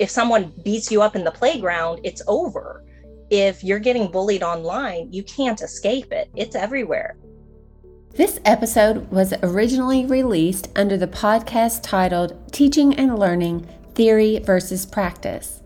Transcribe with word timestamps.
if 0.00 0.10
someone 0.10 0.52
beats 0.64 0.90
you 0.90 1.02
up 1.02 1.16
in 1.16 1.24
the 1.24 1.30
playground, 1.30 2.00
it's 2.04 2.22
over. 2.26 2.84
If 3.30 3.62
you're 3.62 3.78
getting 3.78 4.10
bullied 4.10 4.42
online, 4.42 5.12
you 5.12 5.22
can't 5.22 5.60
escape 5.60 6.12
it. 6.12 6.30
It's 6.34 6.56
everywhere. 6.56 7.16
This 8.14 8.40
episode 8.44 9.10
was 9.10 9.34
originally 9.42 10.06
released 10.06 10.68
under 10.74 10.96
the 10.96 11.06
podcast 11.06 11.82
titled 11.82 12.52
Teaching 12.52 12.94
and 12.94 13.18
Learning 13.18 13.68
Theory 13.94 14.38
versus 14.40 14.86
Practice. 14.86 15.62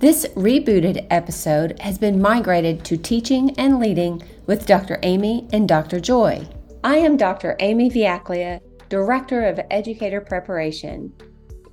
This 0.00 0.26
rebooted 0.34 1.06
episode 1.10 1.80
has 1.80 1.96
been 1.96 2.20
migrated 2.20 2.84
to 2.86 2.96
Teaching 2.96 3.58
and 3.58 3.78
Leading 3.78 4.22
with 4.46 4.66
Dr. 4.66 4.98
Amy 5.02 5.48
and 5.52 5.68
Dr. 5.68 6.00
Joy. 6.00 6.46
I 6.82 6.96
am 6.96 7.16
Dr. 7.16 7.56
Amy 7.60 7.88
Viaclia, 7.88 8.60
Director 8.88 9.46
of 9.46 9.60
Educator 9.70 10.20
Preparation. 10.20 11.12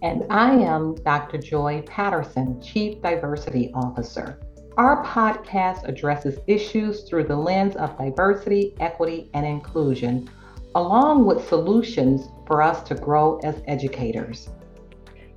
And 0.04 0.25
I 0.31 0.54
am 0.55 0.95
Dr. 0.95 1.38
Joy 1.38 1.84
Patterson, 1.85 2.59
Chief 2.59 2.99
Diversity 3.03 3.71
Officer. 3.76 4.39
Our 4.77 5.05
podcast 5.05 5.88
addresses 5.88 6.39
issues 6.48 7.03
through 7.03 7.26
the 7.26 7.35
lens 7.35 7.76
of 7.76 7.95
diversity, 7.99 8.73
equity, 8.79 9.29
and 9.35 9.45
inclusion, 9.45 10.27
along 10.73 11.26
with 11.26 11.48
solutions 11.48 12.29
for 12.48 12.63
us 12.63 12.81
to 12.88 12.95
grow 12.95 13.38
as 13.43 13.62
educators. 13.67 14.49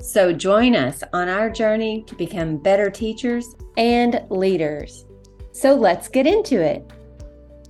So 0.01 0.33
join 0.33 0.75
us 0.75 1.03
on 1.13 1.29
our 1.29 1.51
journey 1.51 2.03
to 2.07 2.15
become 2.15 2.57
better 2.57 2.91
teachers 2.91 3.55
and 3.77 4.25
leaders. 4.31 5.05
So 5.53 5.75
let's 5.75 6.09
get 6.09 6.27
into 6.27 6.63
it. 6.63 6.91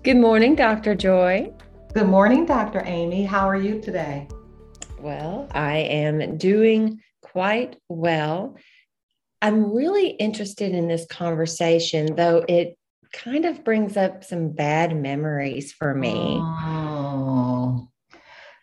Good 0.04 0.18
morning, 0.18 0.54
Dr. 0.54 0.94
Joy. 0.94 1.52
Good 1.92 2.06
morning, 2.06 2.46
Dr. 2.46 2.82
Amy. 2.86 3.24
How 3.24 3.48
are 3.48 3.56
you 3.56 3.80
today? 3.80 4.28
Well, 5.04 5.48
I 5.50 5.76
am 5.80 6.38
doing 6.38 7.02
quite 7.20 7.76
well. 7.90 8.56
I'm 9.42 9.70
really 9.70 10.08
interested 10.08 10.72
in 10.72 10.88
this 10.88 11.04
conversation, 11.04 12.16
though 12.16 12.42
it 12.48 12.78
kind 13.12 13.44
of 13.44 13.62
brings 13.64 13.98
up 13.98 14.24
some 14.24 14.52
bad 14.52 14.96
memories 14.96 15.74
for 15.74 15.94
me. 15.94 16.38
Oh. 16.40 17.86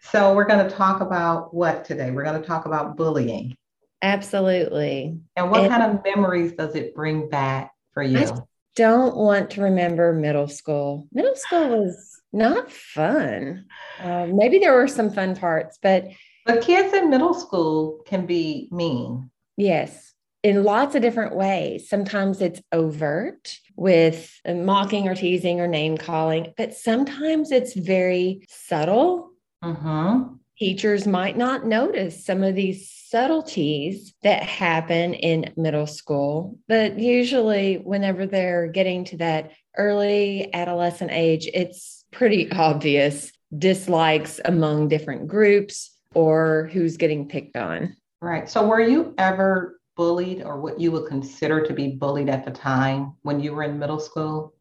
So, 0.01 0.33
we're 0.33 0.47
going 0.47 0.67
to 0.67 0.75
talk 0.75 1.01
about 1.01 1.53
what 1.53 1.85
today? 1.85 2.09
We're 2.09 2.23
going 2.23 2.41
to 2.41 2.47
talk 2.47 2.65
about 2.65 2.97
bullying. 2.97 3.55
Absolutely. 4.01 5.19
And 5.35 5.51
what 5.51 5.61
and 5.61 5.69
kind 5.69 5.95
of 5.95 6.03
memories 6.03 6.53
does 6.53 6.73
it 6.73 6.95
bring 6.95 7.29
back 7.29 7.71
for 7.93 8.01
you? 8.01 8.17
I 8.17 8.31
don't 8.75 9.15
want 9.15 9.51
to 9.51 9.61
remember 9.61 10.11
middle 10.11 10.47
school. 10.47 11.07
Middle 11.11 11.35
school 11.35 11.83
was 11.83 12.19
not 12.33 12.71
fun. 12.71 13.65
Uh, 14.01 14.25
maybe 14.25 14.57
there 14.57 14.73
were 14.73 14.87
some 14.87 15.11
fun 15.11 15.35
parts, 15.35 15.77
but 15.83 16.05
but 16.45 16.61
kids 16.61 16.93
in 16.93 17.09
middle 17.09 17.33
school 17.33 18.01
can 18.05 18.25
be 18.25 18.67
mean. 18.71 19.29
Yes, 19.57 20.13
in 20.43 20.63
lots 20.63 20.95
of 20.95 21.01
different 21.01 21.35
ways. 21.35 21.87
Sometimes 21.87 22.41
it's 22.41 22.61
overt 22.71 23.57
with 23.75 24.31
mocking 24.47 25.07
or 25.07 25.15
teasing 25.15 25.59
or 25.59 25.67
name 25.67 25.97
calling, 25.97 26.53
but 26.57 26.73
sometimes 26.73 27.51
it's 27.51 27.73
very 27.73 28.45
subtle. 28.49 29.31
Mm-hmm. 29.63 30.35
Teachers 30.57 31.07
might 31.07 31.37
not 31.37 31.65
notice 31.65 32.25
some 32.25 32.43
of 32.43 32.55
these 32.55 32.91
subtleties 32.91 34.13
that 34.21 34.43
happen 34.43 35.15
in 35.15 35.51
middle 35.57 35.87
school, 35.87 36.57
but 36.67 36.99
usually, 36.99 37.75
whenever 37.75 38.25
they're 38.27 38.67
getting 38.67 39.05
to 39.05 39.17
that 39.17 39.51
early 39.77 40.53
adolescent 40.53 41.11
age, 41.11 41.49
it's 41.51 42.05
pretty 42.11 42.51
obvious 42.51 43.31
dislikes 43.57 44.39
among 44.45 44.87
different 44.87 45.27
groups 45.27 45.90
or 46.13 46.69
who's 46.73 46.97
getting 46.97 47.27
picked 47.27 47.57
on. 47.57 47.95
Right. 48.21 48.49
So, 48.49 48.67
were 48.67 48.81
you 48.81 49.13
ever 49.17 49.79
bullied 49.95 50.43
or 50.43 50.59
what 50.59 50.79
you 50.79 50.91
would 50.91 51.07
consider 51.07 51.65
to 51.65 51.73
be 51.73 51.95
bullied 51.95 52.29
at 52.29 52.45
the 52.45 52.51
time 52.51 53.13
when 53.23 53.39
you 53.39 53.53
were 53.53 53.63
in 53.63 53.79
middle 53.79 53.99
school? 53.99 54.53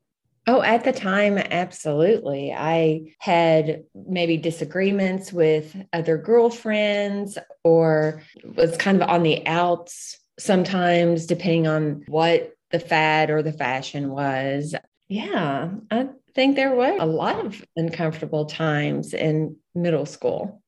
Oh, 0.47 0.63
at 0.63 0.85
the 0.85 0.93
time, 0.93 1.39
absolutely. 1.39 2.53
I 2.53 3.15
had 3.21 3.85
maybe 3.95 4.37
disagreements 4.37 5.33
with 5.33 5.77
other 5.93 6.17
girlfriends 6.17 7.39
or 7.63 8.23
was 8.57 8.77
kind 8.79 9.03
of 9.03 9.09
on 9.09 9.23
the 9.23 9.47
outs 9.47 10.19
sometimes, 10.39 11.27
depending 11.27 11.67
on 11.67 12.05
what 12.09 12.55
the 12.71 12.81
fad 12.81 13.31
or 13.31 13.43
the 13.43 13.53
fashion 13.53 14.11
was. 14.11 14.75
Yeah, 15.09 15.71
I 15.91 16.09
think 16.35 16.57
there 16.57 16.75
were 16.75 16.97
a 16.99 17.07
lot 17.07 17.45
of 17.45 17.63
uncomfortable 17.77 18.47
times 18.47 19.13
in 19.13 19.57
middle 19.75 20.07
school. 20.07 20.63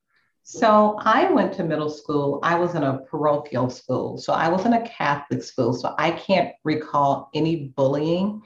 So 0.44 0.96
I 1.00 1.30
went 1.30 1.52
to 1.54 1.64
middle 1.64 1.90
school. 1.90 2.40
I 2.42 2.56
was 2.56 2.74
in 2.74 2.82
a 2.82 2.98
parochial 2.98 3.70
school. 3.70 4.18
So 4.18 4.32
I 4.32 4.48
was 4.48 4.66
in 4.66 4.72
a 4.72 4.88
Catholic 4.88 5.42
school. 5.42 5.72
So 5.72 5.94
I 5.98 6.10
can't 6.10 6.52
recall 6.64 7.30
any 7.32 7.72
bullying 7.76 8.42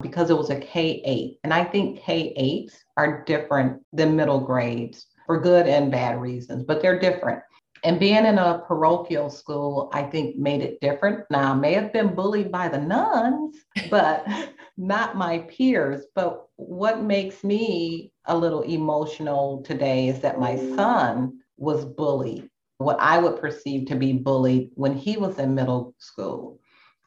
because 0.00 0.30
it 0.30 0.38
was 0.38 0.50
a 0.50 0.60
K 0.60 1.02
8. 1.04 1.38
And 1.44 1.52
I 1.52 1.64
think 1.64 2.00
K 2.00 2.66
8s 2.68 2.78
are 2.96 3.24
different 3.24 3.82
than 3.92 4.16
middle 4.16 4.40
grades 4.40 5.06
for 5.26 5.40
good 5.40 5.66
and 5.66 5.90
bad 5.90 6.20
reasons, 6.20 6.64
but 6.64 6.80
they're 6.80 6.98
different. 6.98 7.42
And 7.82 7.98
being 7.98 8.26
in 8.26 8.38
a 8.38 8.62
parochial 8.66 9.30
school, 9.30 9.90
I 9.92 10.02
think 10.02 10.36
made 10.36 10.60
it 10.60 10.80
different. 10.80 11.24
Now, 11.30 11.52
I 11.52 11.54
may 11.54 11.72
have 11.74 11.92
been 11.92 12.14
bullied 12.14 12.52
by 12.52 12.68
the 12.68 12.78
nuns, 12.78 13.56
but 13.88 14.26
not 14.76 15.16
my 15.16 15.38
peers. 15.40 16.04
But 16.14 16.46
what 16.56 17.02
makes 17.02 17.42
me 17.42 18.12
a 18.26 18.36
little 18.36 18.62
emotional 18.62 19.62
today 19.62 20.08
is 20.08 20.20
that 20.20 20.40
my 20.40 20.56
son 20.56 21.40
was 21.56 21.84
bullied, 21.84 22.50
what 22.78 22.98
I 23.00 23.18
would 23.18 23.40
perceive 23.40 23.88
to 23.88 23.96
be 23.96 24.12
bullied 24.12 24.70
when 24.74 24.94
he 24.94 25.16
was 25.16 25.38
in 25.38 25.54
middle 25.54 25.94
school. 25.98 26.58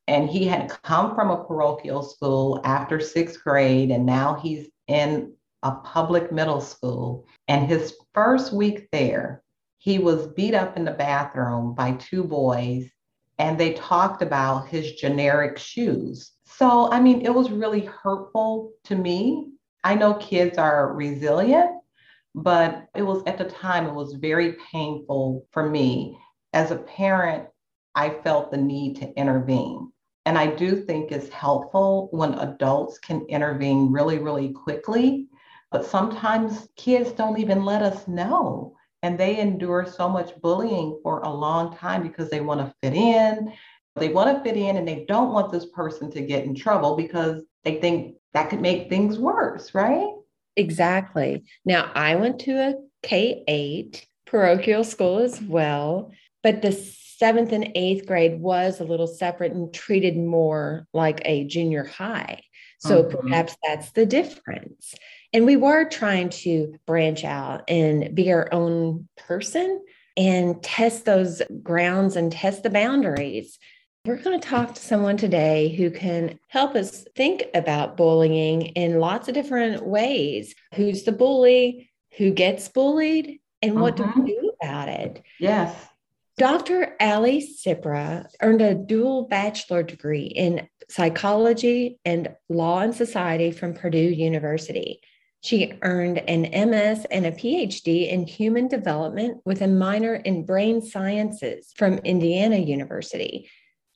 And 0.08 0.30
he 0.30 0.46
had 0.46 0.70
come 0.84 1.16
from 1.16 1.30
a 1.30 1.44
parochial 1.46 2.04
school 2.04 2.60
after 2.64 3.00
sixth 3.00 3.44
grade, 3.44 3.92
and 3.92 4.06
now 4.06 4.36
he's 4.42 4.68
in 4.88 5.34
a 5.62 5.72
public 5.72 6.32
middle 6.32 6.62
school. 6.62 7.26
And 7.48 7.68
his 7.68 7.96
first 8.14 8.52
week 8.52 8.90
there, 8.92 9.43
he 9.84 10.00
was 10.00 10.28
beat 10.28 10.54
up 10.54 10.78
in 10.78 10.86
the 10.86 10.92
bathroom 10.92 11.76
by 11.76 11.92
two 11.92 12.24
boys, 12.24 12.90
and 13.38 13.60
they 13.60 13.74
talked 13.74 14.22
about 14.22 14.70
his 14.70 14.94
generic 14.94 15.58
shoes. 15.58 16.32
So, 16.46 16.90
I 16.90 17.02
mean, 17.02 17.26
it 17.26 17.36
was 17.36 17.52
really 17.52 17.82
hurtful 17.82 18.72
to 18.86 18.96
me. 18.96 19.50
I 19.84 19.96
know 19.96 20.14
kids 20.14 20.58
are 20.58 20.94
resilient, 20.94 21.72
but 22.34 22.88
it 22.96 23.02
was 23.02 23.24
at 23.28 23.38
the 23.38 23.44
time, 23.44 23.86
it 23.86 23.94
was 23.94 24.14
very 24.14 24.54
painful 24.72 25.46
for 25.52 25.70
me. 25.70 26.18
As 26.54 26.72
a 26.72 26.78
parent, 26.78 27.50
I 27.94 28.12
felt 28.24 28.52
the 28.52 28.58
need 28.58 28.96
to 29.02 29.14
intervene. 29.20 29.92
And 30.26 30.38
I 30.38 30.48
do 30.48 30.78
think 30.78 31.12
it's 31.12 31.28
helpful 31.28 32.08
when 32.12 32.36
adults 32.36 33.00
can 33.00 33.26
intervene 33.26 33.92
really, 33.92 34.20
really 34.20 34.54
quickly. 34.54 35.28
But 35.74 35.86
sometimes 35.86 36.70
kids 36.78 37.12
don't 37.12 37.38
even 37.38 37.66
let 37.66 37.82
us 37.82 38.08
know. 38.08 38.78
And 39.04 39.20
they 39.20 39.40
endure 39.40 39.86
so 39.86 40.10
much 40.10 40.36
bullying 40.42 41.00
for 41.04 41.20
a 41.20 41.30
long 41.30 41.76
time 41.76 42.02
because 42.02 42.30
they 42.30 42.42
want 42.42 42.62
to 42.62 42.74
fit 42.82 42.96
in. 42.96 43.54
They 43.96 44.10
want 44.10 44.36
to 44.36 44.44
fit 44.44 44.58
in 44.58 44.78
and 44.78 44.88
they 44.88 45.06
don't 45.08 45.34
want 45.34 45.52
this 45.52 45.68
person 45.68 46.10
to 46.12 46.22
get 46.22 46.46
in 46.46 46.56
trouble 46.56 46.96
because 46.96 47.44
they 47.64 47.76
think 47.80 48.16
that 48.34 48.50
could 48.50 48.62
make 48.62 48.90
things 48.90 49.20
worse, 49.20 49.76
right? 49.76 50.10
Exactly. 50.56 51.44
Now, 51.66 51.92
I 51.94 52.16
went 52.16 52.40
to 52.42 52.54
a 52.54 52.76
K 53.04 53.44
8 53.48 54.08
parochial 54.26 54.84
school 54.84 55.20
as 55.20 55.40
well, 55.42 56.12
but 56.42 56.62
the 56.62 56.72
seventh 56.72 57.52
and 57.52 57.72
eighth 57.76 58.06
grade 58.06 58.40
was 58.40 58.80
a 58.80 58.84
little 58.84 59.08
separate 59.08 59.52
and 59.52 59.74
treated 59.74 60.18
more 60.18 60.88
like 60.94 61.22
a 61.26 61.46
junior 61.46 61.84
high. 61.84 62.42
So 62.80 63.04
mm-hmm. 63.04 63.18
perhaps 63.18 63.56
that's 63.64 63.92
the 63.92 64.06
difference. 64.06 64.96
And 65.34 65.46
we 65.46 65.56
were 65.56 65.86
trying 65.86 66.30
to 66.30 66.76
branch 66.86 67.24
out 67.24 67.64
and 67.68 68.14
be 68.14 68.32
our 68.32 68.54
own 68.54 69.10
person 69.18 69.84
and 70.16 70.62
test 70.62 71.06
those 71.06 71.42
grounds 71.64 72.16
and 72.16 72.32
test 72.32 72.62
the 72.62 72.70
boundaries. 72.70 73.58
We're 74.06 74.22
going 74.22 74.40
to 74.40 74.48
talk 74.48 74.76
to 74.76 74.82
someone 74.82 75.18
today 75.18 75.74
who 75.76 75.90
can 75.90 76.40
help 76.50 76.76
us 76.76 77.06
think 77.16 77.46
about 77.56 77.98
bullying 77.98 78.62
in 78.62 79.00
lots 79.00 79.28
of 79.28 79.34
different 79.34 79.86
ways. 79.86 80.54
Who's 80.76 81.04
the 81.04 81.12
bully? 81.12 81.90
Who 82.18 82.32
gets 82.32 82.70
bullied? 82.70 83.40
And 83.64 83.80
what 83.82 83.96
mm-hmm. 83.96 84.20
do 84.20 84.26
we 84.26 84.32
mm-hmm. 84.34 84.42
do 84.42 84.52
about 84.62 84.90
it? 84.90 85.24
Yes. 85.40 85.76
Dr. 86.38 86.96
Alli 87.00 87.42
Cipra 87.42 88.28
earned 88.42 88.62
a 88.62 88.76
dual 88.76 89.28
bachelor 89.28 89.84
degree 89.84 90.26
in 90.26 90.68
psychology 90.90 92.00
and 92.06 92.30
law 92.50 92.80
and 92.80 92.94
society 92.94 93.52
from 93.52 93.74
Purdue 93.74 93.98
University. 93.98 95.00
She 95.44 95.74
earned 95.82 96.20
an 96.20 96.44
MS 96.70 97.06
and 97.12 97.26
a 97.26 97.32
PhD 97.32 98.10
in 98.10 98.26
human 98.26 98.70
development 98.70 99.42
with 99.44 99.62
a 99.62 99.68
minor 99.68 100.16
in 100.16 100.46
brain 100.46 100.82
sciences 100.82 101.74
from 101.76 101.98
Indiana 101.98 102.56
University. 102.56 103.50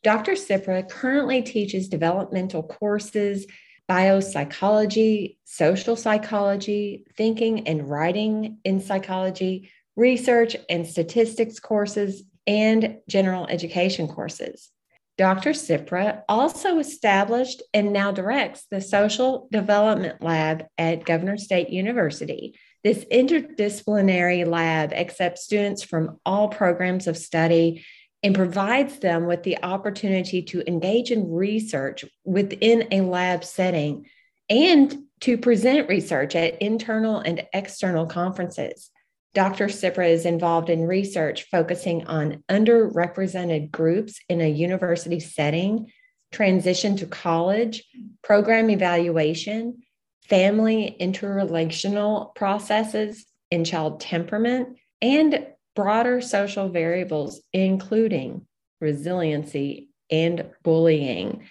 Dr. 0.04 0.34
Cipra 0.34 0.90
currently 0.90 1.42
teaches 1.42 1.88
developmental 1.88 2.64
courses, 2.64 3.48
biopsychology, 3.90 5.38
social 5.46 5.96
psychology, 5.96 7.06
thinking 7.16 7.66
and 7.66 7.90
writing 7.90 8.58
in 8.66 8.82
psychology, 8.82 9.72
research 9.96 10.58
and 10.70 10.86
statistics 10.86 11.62
courses, 11.62 12.24
and 12.46 12.98
general 13.08 13.48
education 13.48 14.10
courses. 14.10 14.70
Dr. 15.18 15.52
Cipra 15.52 16.22
also 16.30 16.78
established 16.78 17.64
and 17.74 17.92
now 17.92 18.12
directs 18.12 18.68
the 18.70 18.82
Social 18.82 19.48
Development 19.52 20.22
Lab 20.22 20.66
at 20.78 21.06
Governor 21.06 21.38
State 21.38 21.70
University. 21.70 22.58
This 22.84 23.04
interdisciplinary 23.06 24.46
lab 24.46 24.94
accepts 24.94 25.44
students 25.44 25.84
from 25.84 26.20
all 26.24 26.50
programs 26.50 27.08
of 27.08 27.18
study 27.18 27.84
and 28.22 28.36
provides 28.36 29.00
them 29.00 29.26
with 29.26 29.42
the 29.42 29.64
opportunity 29.64 30.44
to 30.44 30.68
engage 30.68 31.12
in 31.12 31.32
research 31.32 32.06
within 32.24 32.88
a 32.92 33.02
lab 33.02 33.44
setting 33.44 34.06
and 34.50 35.04
to 35.22 35.38
present 35.38 35.90
research 35.90 36.36
at 36.36 36.62
internal 36.62 37.20
and 37.20 37.44
external 37.54 38.06
conferences. 38.06 38.92
Dr. 39.38 39.68
Cipra 39.68 40.10
is 40.10 40.26
involved 40.26 40.68
in 40.68 40.88
research 40.88 41.44
focusing 41.52 42.08
on 42.08 42.44
underrepresented 42.50 43.70
groups 43.70 44.20
in 44.28 44.42
a 44.42 44.50
university 44.50 45.20
setting, 45.20 45.92
transition 46.32 46.98
to 46.98 47.06
college, 47.06 47.84
program 48.24 48.72
evaluation, 48.72 49.84
family 50.28 50.98
interrelational 51.00 52.34
processes 52.34 53.28
in 53.52 53.64
child 53.64 54.00
temperament, 54.00 54.80
and 55.04 55.46
broader 55.76 56.20
social 56.20 56.70
variables, 56.70 57.44
including 57.54 58.48
resiliency 58.82 59.90
and 60.10 60.48
bullying. 60.64 61.44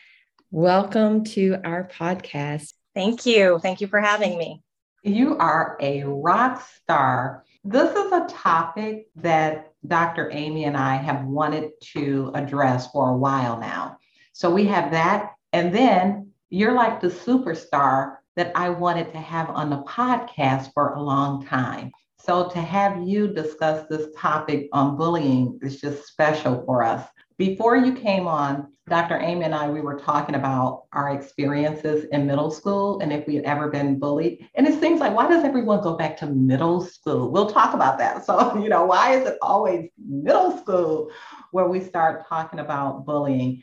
Welcome 0.50 1.23
to 1.23 1.59
our 1.62 1.85
podcast. 1.85 2.73
Thank 2.97 3.27
you. 3.27 3.61
Thank 3.62 3.81
you 3.81 3.87
for 3.87 4.00
having 4.00 4.37
me. 4.37 4.61
You 5.05 5.38
are 5.38 5.77
a 5.81 6.03
rock 6.03 6.67
star 6.83 7.44
this 7.67 7.91
is 7.97 8.13
a 8.13 8.27
topic 8.29 9.09
that 9.17 9.73
Dr. 9.87 10.31
Amy 10.33 10.65
and 10.65 10.77
I 10.77 10.97
have 10.97 11.25
wanted 11.25 11.73
to 11.95 12.31
address 12.35 12.91
for 12.93 13.11
a 13.11 13.17
while 13.17 13.59
now. 13.59 13.99
So 14.33 14.51
we 14.51 14.67
have 14.67 14.93
that. 14.93 15.33
And 15.53 15.75
then 15.75 16.31
you're 16.49 16.75
like 16.75 17.01
the 17.01 17.09
superstar 17.09 18.17
that 18.37 18.53
I 18.55 18.69
wanted 18.69 19.13
to 19.13 19.19
have 19.19 19.51
on 19.51 19.71
the 19.71 19.83
podcast 19.83 20.73
for 20.75 20.95
a 20.95 21.03
long 21.03 21.45
time. 21.45 21.91
So 22.19 22.49
to 22.51 22.59
have 22.59 23.03
you 23.03 23.29
discuss 23.29 23.87
this 23.89 24.09
topic 24.17 24.69
on 24.73 24.97
bullying 24.97 25.59
is 25.62 25.81
just 25.81 26.07
special 26.07 26.65
for 26.65 26.83
us. 26.83 27.07
Before 27.38 27.77
you 27.77 27.93
came 27.93 28.27
on, 28.27 28.73
Dr. 28.88 29.19
Amy 29.19 29.44
and 29.44 29.55
I, 29.55 29.69
we 29.69 29.83
were 29.83 29.99
talking 29.99 30.37
about 30.37 30.85
our 30.94 31.11
experiences 31.11 32.06
in 32.11 32.27
middle 32.27 32.50
school 32.50 33.00
and 33.00 33.12
if 33.12 33.27
we 33.27 33.35
had 33.35 33.44
ever 33.44 33.69
been 33.69 33.99
bullied. 33.99 34.49
And 34.55 34.67
it 34.67 34.81
seems 34.81 35.00
like, 35.00 35.15
why 35.15 35.29
does 35.29 35.44
everyone 35.44 35.83
go 35.83 35.99
back 35.99 36.17
to 36.19 36.27
middle 36.29 36.81
school? 36.81 37.31
We'll 37.31 37.50
talk 37.50 37.75
about 37.75 37.99
that. 37.99 38.25
So, 38.25 38.56
you 38.62 38.71
know, 38.71 38.87
why 38.87 39.17
is 39.17 39.29
it 39.29 39.37
always 39.43 39.91
middle 39.99 40.56
school 40.56 41.11
where 41.50 41.69
we 41.69 41.81
start 41.81 42.27
talking 42.27 42.61
about 42.61 43.05
bullying? 43.05 43.62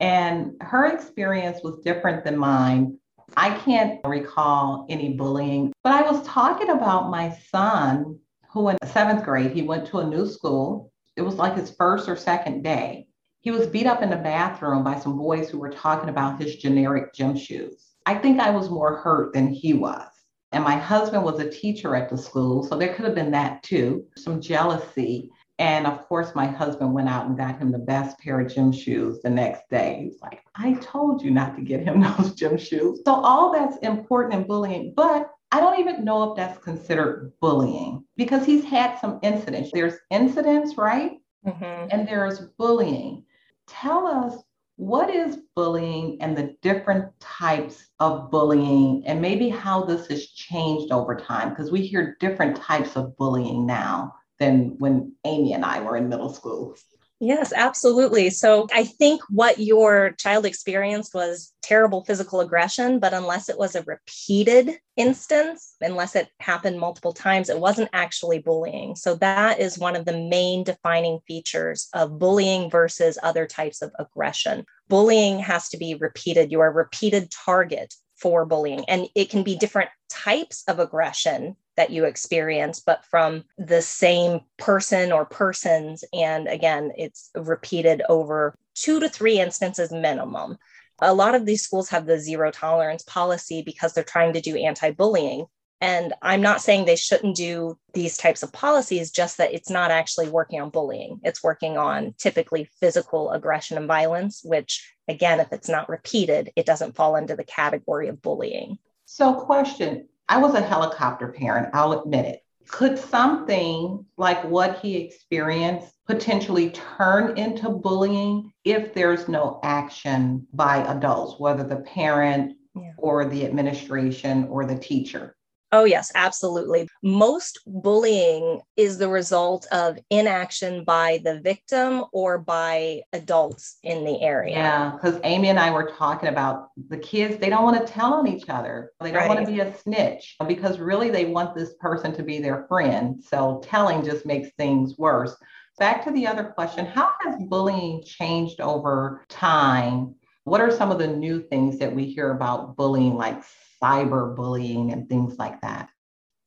And 0.00 0.52
her 0.60 0.84
experience 0.84 1.60
was 1.64 1.80
different 1.82 2.24
than 2.24 2.36
mine. 2.36 2.98
I 3.38 3.56
can't 3.60 4.00
recall 4.04 4.84
any 4.90 5.14
bullying, 5.14 5.72
but 5.82 5.94
I 5.94 6.02
was 6.02 6.22
talking 6.26 6.68
about 6.68 7.10
my 7.10 7.34
son 7.50 8.18
who 8.50 8.68
in 8.68 8.76
seventh 8.84 9.24
grade, 9.24 9.52
he 9.52 9.62
went 9.62 9.86
to 9.86 10.00
a 10.00 10.06
new 10.06 10.26
school. 10.26 10.92
It 11.16 11.22
was 11.22 11.36
like 11.36 11.56
his 11.56 11.70
first 11.70 12.06
or 12.06 12.16
second 12.16 12.62
day 12.62 13.06
he 13.44 13.50
was 13.50 13.66
beat 13.66 13.86
up 13.86 14.02
in 14.02 14.08
the 14.08 14.16
bathroom 14.16 14.82
by 14.82 14.98
some 14.98 15.18
boys 15.18 15.50
who 15.50 15.58
were 15.58 15.70
talking 15.70 16.08
about 16.08 16.40
his 16.40 16.56
generic 16.56 17.12
gym 17.12 17.36
shoes. 17.36 17.90
I 18.06 18.14
think 18.14 18.40
I 18.40 18.48
was 18.48 18.70
more 18.70 18.96
hurt 18.96 19.34
than 19.34 19.48
he 19.48 19.74
was. 19.74 20.08
And 20.52 20.64
my 20.64 20.76
husband 20.76 21.24
was 21.24 21.38
a 21.40 21.50
teacher 21.50 21.94
at 21.94 22.08
the 22.08 22.16
school, 22.16 22.62
so 22.62 22.76
there 22.76 22.94
could 22.94 23.04
have 23.04 23.14
been 23.14 23.32
that 23.32 23.62
too, 23.62 24.06
some 24.16 24.40
jealousy. 24.40 25.30
And 25.58 25.86
of 25.86 26.08
course, 26.08 26.34
my 26.34 26.46
husband 26.46 26.94
went 26.94 27.10
out 27.10 27.26
and 27.26 27.36
got 27.36 27.58
him 27.58 27.70
the 27.70 27.78
best 27.78 28.18
pair 28.18 28.40
of 28.40 28.52
gym 28.52 28.72
shoes 28.72 29.20
the 29.22 29.30
next 29.30 29.68
day. 29.68 30.04
He's 30.04 30.22
like, 30.22 30.40
I 30.54 30.74
told 30.74 31.22
you 31.22 31.30
not 31.30 31.54
to 31.56 31.62
get 31.62 31.80
him 31.80 32.00
those 32.18 32.34
gym 32.34 32.56
shoes. 32.56 33.02
So, 33.04 33.12
all 33.12 33.52
that's 33.52 33.76
important 33.78 34.34
in 34.34 34.46
bullying, 34.46 34.94
but 34.96 35.30
I 35.52 35.60
don't 35.60 35.78
even 35.78 36.02
know 36.02 36.30
if 36.30 36.36
that's 36.36 36.58
considered 36.64 37.32
bullying 37.42 38.04
because 38.16 38.46
he's 38.46 38.64
had 38.64 38.98
some 39.00 39.18
incidents. 39.22 39.70
There's 39.72 39.96
incidents, 40.10 40.78
right? 40.78 41.18
Mm-hmm. 41.46 41.88
And 41.90 42.08
there's 42.08 42.40
bullying 42.56 43.24
tell 43.66 44.06
us 44.06 44.42
what 44.76 45.08
is 45.08 45.38
bullying 45.54 46.20
and 46.20 46.36
the 46.36 46.56
different 46.60 47.08
types 47.20 47.86
of 48.00 48.30
bullying 48.30 49.04
and 49.06 49.22
maybe 49.22 49.48
how 49.48 49.84
this 49.84 50.08
has 50.08 50.26
changed 50.26 50.92
over 50.92 51.14
time 51.14 51.50
because 51.50 51.70
we 51.70 51.80
hear 51.80 52.16
different 52.18 52.56
types 52.56 52.96
of 52.96 53.16
bullying 53.16 53.66
now 53.66 54.12
than 54.40 54.74
when 54.78 55.14
Amy 55.24 55.52
and 55.52 55.64
I 55.64 55.80
were 55.80 55.96
in 55.96 56.08
middle 56.08 56.32
school. 56.32 56.76
Yes, 57.20 57.52
absolutely. 57.54 58.28
So 58.30 58.66
I 58.74 58.84
think 58.84 59.22
what 59.30 59.58
your 59.58 60.12
child 60.18 60.44
experienced 60.44 61.14
was 61.14 61.52
terrible 61.62 62.04
physical 62.04 62.40
aggression, 62.40 62.98
but 62.98 63.14
unless 63.14 63.48
it 63.48 63.56
was 63.56 63.74
a 63.74 63.82
repeated 63.84 64.78
instance, 64.96 65.76
unless 65.80 66.16
it 66.16 66.28
happened 66.40 66.78
multiple 66.78 67.12
times, 67.12 67.48
it 67.48 67.58
wasn't 67.58 67.88
actually 67.92 68.40
bullying. 68.40 68.96
So 68.96 69.14
that 69.16 69.60
is 69.60 69.78
one 69.78 69.96
of 69.96 70.04
the 70.04 70.18
main 70.18 70.64
defining 70.64 71.20
features 71.26 71.88
of 71.94 72.18
bullying 72.18 72.68
versus 72.68 73.16
other 73.22 73.46
types 73.46 73.80
of 73.80 73.92
aggression. 73.98 74.66
Bullying 74.88 75.38
has 75.38 75.68
to 75.70 75.78
be 75.78 75.94
repeated. 75.94 76.52
You 76.52 76.60
are 76.60 76.68
a 76.68 76.72
repeated 76.72 77.30
target 77.30 77.94
for 78.16 78.44
bullying, 78.44 78.84
and 78.88 79.08
it 79.14 79.30
can 79.30 79.42
be 79.42 79.56
different 79.56 79.90
types 80.08 80.62
of 80.68 80.78
aggression 80.78 81.56
that 81.76 81.90
you 81.90 82.04
experience, 82.04 82.80
but 82.80 83.04
from 83.04 83.44
the 83.58 83.82
same 83.82 84.40
person 84.58 85.12
or 85.12 85.24
persons. 85.24 86.04
And 86.12 86.48
again, 86.48 86.92
it's 86.96 87.30
repeated 87.34 88.02
over 88.08 88.54
two 88.74 89.00
to 89.00 89.08
three 89.08 89.40
instances 89.40 89.92
minimum. 89.92 90.58
A 91.00 91.14
lot 91.14 91.34
of 91.34 91.46
these 91.46 91.62
schools 91.62 91.88
have 91.88 92.06
the 92.06 92.18
zero 92.18 92.50
tolerance 92.50 93.02
policy 93.02 93.62
because 93.62 93.92
they're 93.92 94.04
trying 94.04 94.32
to 94.34 94.40
do 94.40 94.56
anti 94.56 94.90
bullying. 94.90 95.46
And 95.80 96.14
I'm 96.22 96.40
not 96.40 96.62
saying 96.62 96.84
they 96.84 96.96
shouldn't 96.96 97.36
do 97.36 97.76
these 97.92 98.16
types 98.16 98.42
of 98.42 98.52
policies, 98.52 99.10
just 99.10 99.36
that 99.36 99.52
it's 99.52 99.68
not 99.68 99.90
actually 99.90 100.28
working 100.28 100.60
on 100.60 100.70
bullying. 100.70 101.20
It's 101.24 101.42
working 101.42 101.76
on 101.76 102.14
typically 102.16 102.70
physical 102.80 103.32
aggression 103.32 103.76
and 103.76 103.88
violence, 103.88 104.40
which, 104.42 104.90
again, 105.08 105.40
if 105.40 105.52
it's 105.52 105.68
not 105.68 105.90
repeated, 105.90 106.52
it 106.56 106.64
doesn't 106.64 106.94
fall 106.94 107.16
into 107.16 107.36
the 107.36 107.44
category 107.44 108.08
of 108.08 108.22
bullying. 108.22 108.78
So, 109.04 109.34
question 109.34 110.08
I 110.28 110.38
was 110.38 110.54
a 110.54 110.62
helicopter 110.62 111.28
parent, 111.28 111.68
I'll 111.74 112.00
admit 112.00 112.24
it. 112.26 112.40
Could 112.68 112.98
something 112.98 114.06
like 114.16 114.42
what 114.44 114.78
he 114.78 114.96
experienced 114.96 115.92
potentially 116.06 116.70
turn 116.70 117.36
into 117.36 117.68
bullying 117.68 118.52
if 118.64 118.94
there's 118.94 119.28
no 119.28 119.60
action 119.62 120.46
by 120.52 120.78
adults, 120.78 121.38
whether 121.38 121.62
the 121.62 121.76
parent 121.76 122.56
yeah. 122.74 122.92
or 122.96 123.26
the 123.26 123.44
administration 123.44 124.48
or 124.48 124.64
the 124.64 124.78
teacher? 124.78 125.36
Oh, 125.74 125.82
yes, 125.82 126.12
absolutely. 126.14 126.88
Most 127.02 127.58
bullying 127.66 128.60
is 128.76 128.96
the 128.96 129.08
result 129.08 129.66
of 129.72 129.98
inaction 130.08 130.84
by 130.84 131.18
the 131.24 131.40
victim 131.40 132.04
or 132.12 132.38
by 132.38 133.00
adults 133.12 133.78
in 133.82 134.04
the 134.04 134.22
area. 134.22 134.56
Yeah, 134.56 134.92
because 134.92 135.18
Amy 135.24 135.48
and 135.48 135.58
I 135.58 135.72
were 135.72 135.90
talking 135.98 136.28
about 136.28 136.68
the 136.88 136.96
kids, 136.96 137.38
they 137.38 137.50
don't 137.50 137.64
want 137.64 137.84
to 137.84 137.92
tell 137.92 138.14
on 138.14 138.28
each 138.28 138.48
other. 138.48 138.92
They 139.00 139.10
don't 139.10 139.22
right. 139.22 139.28
want 139.28 139.44
to 139.44 139.52
be 139.52 139.58
a 139.58 139.76
snitch 139.78 140.36
because 140.46 140.78
really 140.78 141.10
they 141.10 141.24
want 141.24 141.56
this 141.56 141.74
person 141.80 142.14
to 142.14 142.22
be 142.22 142.38
their 142.38 142.66
friend. 142.68 143.20
So 143.20 143.60
telling 143.64 144.04
just 144.04 144.24
makes 144.24 144.50
things 144.56 144.96
worse. 144.96 145.34
Back 145.80 146.04
to 146.04 146.12
the 146.12 146.28
other 146.28 146.44
question 146.44 146.86
How 146.86 147.10
has 147.22 147.34
bullying 147.48 148.04
changed 148.06 148.60
over 148.60 149.24
time? 149.28 150.14
What 150.44 150.60
are 150.60 150.70
some 150.70 150.92
of 150.92 150.98
the 150.98 151.08
new 151.08 151.42
things 151.42 151.80
that 151.80 151.92
we 151.92 152.04
hear 152.04 152.30
about 152.30 152.76
bullying, 152.76 153.14
like 153.14 153.42
cyberbullying 153.84 154.92
and 154.92 155.08
things 155.08 155.38
like 155.38 155.60
that? 155.60 155.88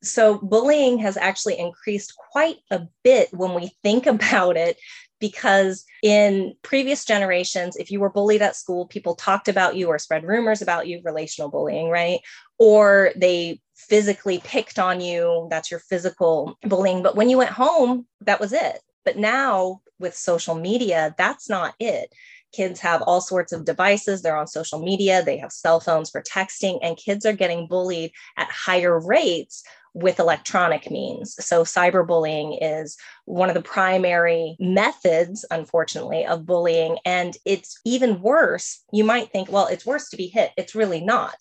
So, 0.03 0.37
bullying 0.37 0.99
has 0.99 1.17
actually 1.17 1.57
increased 1.57 2.13
quite 2.31 2.57
a 2.71 2.87
bit 3.03 3.33
when 3.33 3.53
we 3.53 3.71
think 3.83 4.05
about 4.07 4.57
it, 4.57 4.77
because 5.19 5.83
in 6.03 6.53
previous 6.61 7.03
generations, 7.03 7.75
if 7.75 7.89
you 7.89 7.99
were 7.99 8.11
bullied 8.11 8.41
at 8.41 8.55
school, 8.55 8.85
people 8.85 9.15
talked 9.15 9.47
about 9.47 9.75
you 9.75 9.87
or 9.87 9.97
spread 9.97 10.23
rumors 10.23 10.61
about 10.61 10.87
you, 10.87 11.01
relational 11.03 11.49
bullying, 11.49 11.89
right? 11.89 12.19
Or 12.59 13.11
they 13.15 13.59
physically 13.75 14.39
picked 14.43 14.77
on 14.77 15.01
you. 15.01 15.47
That's 15.49 15.71
your 15.71 15.79
physical 15.79 16.57
bullying. 16.61 17.01
But 17.01 17.15
when 17.15 17.29
you 17.29 17.37
went 17.37 17.51
home, 17.51 18.05
that 18.21 18.39
was 18.39 18.53
it. 18.53 18.79
But 19.05 19.17
now 19.17 19.81
with 19.99 20.15
social 20.15 20.53
media, 20.53 21.15
that's 21.17 21.49
not 21.49 21.73
it 21.79 22.13
kids 22.53 22.79
have 22.79 23.01
all 23.03 23.21
sorts 23.21 23.51
of 23.51 23.65
devices 23.65 24.21
they're 24.21 24.37
on 24.37 24.47
social 24.47 24.79
media 24.79 25.23
they 25.23 25.37
have 25.37 25.51
cell 25.51 25.79
phones 25.79 26.09
for 26.09 26.21
texting 26.21 26.79
and 26.81 26.97
kids 26.97 27.25
are 27.25 27.33
getting 27.33 27.67
bullied 27.67 28.11
at 28.37 28.49
higher 28.49 28.99
rates 28.99 29.63
with 29.97 30.19
electronic 30.19 30.91
means. 30.91 31.35
So, 31.43 31.63
cyberbullying 31.63 32.59
is 32.61 32.97
one 33.25 33.49
of 33.49 33.55
the 33.55 33.61
primary 33.61 34.55
methods, 34.59 35.43
unfortunately, 35.49 36.25
of 36.25 36.45
bullying. 36.45 36.97
And 37.03 37.35
it's 37.45 37.79
even 37.83 38.21
worse. 38.21 38.83
You 38.93 39.03
might 39.03 39.31
think, 39.31 39.51
well, 39.51 39.65
it's 39.65 39.87
worse 39.87 40.09
to 40.09 40.17
be 40.17 40.27
hit. 40.27 40.51
It's 40.55 40.75
really 40.75 41.01
not. 41.01 41.35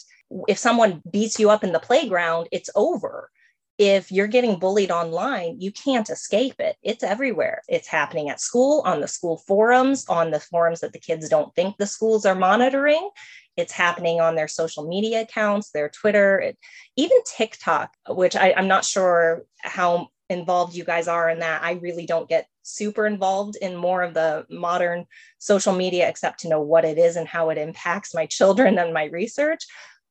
If 0.48 0.58
someone 0.58 1.02
beats 1.10 1.38
you 1.38 1.50
up 1.50 1.64
in 1.64 1.72
the 1.72 1.78
playground, 1.78 2.48
it's 2.50 2.70
over 2.74 3.30
if 3.78 4.10
you're 4.10 4.26
getting 4.26 4.58
bullied 4.58 4.90
online, 4.90 5.60
you 5.60 5.70
can't 5.70 6.08
escape 6.08 6.54
it. 6.58 6.76
It's 6.82 7.04
everywhere. 7.04 7.62
It's 7.68 7.88
happening 7.88 8.30
at 8.30 8.40
school, 8.40 8.82
on 8.86 9.00
the 9.00 9.08
school 9.08 9.38
forums, 9.46 10.06
on 10.08 10.30
the 10.30 10.40
forums 10.40 10.80
that 10.80 10.92
the 10.92 10.98
kids 10.98 11.28
don't 11.28 11.54
think 11.54 11.76
the 11.76 11.86
schools 11.86 12.24
are 12.24 12.34
monitoring. 12.34 13.10
It's 13.56 13.72
happening 13.72 14.20
on 14.20 14.34
their 14.34 14.48
social 14.48 14.86
media 14.86 15.22
accounts, 15.22 15.70
their 15.70 15.90
Twitter, 15.90 16.38
it, 16.38 16.58
even 16.96 17.18
TikTok, 17.36 17.94
which 18.08 18.34
I, 18.34 18.54
I'm 18.56 18.68
not 18.68 18.84
sure 18.84 19.44
how 19.58 20.08
involved 20.28 20.74
you 20.74 20.84
guys 20.84 21.08
are 21.08 21.28
in 21.28 21.38
that. 21.40 21.62
I 21.62 21.72
really 21.72 22.06
don't 22.06 22.28
get 22.28 22.46
super 22.62 23.06
involved 23.06 23.56
in 23.60 23.76
more 23.76 24.02
of 24.02 24.14
the 24.14 24.44
modern 24.50 25.06
social 25.38 25.74
media, 25.74 26.08
except 26.08 26.40
to 26.40 26.48
know 26.48 26.60
what 26.60 26.84
it 26.84 26.98
is 26.98 27.16
and 27.16 27.28
how 27.28 27.50
it 27.50 27.58
impacts 27.58 28.14
my 28.14 28.26
children 28.30 28.78
and 28.78 28.92
my 28.92 29.04
research. 29.04 29.64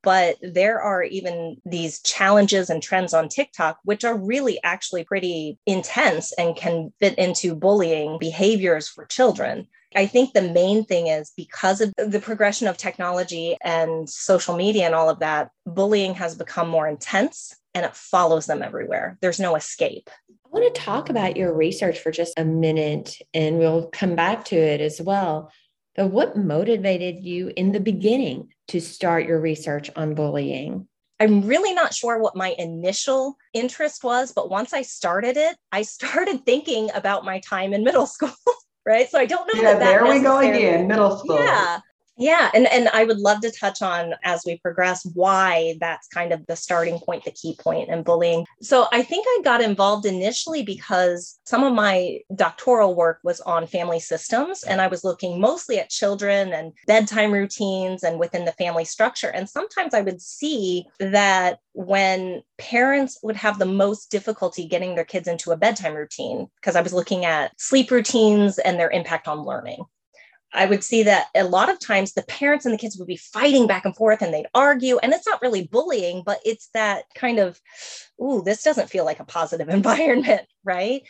But 0.05 0.38
there 0.41 0.79
are 0.79 1.03
even 1.03 1.57
these 1.65 2.00
challenges 2.01 2.69
and 2.69 2.81
trends 2.81 3.13
on 3.13 3.27
TikTok, 3.27 3.79
which 3.83 4.05
are 4.05 4.17
really 4.17 4.59
actually 4.63 5.03
pretty 5.03 5.57
intense 5.65 6.31
and 6.33 6.55
can 6.55 6.93
fit 7.00 7.17
into 7.17 7.55
bullying 7.55 8.19
behaviors 8.19 8.88
for 8.88 9.05
children. 9.05 9.67
I 9.95 10.05
think 10.05 10.33
the 10.33 10.41
main 10.41 10.85
thing 10.85 11.07
is 11.07 11.31
because 11.35 11.81
of 11.81 11.93
the 11.97 12.19
progression 12.19 12.67
of 12.67 12.77
technology 12.77 13.57
and 13.63 14.09
social 14.09 14.55
media 14.55 14.85
and 14.85 14.93
all 14.93 15.09
of 15.09 15.19
that, 15.19 15.51
bullying 15.65 16.13
has 16.15 16.35
become 16.35 16.69
more 16.69 16.88
intense 16.88 17.55
and 17.74 17.85
it 17.85 17.95
follows 17.95 18.45
them 18.45 18.62
everywhere. 18.62 19.17
There's 19.21 19.39
no 19.39 19.55
escape. 19.55 20.09
I 20.29 20.50
want 20.50 20.74
to 20.74 20.81
talk 20.81 21.09
about 21.09 21.35
your 21.35 21.53
research 21.53 22.00
for 22.00 22.12
just 22.12 22.33
a 22.38 22.45
minute 22.45 23.17
and 23.33 23.57
we'll 23.57 23.88
come 23.88 24.15
back 24.15 24.45
to 24.45 24.55
it 24.55 24.81
as 24.81 25.01
well. 25.01 25.51
But 25.96 26.08
what 26.08 26.36
motivated 26.36 27.24
you 27.24 27.52
in 27.56 27.72
the 27.72 27.80
beginning 27.80 28.50
to 28.68 28.82
start 28.82 29.25
your 29.25 29.40
research 29.40 29.90
on 29.96 30.14
bullying? 30.14 30.88
I'm 31.20 31.48
really 31.48 31.74
not 31.74 31.94
sure 31.94 32.20
what 32.20 32.36
my 32.36 32.54
initial 32.58 33.38
interest 33.54 34.04
was, 34.04 34.34
but 34.34 34.50
once 34.50 34.74
I 34.74 34.82
started 34.82 35.38
it, 35.38 35.56
I 35.72 35.84
started 35.84 36.46
thinking 36.46 36.90
about 36.94 37.24
my 37.24 37.40
time 37.40 37.74
in 37.74 37.84
middle 37.84 38.08
school 38.08 38.34
right? 38.86 39.10
So 39.10 39.20
I 39.20 39.25
don't 39.25 39.48
know. 39.52 39.62
Yeah, 39.62 39.80
that 39.80 39.80
there 39.80 40.04
we 40.06 40.20
go 40.20 40.38
again, 40.38 40.88
middle 40.88 41.18
school. 41.18 41.38
Yeah. 41.38 41.80
Yeah, 42.17 42.50
and, 42.53 42.65
and 42.67 42.88
I 42.89 43.03
would 43.03 43.19
love 43.19 43.41
to 43.41 43.51
touch 43.51 43.81
on 43.81 44.13
as 44.24 44.43
we 44.45 44.57
progress 44.60 45.05
why 45.15 45.75
that's 45.81 46.07
kind 46.07 46.31
of 46.31 46.45
the 46.48 46.55
starting 46.55 46.98
point, 47.00 47.25
the 47.25 47.31
key 47.31 47.57
point 47.60 47.89
in 47.89 48.03
bullying. 48.03 48.45
So 48.62 48.88
I 48.93 49.01
think 49.01 49.25
I 49.27 49.41
got 49.43 49.62
involved 49.62 50.05
initially 50.05 50.63
because 50.63 51.38
some 51.45 51.65
of 51.65 51.74
my 51.74 52.19
doctoral 52.34 52.95
work 52.95 53.19
was 53.24 53.41
on 53.41 53.67
family 53.67 54.00
systems, 54.00 54.63
and 54.63 54.79
I 54.79 54.88
was 54.88 55.03
looking 55.03 55.41
mostly 55.41 55.77
at 55.77 55.89
children 55.89 56.53
and 56.53 56.72
bedtime 56.88 57.34
routines 57.34 58.03
and 58.03 58.17
within 58.17 58.45
the 58.45 58.53
family 58.53 58.86
structure. 58.86 59.29
And 59.29 59.50
sometimes 59.50 59.93
I 59.93 60.01
would 60.01 60.22
see 60.22 60.86
that 61.00 61.60
when 61.74 62.43
parents 62.57 63.19
would 63.24 63.36
have 63.36 63.60
the 63.60 63.65
most 63.65 64.10
difficulty 64.10 64.67
getting 64.67 64.95
their 64.95 65.03
kids 65.03 65.27
into 65.27 65.51
a 65.51 65.57
bedtime 65.57 65.93
routine, 65.93 66.48
because 66.62 66.77
I 66.77 66.81
was 66.81 66.93
looking 66.93 67.25
at 67.25 67.60
sleep 67.60 67.91
routines 67.91 68.57
and 68.57 68.79
their 68.79 68.89
impact 68.89 69.27
on 69.27 69.41
learning. 69.41 69.84
I 70.55 70.65
would 70.65 70.83
see 70.83 71.03
that 71.03 71.27
a 71.35 71.43
lot 71.43 71.69
of 71.69 71.79
times 71.79 72.13
the 72.13 72.24
parents 72.24 72.65
and 72.65 72.74
the 72.74 72.77
kids 72.77 72.97
would 72.97 73.07
be 73.07 73.17
fighting 73.17 73.67
back 73.67 73.85
and 73.85 73.95
forth 73.95 74.21
and 74.21 74.33
they'd 74.33 74.47
argue. 74.55 74.97
And 75.00 75.13
it's 75.13 75.27
not 75.27 75.41
really 75.41 75.67
bullying, 75.67 76.24
but 76.25 76.39
it's 76.45 76.69
that 76.74 77.05
kind 77.13 77.39
of, 77.39 77.59
ooh, 78.21 78.41
this 78.43 78.63
doesn't 78.63 78.89
feel 78.89 79.05
like 79.05 79.19
a 79.19 79.25
positive 79.25 79.69
environment, 79.79 80.47
right? 80.63 81.03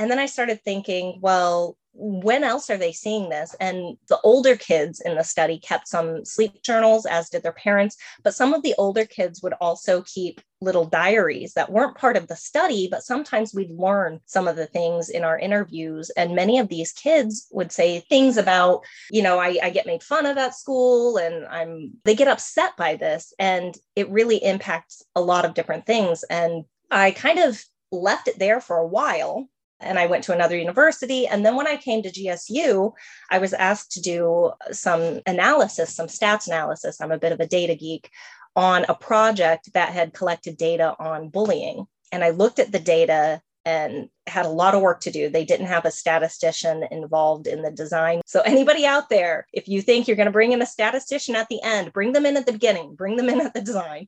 And 0.00 0.10
then 0.10 0.18
I 0.18 0.24
started 0.24 0.62
thinking, 0.64 1.18
well, 1.20 1.76
when 1.92 2.42
else 2.42 2.70
are 2.70 2.78
they 2.78 2.90
seeing 2.92 3.28
this? 3.28 3.54
And 3.60 3.98
the 4.08 4.18
older 4.24 4.56
kids 4.56 5.02
in 5.02 5.14
the 5.14 5.22
study 5.22 5.58
kept 5.58 5.88
some 5.88 6.24
sleep 6.24 6.62
journals, 6.62 7.04
as 7.04 7.28
did 7.28 7.42
their 7.42 7.52
parents. 7.52 7.98
But 8.24 8.34
some 8.34 8.54
of 8.54 8.62
the 8.62 8.74
older 8.78 9.04
kids 9.04 9.42
would 9.42 9.52
also 9.60 10.00
keep 10.00 10.40
little 10.62 10.86
diaries 10.86 11.52
that 11.52 11.70
weren't 11.70 11.98
part 11.98 12.16
of 12.16 12.28
the 12.28 12.36
study, 12.36 12.88
but 12.90 13.02
sometimes 13.02 13.52
we'd 13.52 13.72
learn 13.72 14.20
some 14.24 14.48
of 14.48 14.56
the 14.56 14.64
things 14.64 15.10
in 15.10 15.22
our 15.22 15.38
interviews. 15.38 16.08
And 16.16 16.34
many 16.34 16.58
of 16.58 16.68
these 16.68 16.92
kids 16.92 17.46
would 17.50 17.70
say 17.70 18.00
things 18.00 18.38
about, 18.38 18.80
you 19.10 19.22
know, 19.22 19.38
I, 19.38 19.58
I 19.62 19.68
get 19.68 19.84
made 19.84 20.02
fun 20.02 20.24
of 20.24 20.38
at 20.38 20.54
school 20.54 21.18
and 21.18 21.44
I'm, 21.44 21.92
they 22.06 22.14
get 22.14 22.26
upset 22.26 22.74
by 22.78 22.96
this. 22.96 23.34
And 23.38 23.76
it 23.96 24.08
really 24.08 24.42
impacts 24.42 25.02
a 25.14 25.20
lot 25.20 25.44
of 25.44 25.52
different 25.52 25.84
things. 25.84 26.22
And 26.30 26.64
I 26.90 27.10
kind 27.10 27.38
of 27.38 27.62
left 27.92 28.28
it 28.28 28.38
there 28.38 28.62
for 28.62 28.78
a 28.78 28.86
while 28.86 29.50
and 29.80 29.98
I 29.98 30.06
went 30.06 30.24
to 30.24 30.32
another 30.32 30.56
university. 30.56 31.26
And 31.26 31.44
then 31.44 31.56
when 31.56 31.66
I 31.66 31.76
came 31.76 32.02
to 32.02 32.10
GSU, 32.10 32.92
I 33.30 33.38
was 33.38 33.52
asked 33.52 33.92
to 33.92 34.00
do 34.00 34.52
some 34.72 35.20
analysis, 35.26 35.94
some 35.94 36.06
stats 36.06 36.46
analysis. 36.46 37.00
I'm 37.00 37.12
a 37.12 37.18
bit 37.18 37.32
of 37.32 37.40
a 37.40 37.46
data 37.46 37.74
geek 37.74 38.10
on 38.56 38.84
a 38.88 38.94
project 38.94 39.72
that 39.74 39.92
had 39.92 40.12
collected 40.12 40.56
data 40.56 40.94
on 40.98 41.28
bullying. 41.28 41.86
And 42.12 42.24
I 42.24 42.30
looked 42.30 42.58
at 42.58 42.72
the 42.72 42.80
data 42.80 43.40
and 43.64 44.08
had 44.26 44.46
a 44.46 44.50
lot 44.50 44.74
of 44.74 44.80
work 44.80 45.00
to 45.00 45.10
do. 45.10 45.28
They 45.28 45.44
didn't 45.44 45.66
have 45.66 45.84
a 45.84 45.90
statistician 45.90 46.84
involved 46.90 47.46
in 47.46 47.62
the 47.62 47.70
design. 47.70 48.22
So, 48.26 48.40
anybody 48.40 48.86
out 48.86 49.10
there, 49.10 49.46
if 49.52 49.68
you 49.68 49.82
think 49.82 50.08
you're 50.08 50.16
going 50.16 50.26
to 50.26 50.32
bring 50.32 50.52
in 50.52 50.62
a 50.62 50.66
statistician 50.66 51.36
at 51.36 51.48
the 51.48 51.62
end, 51.62 51.92
bring 51.92 52.12
them 52.12 52.26
in 52.26 52.36
at 52.36 52.46
the 52.46 52.52
beginning, 52.52 52.94
bring 52.94 53.16
them 53.16 53.28
in 53.28 53.40
at 53.40 53.54
the 53.54 53.60
design. 53.60 54.06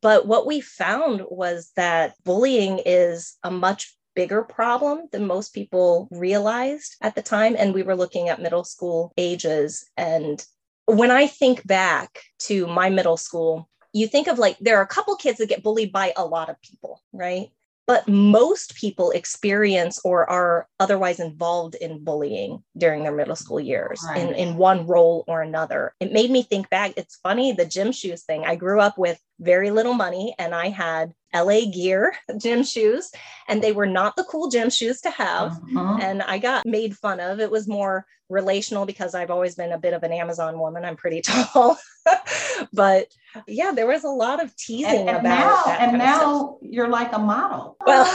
But 0.00 0.26
what 0.26 0.46
we 0.46 0.60
found 0.60 1.22
was 1.28 1.70
that 1.76 2.14
bullying 2.24 2.80
is 2.84 3.36
a 3.44 3.50
much 3.50 3.94
bigger 4.18 4.42
problem 4.42 5.08
than 5.12 5.28
most 5.28 5.54
people 5.54 6.08
realized 6.10 6.96
at 7.00 7.14
the 7.14 7.22
time. 7.22 7.54
And 7.56 7.72
we 7.72 7.84
were 7.84 7.94
looking 7.94 8.28
at 8.28 8.42
middle 8.42 8.64
school 8.64 9.12
ages. 9.16 9.88
And 9.96 10.44
when 10.86 11.12
I 11.12 11.28
think 11.28 11.64
back 11.64 12.18
to 12.40 12.66
my 12.66 12.90
middle 12.90 13.16
school, 13.16 13.68
you 13.92 14.08
think 14.08 14.26
of 14.26 14.36
like 14.36 14.58
there 14.58 14.76
are 14.78 14.82
a 14.82 14.88
couple 14.88 15.14
kids 15.14 15.38
that 15.38 15.48
get 15.48 15.62
bullied 15.62 15.92
by 15.92 16.12
a 16.16 16.24
lot 16.24 16.50
of 16.50 16.60
people, 16.62 17.00
right? 17.12 17.50
but 17.88 18.06
most 18.06 18.76
people 18.76 19.10
experience 19.12 19.98
or 20.04 20.28
are 20.28 20.68
otherwise 20.78 21.18
involved 21.18 21.74
in 21.74 22.04
bullying 22.04 22.62
during 22.76 23.02
their 23.02 23.14
middle 23.16 23.34
school 23.34 23.58
years 23.58 24.04
right. 24.06 24.20
in, 24.20 24.34
in 24.34 24.58
one 24.58 24.86
role 24.86 25.24
or 25.26 25.40
another. 25.40 25.94
It 25.98 26.12
made 26.12 26.30
me 26.30 26.42
think 26.42 26.68
back. 26.68 26.92
It's 26.98 27.16
funny, 27.22 27.52
the 27.52 27.64
gym 27.64 27.90
shoes 27.90 28.24
thing. 28.24 28.44
I 28.44 28.56
grew 28.56 28.78
up 28.78 28.98
with 28.98 29.18
very 29.40 29.70
little 29.70 29.94
money 29.94 30.34
and 30.38 30.54
I 30.54 30.68
had 30.68 31.12
LA 31.34 31.70
Gear 31.72 32.14
gym 32.38 32.64
shoes, 32.64 33.10
and 33.48 33.62
they 33.62 33.72
were 33.72 33.86
not 33.86 34.16
the 34.16 34.24
cool 34.24 34.48
gym 34.48 34.70
shoes 34.70 35.00
to 35.02 35.10
have. 35.10 35.52
Uh-huh. 35.52 35.98
And 36.00 36.22
I 36.22 36.38
got 36.38 36.66
made 36.66 36.96
fun 36.96 37.20
of. 37.20 37.40
It 37.40 37.50
was 37.50 37.68
more 37.68 38.06
relational 38.30 38.84
because 38.84 39.14
I've 39.14 39.30
always 39.30 39.54
been 39.54 39.72
a 39.72 39.78
bit 39.78 39.94
of 39.94 40.02
an 40.02 40.12
Amazon 40.12 40.58
woman. 40.58 40.84
I'm 40.84 40.96
pretty 40.96 41.20
tall. 41.24 41.78
but 42.72 43.08
yeah, 43.46 43.72
there 43.72 43.86
was 43.86 44.04
a 44.04 44.08
lot 44.08 44.42
of 44.42 44.54
teasing 44.56 45.00
and, 45.00 45.08
and 45.10 45.18
about 45.18 45.66
now, 45.66 45.72
And 45.78 45.98
now 45.98 46.58
you're 46.62 46.88
like 46.88 47.12
a 47.12 47.18
model. 47.18 47.76
Well, 47.84 48.06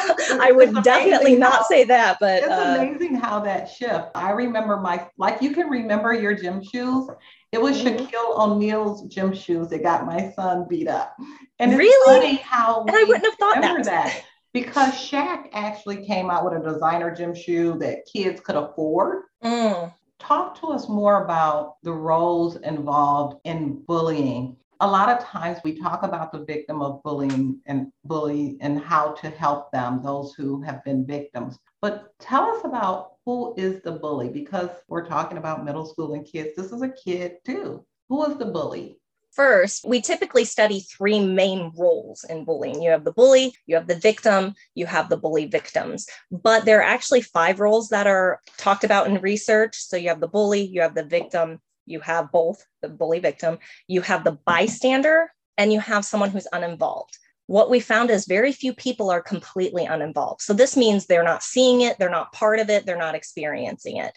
I 0.41 0.51
would 0.51 0.83
definitely 0.83 1.35
not 1.35 1.53
how, 1.53 1.63
say 1.63 1.83
that, 1.85 2.17
but 2.19 2.43
it's 2.43 2.51
uh, 2.51 2.77
amazing 2.79 3.15
how 3.15 3.39
that 3.41 3.69
shift. 3.69 4.07
I 4.15 4.31
remember 4.31 4.77
my 4.77 5.07
like 5.17 5.41
you 5.41 5.51
can 5.51 5.67
remember 5.67 6.13
your 6.13 6.35
gym 6.35 6.63
shoes. 6.63 7.07
It 7.53 7.62
was 7.62 7.77
mm-hmm. 7.77 8.05
Shaquille 8.05 8.36
O'Neal's 8.36 9.03
gym 9.03 9.31
shoes 9.31 9.67
that 9.67 9.83
got 9.83 10.07
my 10.07 10.31
son 10.31 10.65
beat 10.67 10.88
up. 10.88 11.15
And 11.60 11.72
it's 11.72 11.77
really? 11.77 12.22
funny 12.22 12.36
how 12.38 12.83
and 12.88 12.95
I 12.95 13.03
wouldn't 13.03 13.24
have 13.25 13.36
thought 13.36 13.62
that. 13.62 13.83
that. 13.83 14.24
Because 14.53 14.93
Shaq 14.93 15.50
actually 15.53 16.03
came 16.03 16.31
out 16.31 16.45
with 16.45 16.60
a 16.60 16.74
designer 16.74 17.15
gym 17.15 17.36
shoe 17.36 17.77
that 17.77 18.07
kids 18.12 18.41
could 18.41 18.55
afford. 18.55 19.25
Mm. 19.43 19.93
Talk 20.17 20.60
to 20.62 20.67
us 20.67 20.89
more 20.89 21.24
about 21.25 21.75
the 21.83 21.93
roles 21.93 22.55
involved 22.57 23.39
in 23.43 23.83
bullying. 23.86 24.57
A 24.79 24.88
lot 24.88 25.10
of 25.10 25.24
times 25.24 25.60
we 25.63 25.79
talk 25.79 26.01
about 26.01 26.31
the 26.31 26.45
victim 26.45 26.81
of 26.81 27.03
bullying 27.03 27.60
and 27.67 27.91
bully 28.03 28.57
and 28.62 28.79
how 28.79 29.12
to 29.12 29.29
help 29.29 29.72
them, 29.72 30.01
those 30.01 30.33
who 30.33 30.60
have 30.63 30.83
been 30.83 31.05
victims. 31.05 31.60
But 31.81 32.13
tell 32.19 32.45
us 32.45 32.62
about 32.65 33.12
who 33.25 33.53
is 33.57 33.81
the 33.81 33.93
bully 33.93 34.29
because 34.29 34.69
we're 34.87 35.07
talking 35.07 35.37
about 35.37 35.65
middle 35.65 35.85
school 35.85 36.13
and 36.13 36.25
kids. 36.25 36.55
This 36.55 36.71
is 36.71 36.81
a 36.81 36.89
kid 36.89 37.37
too. 37.45 37.85
Who 38.09 38.25
is 38.25 38.37
the 38.37 38.45
bully? 38.45 38.99
First, 39.31 39.83
we 39.87 39.99
typically 39.99 40.45
study 40.45 40.81
three 40.81 41.19
main 41.19 41.71
roles 41.75 42.23
in 42.23 42.45
bullying. 42.45 42.83
You 42.83 42.91
have 42.91 43.03
the 43.03 43.11
bully, 43.11 43.55
you 43.65 43.75
have 43.75 43.87
the 43.87 43.95
victim, 43.95 44.53
you 44.75 44.85
have 44.85 45.09
the 45.09 45.17
bully 45.17 45.45
victims. 45.45 46.05
But 46.29 46.65
there 46.65 46.79
are 46.79 46.83
actually 46.83 47.21
five 47.21 47.59
roles 47.59 47.89
that 47.89 48.05
are 48.05 48.41
talked 48.57 48.83
about 48.83 49.07
in 49.07 49.19
research. 49.21 49.75
So 49.77 49.97
you 49.97 50.09
have 50.09 50.19
the 50.19 50.27
bully, 50.27 50.61
you 50.61 50.81
have 50.81 50.93
the 50.93 51.03
victim, 51.03 51.59
you 51.87 51.99
have 52.01 52.31
both 52.31 52.63
the 52.83 52.89
bully 52.89 53.19
victim, 53.19 53.57
you 53.87 54.01
have 54.01 54.23
the 54.23 54.37
bystander, 54.45 55.31
and 55.57 55.73
you 55.73 55.79
have 55.79 56.05
someone 56.05 56.29
who's 56.29 56.47
uninvolved. 56.53 57.17
What 57.53 57.69
we 57.69 57.79
found 57.79 58.10
is 58.10 58.25
very 58.25 58.51
few 58.51 58.74
people 58.74 59.12
are 59.12 59.22
completely 59.22 59.86
uninvolved. 59.86 60.41
So 60.41 60.53
this 60.53 60.75
means 60.75 61.05
they're 61.05 61.24
not 61.24 61.43
seeing 61.43 61.81
it, 61.81 62.00
they're 62.00 62.10
not 62.10 62.31
part 62.31 62.57
of 62.57 62.67
it, 62.67 62.83
they're 62.83 62.98
not 62.98 63.13
experiencing 63.13 63.98
it. 63.98 64.12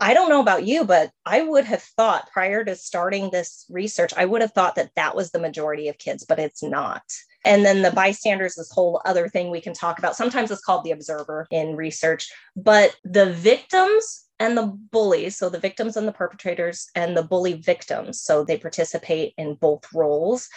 I 0.00 0.14
don't 0.14 0.30
know 0.30 0.40
about 0.40 0.64
you, 0.64 0.86
but 0.86 1.10
I 1.26 1.42
would 1.42 1.66
have 1.66 1.82
thought 1.82 2.30
prior 2.32 2.64
to 2.64 2.74
starting 2.74 3.28
this 3.30 3.66
research, 3.68 4.14
I 4.16 4.24
would 4.24 4.40
have 4.40 4.52
thought 4.52 4.76
that 4.76 4.92
that 4.96 5.14
was 5.14 5.30
the 5.30 5.38
majority 5.38 5.88
of 5.88 5.98
kids, 5.98 6.24
but 6.26 6.38
it's 6.38 6.62
not. 6.62 7.02
And 7.44 7.62
then 7.62 7.82
the 7.82 7.90
bystanders, 7.90 8.54
this 8.54 8.72
whole 8.72 9.02
other 9.04 9.28
thing 9.28 9.50
we 9.50 9.60
can 9.60 9.74
talk 9.74 9.98
about. 9.98 10.16
Sometimes 10.16 10.50
it's 10.50 10.64
called 10.64 10.84
the 10.84 10.92
observer 10.92 11.46
in 11.50 11.76
research, 11.76 12.32
but 12.56 12.96
the 13.04 13.34
victims 13.34 14.28
and 14.40 14.56
the 14.56 14.66
bullies, 14.92 15.36
so 15.36 15.50
the 15.50 15.60
victims 15.60 15.98
and 15.98 16.08
the 16.08 16.12
perpetrators 16.12 16.88
and 16.94 17.14
the 17.14 17.22
bully 17.22 17.52
victims, 17.52 18.22
so 18.22 18.44
they 18.44 18.56
participate 18.56 19.34
in 19.36 19.56
both 19.56 19.84
roles. 19.92 20.48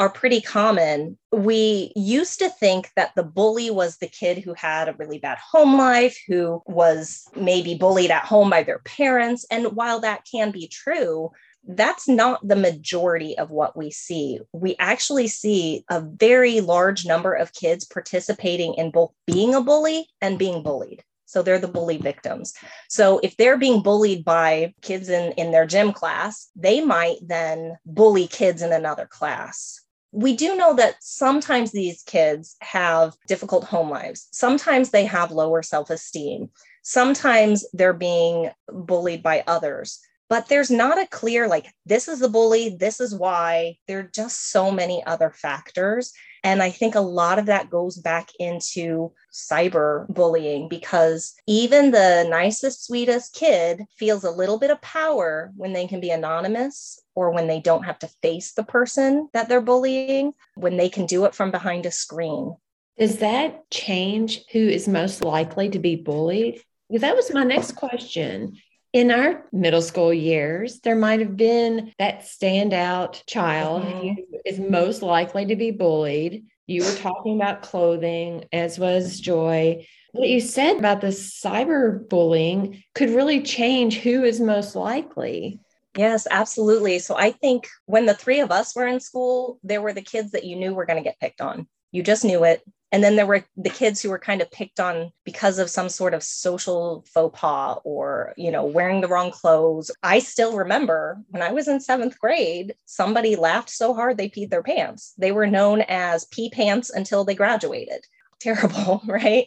Are 0.00 0.08
pretty 0.08 0.40
common. 0.40 1.18
We 1.30 1.92
used 1.94 2.38
to 2.38 2.48
think 2.48 2.90
that 2.96 3.12
the 3.14 3.22
bully 3.22 3.70
was 3.70 3.98
the 3.98 4.08
kid 4.08 4.38
who 4.38 4.54
had 4.54 4.88
a 4.88 4.94
really 4.94 5.18
bad 5.18 5.36
home 5.36 5.76
life, 5.76 6.18
who 6.26 6.62
was 6.64 7.28
maybe 7.36 7.74
bullied 7.74 8.10
at 8.10 8.24
home 8.24 8.48
by 8.48 8.62
their 8.62 8.78
parents. 8.78 9.44
And 9.50 9.76
while 9.76 10.00
that 10.00 10.22
can 10.24 10.52
be 10.52 10.68
true, 10.68 11.32
that's 11.68 12.08
not 12.08 12.40
the 12.48 12.56
majority 12.56 13.36
of 13.36 13.50
what 13.50 13.76
we 13.76 13.90
see. 13.90 14.40
We 14.54 14.74
actually 14.78 15.28
see 15.28 15.84
a 15.90 16.00
very 16.00 16.62
large 16.62 17.04
number 17.04 17.34
of 17.34 17.52
kids 17.52 17.84
participating 17.84 18.72
in 18.74 18.92
both 18.92 19.12
being 19.26 19.54
a 19.54 19.60
bully 19.60 20.08
and 20.22 20.38
being 20.38 20.62
bullied. 20.62 21.04
So 21.26 21.42
they're 21.42 21.58
the 21.58 21.68
bully 21.68 21.98
victims. 21.98 22.54
So 22.88 23.20
if 23.22 23.36
they're 23.36 23.58
being 23.58 23.82
bullied 23.82 24.24
by 24.24 24.72
kids 24.80 25.10
in, 25.10 25.32
in 25.32 25.52
their 25.52 25.66
gym 25.66 25.92
class, 25.92 26.48
they 26.56 26.80
might 26.80 27.18
then 27.20 27.76
bully 27.84 28.26
kids 28.26 28.62
in 28.62 28.72
another 28.72 29.06
class. 29.06 29.82
We 30.12 30.34
do 30.34 30.56
know 30.56 30.74
that 30.74 30.96
sometimes 31.00 31.70
these 31.70 32.02
kids 32.02 32.56
have 32.60 33.14
difficult 33.28 33.64
home 33.64 33.90
lives. 33.90 34.28
Sometimes 34.32 34.90
they 34.90 35.04
have 35.06 35.30
lower 35.30 35.62
self 35.62 35.90
esteem. 35.90 36.50
Sometimes 36.82 37.64
they're 37.72 37.92
being 37.92 38.50
bullied 38.68 39.22
by 39.22 39.44
others 39.46 40.00
but 40.30 40.46
there's 40.46 40.70
not 40.70 40.96
a 40.96 41.08
clear 41.08 41.46
like 41.46 41.66
this 41.84 42.08
is 42.08 42.20
the 42.20 42.28
bully 42.28 42.70
this 42.70 43.00
is 43.00 43.14
why 43.14 43.76
there 43.86 43.98
are 43.98 44.10
just 44.14 44.50
so 44.50 44.70
many 44.70 45.04
other 45.04 45.30
factors 45.30 46.12
and 46.44 46.62
i 46.62 46.70
think 46.70 46.94
a 46.94 47.00
lot 47.00 47.38
of 47.38 47.46
that 47.46 47.70
goes 47.70 47.96
back 47.96 48.30
into 48.38 49.12
cyber 49.32 50.06
bullying 50.08 50.68
because 50.68 51.34
even 51.46 51.90
the 51.90 52.26
nicest 52.28 52.86
sweetest 52.86 53.34
kid 53.34 53.84
feels 53.96 54.24
a 54.24 54.30
little 54.30 54.58
bit 54.58 54.70
of 54.70 54.80
power 54.80 55.52
when 55.56 55.72
they 55.72 55.86
can 55.86 56.00
be 56.00 56.10
anonymous 56.10 57.00
or 57.14 57.30
when 57.30 57.46
they 57.46 57.60
don't 57.60 57.84
have 57.84 57.98
to 57.98 58.08
face 58.22 58.52
the 58.52 58.64
person 58.64 59.28
that 59.32 59.48
they're 59.48 59.60
bullying 59.60 60.32
when 60.54 60.76
they 60.76 60.88
can 60.88 61.06
do 61.06 61.24
it 61.24 61.34
from 61.34 61.50
behind 61.50 61.86
a 61.86 61.90
screen. 61.90 62.56
Does 62.98 63.18
that 63.18 63.70
change 63.70 64.42
who 64.52 64.58
is 64.58 64.88
most 64.88 65.22
likely 65.22 65.68
to 65.70 65.78
be 65.78 65.96
bullied? 65.96 66.62
That 66.90 67.16
was 67.16 67.32
my 67.32 67.44
next 67.44 67.72
question 67.72 68.56
in 68.92 69.10
our 69.10 69.44
middle 69.52 69.82
school 69.82 70.12
years, 70.12 70.80
there 70.80 70.96
might 70.96 71.20
have 71.20 71.36
been 71.36 71.92
that 71.98 72.22
standout 72.22 73.24
child 73.26 73.84
mm-hmm. 73.84 74.08
who 74.08 74.24
is 74.44 74.58
most 74.58 75.02
likely 75.02 75.46
to 75.46 75.56
be 75.56 75.70
bullied. 75.70 76.46
You 76.66 76.84
were 76.84 76.94
talking 76.96 77.36
about 77.36 77.62
clothing, 77.62 78.44
as 78.52 78.78
was 78.78 79.20
Joy. 79.20 79.86
What 80.12 80.28
you 80.28 80.40
said 80.40 80.78
about 80.78 81.00
the 81.00 81.08
cyberbullying 81.08 82.82
could 82.94 83.10
really 83.10 83.42
change 83.42 83.98
who 83.98 84.24
is 84.24 84.40
most 84.40 84.74
likely. 84.74 85.60
Yes, 85.96 86.26
absolutely. 86.30 86.98
So 86.98 87.16
I 87.16 87.30
think 87.30 87.68
when 87.86 88.06
the 88.06 88.14
three 88.14 88.40
of 88.40 88.50
us 88.50 88.74
were 88.74 88.86
in 88.86 89.00
school, 89.00 89.58
there 89.62 89.82
were 89.82 89.92
the 89.92 90.02
kids 90.02 90.32
that 90.32 90.44
you 90.44 90.56
knew 90.56 90.74
were 90.74 90.86
going 90.86 91.02
to 91.02 91.08
get 91.08 91.18
picked 91.20 91.40
on. 91.40 91.68
You 91.92 92.02
just 92.02 92.24
knew 92.24 92.44
it 92.44 92.62
and 92.92 93.04
then 93.04 93.16
there 93.16 93.26
were 93.26 93.44
the 93.56 93.70
kids 93.70 94.02
who 94.02 94.10
were 94.10 94.18
kind 94.18 94.42
of 94.42 94.50
picked 94.50 94.80
on 94.80 95.12
because 95.24 95.58
of 95.58 95.70
some 95.70 95.88
sort 95.88 96.14
of 96.14 96.22
social 96.22 97.04
faux 97.12 97.38
pas 97.38 97.78
or 97.84 98.34
you 98.36 98.50
know 98.50 98.64
wearing 98.64 99.00
the 99.00 99.08
wrong 99.08 99.30
clothes. 99.30 99.90
I 100.02 100.18
still 100.18 100.56
remember 100.56 101.18
when 101.28 101.42
i 101.42 101.52
was 101.52 101.68
in 101.68 101.80
seventh 101.80 102.18
grade 102.18 102.74
somebody 102.86 103.36
laughed 103.36 103.70
so 103.70 103.94
hard 103.94 104.16
they 104.16 104.28
peed 104.28 104.50
their 104.50 104.62
pants. 104.62 105.14
They 105.18 105.32
were 105.32 105.46
known 105.46 105.82
as 105.82 106.24
pee 106.26 106.50
pants 106.50 106.90
until 106.90 107.24
they 107.24 107.34
graduated. 107.34 108.04
Terrible 108.40 109.02
right? 109.06 109.46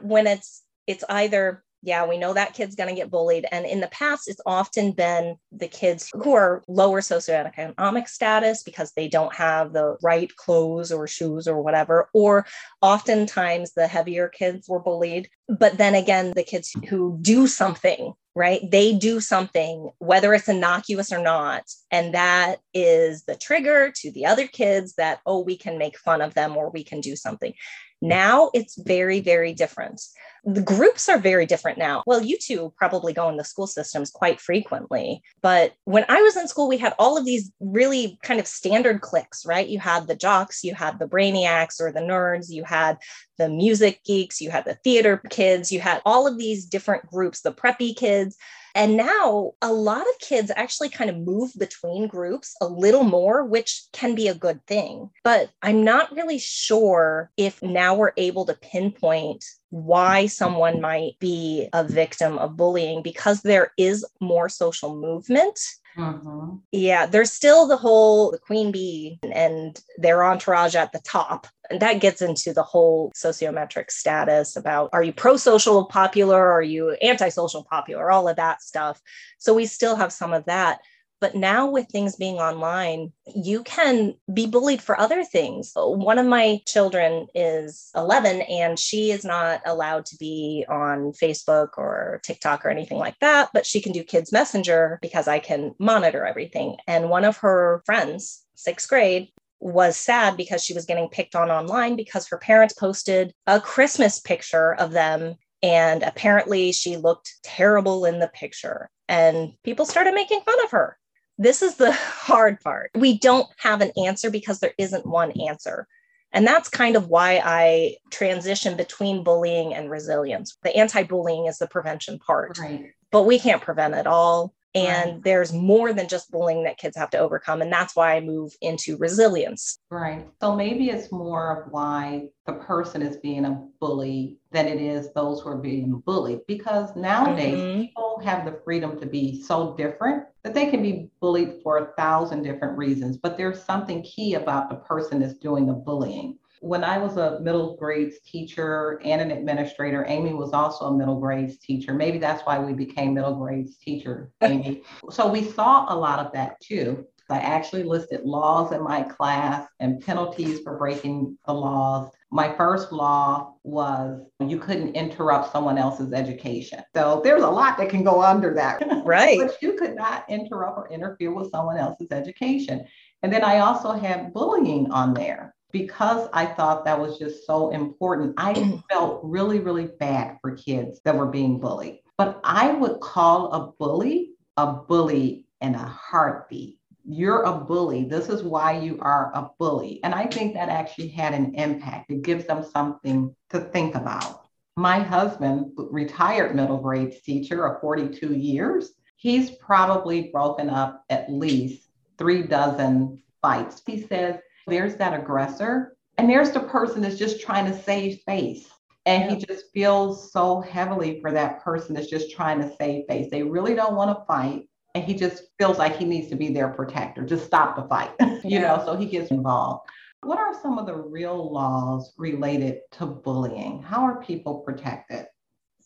When 0.00 0.26
it's 0.26 0.62
it's 0.86 1.04
either 1.08 1.62
yeah, 1.82 2.06
we 2.06 2.18
know 2.18 2.34
that 2.34 2.52
kid's 2.52 2.74
going 2.74 2.88
to 2.90 2.94
get 2.94 3.10
bullied. 3.10 3.46
And 3.50 3.64
in 3.64 3.80
the 3.80 3.88
past, 3.88 4.28
it's 4.28 4.40
often 4.44 4.92
been 4.92 5.36
the 5.50 5.68
kids 5.68 6.10
who 6.12 6.34
are 6.34 6.62
lower 6.68 7.00
socioeconomic 7.00 8.06
status 8.06 8.62
because 8.62 8.92
they 8.92 9.08
don't 9.08 9.34
have 9.34 9.72
the 9.72 9.96
right 10.02 10.34
clothes 10.36 10.92
or 10.92 11.06
shoes 11.06 11.48
or 11.48 11.62
whatever. 11.62 12.10
Or 12.12 12.46
oftentimes 12.82 13.72
the 13.72 13.86
heavier 13.86 14.28
kids 14.28 14.68
were 14.68 14.80
bullied. 14.80 15.28
But 15.48 15.78
then 15.78 15.94
again, 15.94 16.32
the 16.36 16.42
kids 16.42 16.74
who 16.88 17.18
do 17.22 17.46
something, 17.46 18.12
right? 18.34 18.60
They 18.70 18.94
do 18.94 19.20
something, 19.20 19.90
whether 19.98 20.34
it's 20.34 20.48
innocuous 20.48 21.12
or 21.12 21.22
not. 21.22 21.64
And 21.90 22.14
that 22.14 22.56
is 22.74 23.24
the 23.24 23.36
trigger 23.36 23.90
to 23.96 24.12
the 24.12 24.26
other 24.26 24.46
kids 24.46 24.94
that, 24.96 25.20
oh, 25.24 25.40
we 25.40 25.56
can 25.56 25.78
make 25.78 25.98
fun 25.98 26.20
of 26.20 26.34
them 26.34 26.56
or 26.56 26.70
we 26.70 26.84
can 26.84 27.00
do 27.00 27.16
something. 27.16 27.54
Now 28.02 28.50
it's 28.54 28.80
very, 28.80 29.20
very 29.20 29.52
different. 29.52 30.00
The 30.44 30.62
groups 30.62 31.08
are 31.08 31.18
very 31.18 31.44
different 31.44 31.76
now. 31.76 32.02
Well, 32.06 32.22
you 32.22 32.38
two 32.38 32.72
probably 32.76 33.12
go 33.12 33.28
in 33.28 33.36
the 33.36 33.44
school 33.44 33.66
systems 33.66 34.10
quite 34.10 34.40
frequently. 34.40 35.22
But 35.42 35.74
when 35.84 36.06
I 36.08 36.22
was 36.22 36.36
in 36.36 36.48
school, 36.48 36.66
we 36.66 36.78
had 36.78 36.94
all 36.98 37.18
of 37.18 37.26
these 37.26 37.52
really 37.60 38.18
kind 38.22 38.40
of 38.40 38.46
standard 38.46 39.02
cliques, 39.02 39.44
right? 39.44 39.68
You 39.68 39.78
had 39.78 40.06
the 40.06 40.16
jocks, 40.16 40.64
you 40.64 40.74
had 40.74 40.98
the 40.98 41.06
brainiacs 41.06 41.78
or 41.78 41.92
the 41.92 42.00
nerds, 42.00 42.46
you 42.48 42.64
had 42.64 42.96
the 43.36 43.50
music 43.50 44.02
geeks, 44.04 44.40
you 44.40 44.50
had 44.50 44.64
the 44.64 44.78
theater 44.82 45.20
kids, 45.28 45.70
you 45.70 45.80
had 45.80 46.00
all 46.06 46.26
of 46.26 46.38
these 46.38 46.64
different 46.64 47.06
groups, 47.06 47.42
the 47.42 47.52
preppy 47.52 47.94
kids. 47.94 48.36
And 48.74 48.96
now 48.96 49.52
a 49.62 49.72
lot 49.72 50.02
of 50.02 50.18
kids 50.20 50.50
actually 50.54 50.88
kind 50.88 51.10
of 51.10 51.18
move 51.18 51.52
between 51.58 52.06
groups 52.06 52.54
a 52.60 52.66
little 52.66 53.04
more, 53.04 53.44
which 53.44 53.84
can 53.92 54.14
be 54.14 54.28
a 54.28 54.34
good 54.34 54.64
thing. 54.66 55.10
But 55.24 55.50
I'm 55.62 55.84
not 55.84 56.14
really 56.14 56.38
sure 56.38 57.30
if 57.36 57.62
now 57.62 57.94
we're 57.94 58.12
able 58.16 58.46
to 58.46 58.54
pinpoint 58.54 59.44
why 59.70 60.26
someone 60.26 60.80
might 60.80 61.18
be 61.20 61.68
a 61.72 61.84
victim 61.84 62.38
of 62.38 62.56
bullying 62.56 63.02
because 63.02 63.42
there 63.42 63.72
is 63.76 64.04
more 64.20 64.48
social 64.48 64.96
movement 64.96 65.58
Mm-hmm. 66.00 66.56
Yeah, 66.72 67.06
there's 67.06 67.32
still 67.32 67.66
the 67.66 67.76
whole 67.76 68.30
the 68.30 68.38
queen 68.38 68.72
bee 68.72 69.18
and 69.32 69.80
their 69.98 70.24
entourage 70.24 70.74
at 70.74 70.92
the 70.92 71.00
top. 71.00 71.46
And 71.70 71.80
that 71.80 72.00
gets 72.00 72.20
into 72.20 72.52
the 72.52 72.62
whole 72.62 73.12
sociometric 73.16 73.90
status 73.90 74.56
about 74.56 74.90
are 74.92 75.02
you 75.02 75.12
pro 75.12 75.36
social 75.36 75.84
popular? 75.84 76.50
Are 76.50 76.62
you 76.62 76.90
anti 77.02 77.28
social 77.28 77.64
popular? 77.64 78.10
All 78.10 78.28
of 78.28 78.36
that 78.36 78.62
stuff. 78.62 79.00
So 79.38 79.54
we 79.54 79.66
still 79.66 79.96
have 79.96 80.12
some 80.12 80.32
of 80.32 80.44
that. 80.46 80.80
But 81.20 81.34
now, 81.34 81.68
with 81.68 81.88
things 81.88 82.16
being 82.16 82.36
online, 82.36 83.12
you 83.26 83.62
can 83.62 84.14
be 84.32 84.46
bullied 84.46 84.80
for 84.80 84.98
other 84.98 85.22
things. 85.22 85.72
One 85.76 86.18
of 86.18 86.24
my 86.26 86.60
children 86.66 87.26
is 87.34 87.90
11 87.94 88.40
and 88.42 88.78
she 88.78 89.10
is 89.10 89.22
not 89.22 89.60
allowed 89.66 90.06
to 90.06 90.16
be 90.16 90.64
on 90.66 91.12
Facebook 91.12 91.76
or 91.76 92.20
TikTok 92.24 92.64
or 92.64 92.70
anything 92.70 92.96
like 92.96 93.18
that, 93.20 93.50
but 93.52 93.66
she 93.66 93.82
can 93.82 93.92
do 93.92 94.02
Kids 94.02 94.32
Messenger 94.32 94.98
because 95.02 95.28
I 95.28 95.40
can 95.40 95.74
monitor 95.78 96.24
everything. 96.24 96.78
And 96.86 97.10
one 97.10 97.26
of 97.26 97.36
her 97.38 97.82
friends, 97.84 98.42
sixth 98.54 98.88
grade, 98.88 99.28
was 99.60 99.98
sad 99.98 100.38
because 100.38 100.64
she 100.64 100.72
was 100.72 100.86
getting 100.86 101.10
picked 101.10 101.34
on 101.34 101.50
online 101.50 101.96
because 101.96 102.28
her 102.28 102.38
parents 102.38 102.72
posted 102.72 103.34
a 103.46 103.60
Christmas 103.60 104.20
picture 104.20 104.74
of 104.74 104.92
them. 104.92 105.34
And 105.62 106.02
apparently, 106.02 106.72
she 106.72 106.96
looked 106.96 107.34
terrible 107.42 108.06
in 108.06 108.20
the 108.20 108.28
picture. 108.28 108.88
And 109.06 109.52
people 109.64 109.84
started 109.84 110.14
making 110.14 110.40
fun 110.46 110.64
of 110.64 110.70
her 110.70 110.96
this 111.40 111.62
is 111.62 111.76
the 111.76 111.92
hard 111.92 112.60
part. 112.60 112.90
We 112.94 113.18
don't 113.18 113.48
have 113.56 113.80
an 113.80 113.90
answer 113.96 114.30
because 114.30 114.60
there 114.60 114.74
isn't 114.78 115.06
one 115.06 115.32
answer. 115.40 115.88
And 116.32 116.46
that's 116.46 116.68
kind 116.68 116.94
of 116.94 117.08
why 117.08 117.42
I 117.44 117.96
transition 118.10 118.76
between 118.76 119.24
bullying 119.24 119.74
and 119.74 119.90
resilience. 119.90 120.56
The 120.62 120.76
anti 120.76 121.02
bullying 121.02 121.46
is 121.46 121.58
the 121.58 121.66
prevention 121.66 122.20
part, 122.20 122.56
right. 122.58 122.92
but 123.10 123.24
we 123.24 123.40
can't 123.40 123.62
prevent 123.62 123.94
it 123.94 124.06
all. 124.06 124.54
And 124.74 125.12
right. 125.12 125.22
there's 125.24 125.52
more 125.52 125.92
than 125.92 126.06
just 126.06 126.30
bullying 126.30 126.62
that 126.64 126.78
kids 126.78 126.96
have 126.96 127.10
to 127.10 127.18
overcome. 127.18 127.60
And 127.60 127.72
that's 127.72 127.96
why 127.96 128.14
I 128.14 128.20
move 128.20 128.52
into 128.60 128.96
resilience. 128.96 129.80
Right. 129.90 130.28
So 130.40 130.54
maybe 130.54 130.90
it's 130.90 131.10
more 131.10 131.60
of 131.60 131.72
why 131.72 132.28
the 132.46 132.52
person 132.52 133.02
is 133.02 133.16
being 133.16 133.44
a 133.44 133.66
bully 133.80 134.38
than 134.52 134.68
it 134.68 134.80
is 134.80 135.12
those 135.12 135.40
who 135.40 135.48
are 135.48 135.58
being 135.58 136.00
bullied. 136.06 136.40
Because 136.46 136.94
nowadays 136.94 137.58
mm-hmm. 137.58 137.80
people 137.80 138.20
have 138.24 138.44
the 138.44 138.60
freedom 138.64 138.98
to 139.00 139.06
be 139.06 139.42
so 139.42 139.74
different 139.76 140.24
that 140.44 140.54
they 140.54 140.70
can 140.70 140.82
be 140.82 141.10
bullied 141.20 141.60
for 141.62 141.78
a 141.78 141.92
thousand 141.96 142.44
different 142.44 142.78
reasons. 142.78 143.16
But 143.16 143.36
there's 143.36 143.62
something 143.62 144.02
key 144.02 144.34
about 144.34 144.70
the 144.70 144.76
person 144.76 145.18
that's 145.18 145.34
doing 145.34 145.66
the 145.66 145.72
bullying. 145.72 146.38
When 146.60 146.84
I 146.84 146.98
was 146.98 147.16
a 147.16 147.40
middle 147.40 147.76
grades 147.76 148.20
teacher 148.20 149.00
and 149.04 149.20
an 149.20 149.30
administrator, 149.30 150.04
Amy 150.06 150.34
was 150.34 150.52
also 150.52 150.86
a 150.86 150.96
middle 150.96 151.18
grades 151.18 151.58
teacher. 151.58 151.94
Maybe 151.94 152.18
that's 152.18 152.42
why 152.44 152.58
we 152.58 152.74
became 152.74 153.14
middle 153.14 153.34
grades 153.34 153.78
teacher, 153.78 154.30
Amy. 154.42 154.82
so 155.10 155.30
we 155.30 155.42
saw 155.42 155.92
a 155.92 155.96
lot 155.96 156.18
of 156.18 156.32
that 156.32 156.60
too. 156.60 157.06
I 157.30 157.38
actually 157.38 157.84
listed 157.84 158.22
laws 158.24 158.72
in 158.72 158.82
my 158.82 159.02
class 159.02 159.68
and 159.78 160.00
penalties 160.00 160.60
for 160.60 160.76
breaking 160.76 161.38
the 161.46 161.54
laws. 161.54 162.10
My 162.32 162.52
first 162.56 162.92
law 162.92 163.54
was 163.62 164.20
you 164.40 164.58
couldn't 164.58 164.94
interrupt 164.94 165.52
someone 165.52 165.78
else's 165.78 166.12
education. 166.12 166.82
So 166.94 167.20
there's 167.24 167.42
a 167.42 167.48
lot 167.48 167.78
that 167.78 167.88
can 167.88 168.02
go 168.04 168.22
under 168.22 168.54
that. 168.54 168.82
Right. 169.04 169.38
but 169.40 169.60
you 169.62 169.74
could 169.74 169.96
not 169.96 170.24
interrupt 170.28 170.78
or 170.78 170.88
interfere 170.90 171.32
with 171.32 171.50
someone 171.50 171.78
else's 171.78 172.08
education. 172.10 172.84
And 173.22 173.32
then 173.32 173.42
I 173.42 173.60
also 173.60 173.92
had 173.92 174.32
bullying 174.32 174.90
on 174.90 175.14
there 175.14 175.54
because 175.72 176.28
I 176.32 176.46
thought 176.46 176.84
that 176.84 176.98
was 176.98 177.18
just 177.18 177.46
so 177.46 177.70
important, 177.70 178.34
I 178.36 178.54
mm-hmm. 178.54 178.78
felt 178.90 179.20
really, 179.22 179.60
really 179.60 179.86
bad 179.98 180.38
for 180.40 180.56
kids 180.56 181.00
that 181.04 181.16
were 181.16 181.26
being 181.26 181.60
bullied. 181.60 182.00
But 182.18 182.40
I 182.44 182.72
would 182.72 183.00
call 183.00 183.52
a 183.52 183.72
bully 183.78 184.32
a 184.56 184.72
bully 184.72 185.46
in 185.62 185.74
a 185.74 185.86
heartbeat 185.86 186.80
you're 187.04 187.42
a 187.42 187.52
bully. 187.52 188.04
This 188.04 188.28
is 188.28 188.42
why 188.42 188.78
you 188.78 188.98
are 189.00 189.32
a 189.34 189.50
bully. 189.58 190.00
And 190.04 190.14
I 190.14 190.26
think 190.26 190.54
that 190.54 190.68
actually 190.68 191.08
had 191.08 191.34
an 191.34 191.54
impact. 191.54 192.10
It 192.10 192.22
gives 192.22 192.46
them 192.46 192.64
something 192.64 193.34
to 193.50 193.60
think 193.60 193.94
about. 193.94 194.44
My 194.76 195.00
husband, 195.00 195.72
retired 195.76 196.54
middle 196.54 196.78
grades 196.78 197.20
teacher 197.22 197.66
of 197.66 197.80
42 197.80 198.34
years, 198.34 198.92
he's 199.16 199.50
probably 199.50 200.30
broken 200.32 200.70
up 200.70 201.04
at 201.10 201.30
least 201.30 201.88
three 202.16 202.42
dozen 202.42 203.22
fights. 203.42 203.82
He 203.84 204.02
says, 204.02 204.36
there's 204.66 204.96
that 204.96 205.18
aggressor, 205.18 205.96
and 206.18 206.28
there's 206.28 206.50
the 206.50 206.60
person 206.60 207.02
that's 207.02 207.18
just 207.18 207.40
trying 207.40 207.70
to 207.70 207.82
save 207.82 208.20
face. 208.26 208.68
And 209.06 209.24
yeah. 209.24 209.36
he 209.36 209.44
just 209.44 209.66
feels 209.72 210.30
so 210.32 210.60
heavily 210.60 211.20
for 211.20 211.32
that 211.32 211.62
person 211.62 211.94
that's 211.94 212.10
just 212.10 212.30
trying 212.30 212.60
to 212.60 212.70
save 212.76 213.06
face. 213.08 213.30
They 213.30 213.42
really 213.42 213.74
don't 213.74 213.96
want 213.96 214.16
to 214.16 214.24
fight 214.26 214.66
and 214.94 215.04
he 215.04 215.14
just 215.14 215.44
feels 215.58 215.78
like 215.78 215.96
he 215.96 216.04
needs 216.04 216.28
to 216.28 216.36
be 216.36 216.52
their 216.52 216.68
protector, 216.68 217.24
just 217.24 217.46
stop 217.46 217.76
the 217.76 217.82
fight, 217.84 218.10
you 218.20 218.40
yeah. 218.44 218.60
know, 218.60 218.82
so 218.84 218.96
he 218.96 219.06
gets 219.06 219.30
involved. 219.30 219.88
What 220.22 220.38
are 220.38 220.60
some 220.60 220.78
of 220.78 220.86
the 220.86 220.96
real 220.96 221.52
laws 221.52 222.12
related 222.18 222.80
to 222.92 223.06
bullying? 223.06 223.82
How 223.82 224.02
are 224.02 224.20
people 224.22 224.60
protected? 224.60 225.26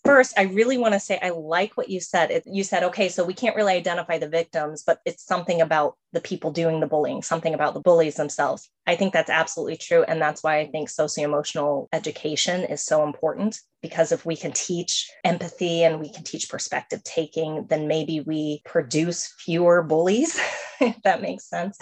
First, 0.05 0.39
I 0.39 0.43
really 0.43 0.77
want 0.77 0.93
to 0.93 1.01
say 1.01 1.19
I 1.23 1.31
like 1.31 1.79
what 1.79 1.89
you 1.89 1.99
said. 1.99 2.31
It, 2.31 2.43
you 2.47 2.63
said, 2.63 2.83
okay, 2.85 3.09
so 3.09 3.25
we 3.25 3.33
can't 3.33 3.57
really 3.57 3.73
identify 3.73 4.19
the 4.19 4.29
victims, 4.29 4.83
but 4.87 5.01
it's 5.07 5.25
something 5.25 5.63
about 5.63 5.97
the 6.13 6.21
people 6.21 6.53
doing 6.53 6.81
the 6.81 6.87
bullying, 6.87 7.23
something 7.23 7.55
about 7.55 7.73
the 7.73 7.81
bullies 7.81 8.17
themselves. 8.17 8.69
I 8.87 8.97
think 8.97 9.15
that's 9.15 9.31
absolutely 9.31 9.79
true. 9.79 10.03
And 10.03 10.21
that's 10.21 10.43
why 10.43 10.59
I 10.59 10.67
think 10.67 10.91
socio 10.91 11.25
emotional 11.25 11.89
education 11.95 12.65
is 12.65 12.85
so 12.85 13.03
important 13.03 13.59
because 13.81 14.13
if 14.13 14.27
we 14.27 14.37
can 14.37 14.53
teach 14.53 15.11
empathy 15.25 15.85
and 15.85 16.01
we 16.01 16.13
can 16.13 16.23
teach 16.23 16.51
perspective 16.51 17.03
taking, 17.05 17.67
then 17.71 17.89
maybe 17.89 18.21
we 18.21 18.61
produce 18.67 19.33
fewer 19.39 19.83
bullies, 19.83 20.39
if 20.83 21.01
that 21.05 21.23
makes 21.23 21.49
sense. 21.49 21.79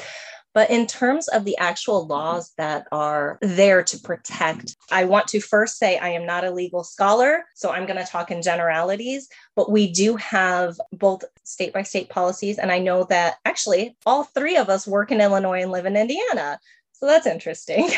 But 0.54 0.70
in 0.70 0.86
terms 0.86 1.28
of 1.28 1.44
the 1.44 1.56
actual 1.58 2.06
laws 2.06 2.52
that 2.58 2.86
are 2.92 3.38
there 3.40 3.82
to 3.82 3.98
protect, 3.98 4.76
I 4.90 5.04
want 5.04 5.28
to 5.28 5.40
first 5.40 5.78
say 5.78 5.98
I 5.98 6.10
am 6.10 6.26
not 6.26 6.44
a 6.44 6.50
legal 6.50 6.84
scholar, 6.84 7.44
so 7.54 7.70
I'm 7.70 7.86
going 7.86 7.98
to 8.04 8.10
talk 8.10 8.30
in 8.30 8.42
generalities, 8.42 9.28
but 9.56 9.70
we 9.70 9.90
do 9.90 10.16
have 10.16 10.78
both 10.92 11.24
state 11.44 11.72
by 11.72 11.82
state 11.82 12.10
policies. 12.10 12.58
And 12.58 12.70
I 12.70 12.78
know 12.78 13.04
that 13.04 13.36
actually 13.44 13.96
all 14.04 14.24
three 14.24 14.56
of 14.56 14.68
us 14.68 14.86
work 14.86 15.10
in 15.10 15.20
Illinois 15.20 15.62
and 15.62 15.72
live 15.72 15.86
in 15.86 15.96
Indiana. 15.96 16.58
So 16.92 17.06
that's 17.06 17.26
interesting. 17.26 17.90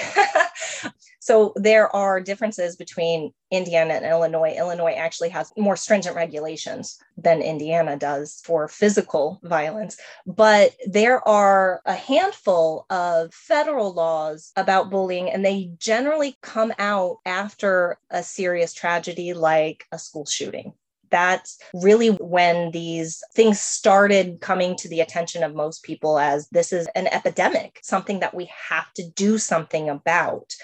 so 1.24 1.54
there 1.56 1.88
are 1.96 2.20
differences 2.20 2.76
between 2.76 3.32
Indiana 3.50 3.94
and 3.94 4.04
Illinois. 4.04 4.54
Illinois 4.58 4.92
actually 4.92 5.30
has 5.30 5.50
more 5.56 5.74
stringent 5.74 6.14
regulations 6.14 6.98
than 7.16 7.40
Indiana 7.40 7.96
does 7.96 8.42
for 8.44 8.68
physical 8.68 9.40
violence, 9.42 9.96
but 10.26 10.76
there 10.87 11.26
are 11.26 11.80
a 11.87 11.94
handful 11.94 12.84
of 12.90 13.32
federal 13.32 13.94
laws 13.94 14.52
about 14.56 14.90
bullying, 14.90 15.30
and 15.30 15.42
they 15.42 15.70
generally 15.78 16.37
come 16.42 16.74
out 16.78 17.20
after 17.24 17.96
a 18.10 18.22
serious 18.22 18.74
tragedy 18.74 19.32
like 19.32 19.87
a 19.92 19.98
school 19.98 20.26
shooting 20.26 20.74
that's 21.10 21.58
really 21.74 22.08
when 22.08 22.72
these 22.72 23.22
things 23.34 23.60
started 23.60 24.40
coming 24.40 24.74
to 24.74 24.88
the 24.88 25.00
attention 25.00 25.44
of 25.44 25.54
most 25.54 25.84
people 25.84 26.18
as 26.18 26.48
this 26.48 26.72
is 26.72 26.88
an 26.96 27.06
epidemic, 27.06 27.78
something 27.82 28.18
that 28.18 28.34
we 28.34 28.50
have 28.68 28.92
to 28.94 29.08
do 29.10 29.38
something 29.38 29.88
about 29.88 30.56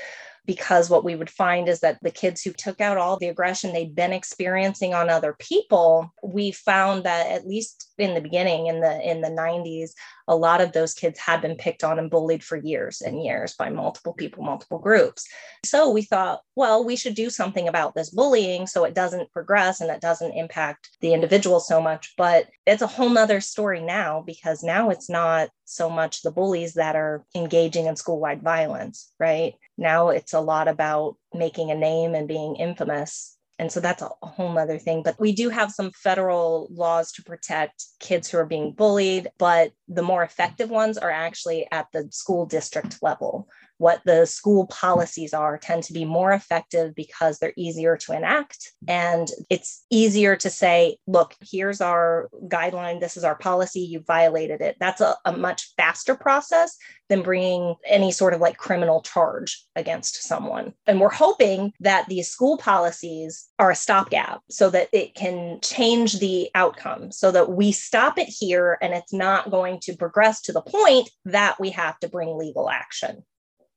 because 0.50 0.90
what 0.90 1.04
we 1.04 1.14
would 1.14 1.30
find 1.30 1.68
is 1.68 1.78
that 1.78 1.96
the 2.02 2.10
kids 2.10 2.42
who 2.42 2.50
took 2.50 2.80
out 2.80 2.98
all 2.98 3.16
the 3.16 3.28
aggression 3.28 3.72
they'd 3.72 3.94
been 3.94 4.12
experiencing 4.12 4.92
on 4.92 5.08
other 5.08 5.36
people 5.38 6.12
we 6.24 6.50
found 6.50 7.04
that 7.04 7.28
at 7.28 7.46
least 7.46 7.92
in 7.98 8.14
the 8.14 8.20
beginning 8.20 8.66
in 8.66 8.80
the 8.80 9.00
in 9.08 9.20
the 9.20 9.28
90s 9.28 9.90
a 10.30 10.36
lot 10.36 10.60
of 10.60 10.70
those 10.70 10.94
kids 10.94 11.18
had 11.18 11.42
been 11.42 11.56
picked 11.56 11.82
on 11.82 11.98
and 11.98 12.08
bullied 12.08 12.44
for 12.44 12.56
years 12.56 13.00
and 13.00 13.20
years 13.20 13.54
by 13.54 13.68
multiple 13.68 14.12
people, 14.12 14.44
multiple 14.44 14.78
groups. 14.78 15.26
So 15.64 15.90
we 15.90 16.02
thought, 16.02 16.42
well, 16.54 16.84
we 16.84 16.94
should 16.94 17.16
do 17.16 17.30
something 17.30 17.66
about 17.66 17.96
this 17.96 18.10
bullying 18.10 18.68
so 18.68 18.84
it 18.84 18.94
doesn't 18.94 19.32
progress 19.32 19.80
and 19.80 19.90
it 19.90 20.00
doesn't 20.00 20.32
impact 20.32 20.90
the 21.00 21.14
individual 21.14 21.58
so 21.58 21.82
much. 21.82 22.14
But 22.16 22.46
it's 22.64 22.80
a 22.80 22.86
whole 22.86 23.10
nother 23.10 23.40
story 23.40 23.80
now 23.80 24.22
because 24.24 24.62
now 24.62 24.90
it's 24.90 25.10
not 25.10 25.48
so 25.64 25.90
much 25.90 26.22
the 26.22 26.30
bullies 26.30 26.74
that 26.74 26.94
are 26.94 27.24
engaging 27.34 27.86
in 27.86 27.96
school 27.96 28.20
wide 28.20 28.40
violence, 28.40 29.10
right? 29.18 29.54
Now 29.76 30.10
it's 30.10 30.32
a 30.32 30.40
lot 30.40 30.68
about 30.68 31.16
making 31.34 31.72
a 31.72 31.74
name 31.74 32.14
and 32.14 32.28
being 32.28 32.54
infamous 32.54 33.36
and 33.60 33.70
so 33.70 33.78
that's 33.78 34.00
a 34.00 34.08
whole 34.22 34.58
other 34.58 34.78
thing. 34.78 35.02
But 35.02 35.20
we 35.20 35.32
do 35.32 35.50
have 35.50 35.70
some 35.70 35.90
federal 35.90 36.66
laws 36.70 37.12
to 37.12 37.22
protect 37.22 37.84
kids 38.00 38.26
who 38.26 38.38
are 38.38 38.46
being 38.46 38.72
bullied, 38.72 39.28
but 39.36 39.72
the 39.86 40.02
more 40.02 40.22
effective 40.22 40.70
ones 40.70 40.96
are 40.96 41.10
actually 41.10 41.68
at 41.70 41.86
the 41.92 42.08
school 42.10 42.46
district 42.46 43.02
level 43.02 43.48
what 43.80 44.02
the 44.04 44.26
school 44.26 44.66
policies 44.66 45.32
are 45.32 45.56
tend 45.56 45.82
to 45.82 45.94
be 45.94 46.04
more 46.04 46.32
effective 46.32 46.94
because 46.94 47.38
they're 47.38 47.54
easier 47.56 47.96
to 47.96 48.12
enact. 48.12 48.72
And 48.86 49.26
it's 49.48 49.86
easier 49.88 50.36
to 50.36 50.50
say, 50.50 50.98
look, 51.06 51.34
here's 51.40 51.80
our 51.80 52.28
guideline, 52.48 53.00
this 53.00 53.16
is 53.16 53.24
our 53.24 53.36
policy, 53.36 53.80
you 53.80 54.00
violated 54.00 54.60
it. 54.60 54.76
That's 54.80 55.00
a, 55.00 55.16
a 55.24 55.32
much 55.32 55.72
faster 55.78 56.14
process 56.14 56.76
than 57.08 57.22
bringing 57.22 57.74
any 57.86 58.12
sort 58.12 58.34
of 58.34 58.40
like 58.42 58.58
criminal 58.58 59.00
charge 59.00 59.64
against 59.74 60.24
someone. 60.24 60.74
And 60.86 61.00
we're 61.00 61.08
hoping 61.08 61.72
that 61.80 62.06
these 62.06 62.28
school 62.28 62.58
policies 62.58 63.48
are 63.58 63.70
a 63.70 63.74
stopgap 63.76 64.42
so 64.50 64.68
that 64.68 64.90
it 64.92 65.14
can 65.14 65.58
change 65.62 66.18
the 66.18 66.50
outcome 66.54 67.12
so 67.12 67.32
that 67.32 67.50
we 67.50 67.72
stop 67.72 68.18
it 68.18 68.28
here 68.28 68.76
and 68.82 68.92
it's 68.92 69.14
not 69.14 69.50
going 69.50 69.80
to 69.80 69.96
progress 69.96 70.42
to 70.42 70.52
the 70.52 70.60
point 70.60 71.08
that 71.24 71.58
we 71.58 71.70
have 71.70 71.98
to 72.00 72.08
bring 72.08 72.36
legal 72.36 72.68
action. 72.68 73.24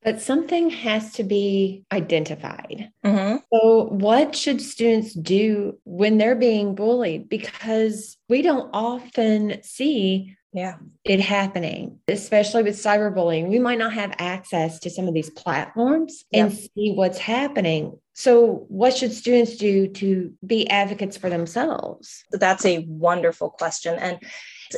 But 0.03 0.21
something 0.21 0.69
has 0.69 1.13
to 1.13 1.23
be 1.23 1.83
identified. 1.91 2.89
Mm-hmm. 3.05 3.37
So, 3.53 3.85
what 3.85 4.35
should 4.35 4.61
students 4.61 5.13
do 5.13 5.79
when 5.83 6.17
they're 6.17 6.35
being 6.35 6.75
bullied? 6.75 7.29
Because 7.29 8.17
we 8.27 8.41
don't 8.41 8.69
often 8.73 9.63
see 9.63 10.35
yeah 10.53 10.75
it 11.03 11.19
happening 11.19 11.99
especially 12.07 12.63
with 12.63 12.75
cyberbullying 12.75 13.49
we 13.49 13.59
might 13.59 13.79
not 13.79 13.91
have 13.91 14.13
access 14.19 14.79
to 14.79 14.89
some 14.89 15.07
of 15.07 15.13
these 15.13 15.31
platforms 15.31 16.23
and 16.31 16.53
see 16.53 16.93
what's 16.93 17.17
happening 17.17 17.97
so 18.13 18.65
what 18.67 18.95
should 18.95 19.11
students 19.11 19.57
do 19.57 19.87
to 19.87 20.31
be 20.45 20.69
advocates 20.69 21.17
for 21.17 21.29
themselves 21.29 22.23
that's 22.31 22.65
a 22.65 22.85
wonderful 22.87 23.49
question 23.49 23.97
and 23.97 24.19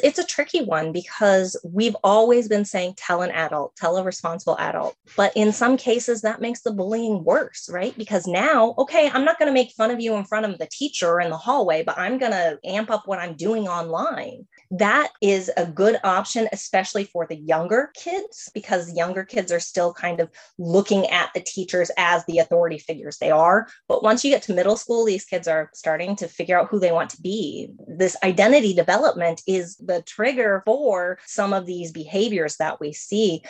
it's 0.04 0.20
a 0.20 0.26
tricky 0.26 0.64
one 0.64 0.92
because 0.92 1.56
we've 1.64 1.96
always 2.04 2.48
been 2.48 2.66
saying 2.66 2.96
tell 2.98 3.22
an 3.22 3.32
adult, 3.32 3.76
tell 3.76 3.98
a 3.98 4.04
responsible 4.04 4.58
adult. 4.60 4.96
But 5.16 5.34
in 5.36 5.52
some 5.52 5.78
cases, 5.78 6.22
that 6.22 6.42
makes 6.42 6.62
the 6.62 6.72
bullying 6.72 7.24
worse, 7.24 7.70
right? 7.72 7.98
Because 7.98 8.28
now, 8.28 8.76
okay, 8.78 9.10
I'm 9.14 9.26
not 9.26 9.40
going 9.40 9.48
to 9.48 9.54
make 9.54 9.72
fun 9.72 9.92
of 9.92 10.00
you 10.00 10.16
in 10.16 10.26
front 10.26 10.46
of 10.46 10.58
the 10.58 10.68
teacher 10.68 11.20
in 11.20 11.30
the 11.30 11.38
hallway, 11.38 11.84
but 11.84 11.98
I'm 11.98 12.18
going 12.18 12.32
to 12.32 12.60
amp 12.64 12.90
up 12.90 13.04
what 13.08 13.20
I'm 13.20 13.36
doing 13.36 13.68
online 13.68 14.48
that 14.72 15.10
is 15.22 15.52
a 15.58 15.66
good 15.66 16.00
option, 16.04 16.48
especially 16.52 17.06
for 17.06 17.28
the 17.28 17.36
younger 17.36 17.92
kids, 17.94 18.50
because 18.54 18.96
younger 18.96 19.24
kids 19.24 19.52
are 19.52 19.60
still 19.60 19.94
kind 19.94 20.20
of 20.20 20.30
looking 20.58 21.08
at 21.08 21.32
the 21.34 21.42
teachers 21.42 21.92
as 21.98 22.26
the 22.26 22.40
authority 22.40 22.78
figures 22.78 23.18
they 23.18 23.32
are. 23.32 23.68
But 23.88 24.04
once 24.04 24.24
you 24.24 24.32
get 24.32 24.42
to 24.44 24.54
middle 24.54 24.78
school, 24.78 25.06
these 25.06 25.26
kids 25.26 25.48
are 25.48 25.70
starting 25.74 26.16
to 26.18 26.28
figure 26.28 26.60
out 26.60 26.70
who 26.70 26.80
they 26.80 26.92
want 26.92 27.12
to 27.12 27.22
be. 27.22 27.70
This 27.88 28.18
identity 28.24 28.74
development 28.74 29.42
is 29.48 29.76
the 29.78 30.02
trigger 30.02 30.64
for 30.66 31.20
some 31.26 31.54
of 31.54 31.66
these 31.66 31.92
behaviors 31.92 32.58
that 32.58 32.80
we 32.80 32.94
see. 32.94 33.44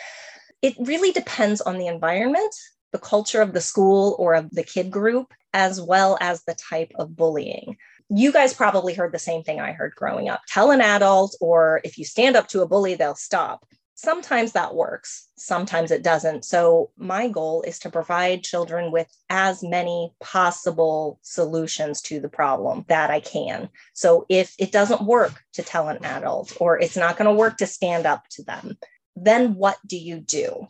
It 0.62 0.74
really 0.78 1.12
depends 1.12 1.60
on 1.60 1.78
the 1.78 1.86
environment 1.86 2.54
the 2.92 2.98
culture 3.00 3.42
of 3.42 3.52
the 3.52 3.60
school 3.60 4.16
or 4.18 4.34
of 4.34 4.48
the 4.52 4.62
kid 4.62 4.90
group, 4.90 5.34
as 5.52 5.80
well 5.80 6.16
as 6.20 6.44
the 6.44 6.54
type 6.54 6.92
of 6.94 7.14
bullying 7.14 7.76
you 8.08 8.32
guys 8.32 8.54
probably 8.54 8.94
heard 8.94 9.12
the 9.12 9.18
same 9.18 9.42
thing 9.42 9.60
I 9.60 9.72
heard 9.72 9.94
growing 9.94 10.28
up 10.28 10.42
tell 10.46 10.70
an 10.70 10.80
adult, 10.80 11.36
or 11.40 11.80
if 11.84 11.98
you 11.98 12.04
stand 12.04 12.36
up 12.36 12.48
to 12.48 12.62
a 12.62 12.68
bully, 12.68 12.94
they'll 12.94 13.14
stop. 13.14 13.66
Sometimes 13.98 14.52
that 14.52 14.74
works, 14.74 15.28
sometimes 15.36 15.90
it 15.90 16.02
doesn't. 16.02 16.44
So, 16.44 16.90
my 16.98 17.28
goal 17.28 17.62
is 17.62 17.78
to 17.80 17.90
provide 17.90 18.44
children 18.44 18.92
with 18.92 19.08
as 19.30 19.62
many 19.62 20.12
possible 20.20 21.18
solutions 21.22 22.02
to 22.02 22.20
the 22.20 22.28
problem 22.28 22.84
that 22.88 23.10
I 23.10 23.20
can. 23.20 23.70
So, 23.94 24.26
if 24.28 24.54
it 24.58 24.70
doesn't 24.70 25.02
work 25.02 25.42
to 25.54 25.62
tell 25.62 25.88
an 25.88 26.04
adult, 26.04 26.56
or 26.60 26.78
it's 26.78 26.96
not 26.96 27.16
going 27.16 27.28
to 27.28 27.34
work 27.34 27.56
to 27.58 27.66
stand 27.66 28.04
up 28.04 28.28
to 28.32 28.42
them, 28.42 28.76
then 29.16 29.54
what 29.54 29.78
do 29.86 29.96
you 29.96 30.20
do? 30.20 30.68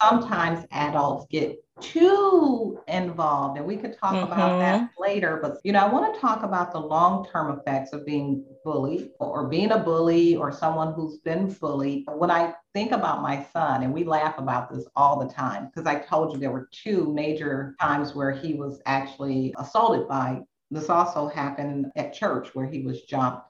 Sometimes 0.00 0.66
adults 0.72 1.26
get 1.30 1.62
too 1.80 2.80
involved 2.88 3.58
and 3.58 3.66
we 3.66 3.76
could 3.76 3.96
talk 3.98 4.14
mm-hmm. 4.14 4.32
about 4.32 4.58
that 4.58 4.80
mm-hmm. 4.80 5.02
later 5.02 5.38
but 5.42 5.58
you 5.62 5.72
know 5.72 5.80
i 5.80 5.92
want 5.92 6.14
to 6.14 6.20
talk 6.20 6.42
about 6.42 6.72
the 6.72 6.78
long-term 6.78 7.58
effects 7.58 7.92
of 7.92 8.06
being 8.06 8.42
bullied 8.64 9.10
or 9.20 9.46
being 9.46 9.72
a 9.72 9.78
bully 9.78 10.36
or 10.36 10.50
someone 10.50 10.94
who's 10.94 11.18
been 11.18 11.52
bullied 11.60 12.04
when 12.16 12.30
i 12.30 12.54
think 12.72 12.92
about 12.92 13.20
my 13.20 13.44
son 13.52 13.82
and 13.82 13.92
we 13.92 14.04
laugh 14.04 14.38
about 14.38 14.72
this 14.72 14.86
all 14.96 15.18
the 15.18 15.32
time 15.32 15.66
because 15.66 15.86
i 15.86 15.98
told 15.98 16.32
you 16.32 16.38
there 16.38 16.50
were 16.50 16.68
two 16.72 17.12
major 17.12 17.76
times 17.78 18.14
where 18.14 18.32
he 18.32 18.54
was 18.54 18.80
actually 18.86 19.54
assaulted 19.58 20.08
by 20.08 20.40
this 20.70 20.90
also 20.90 21.28
happened 21.28 21.92
at 21.96 22.12
church 22.12 22.54
where 22.54 22.66
he 22.66 22.82
was 22.82 23.02
jumped 23.02 23.42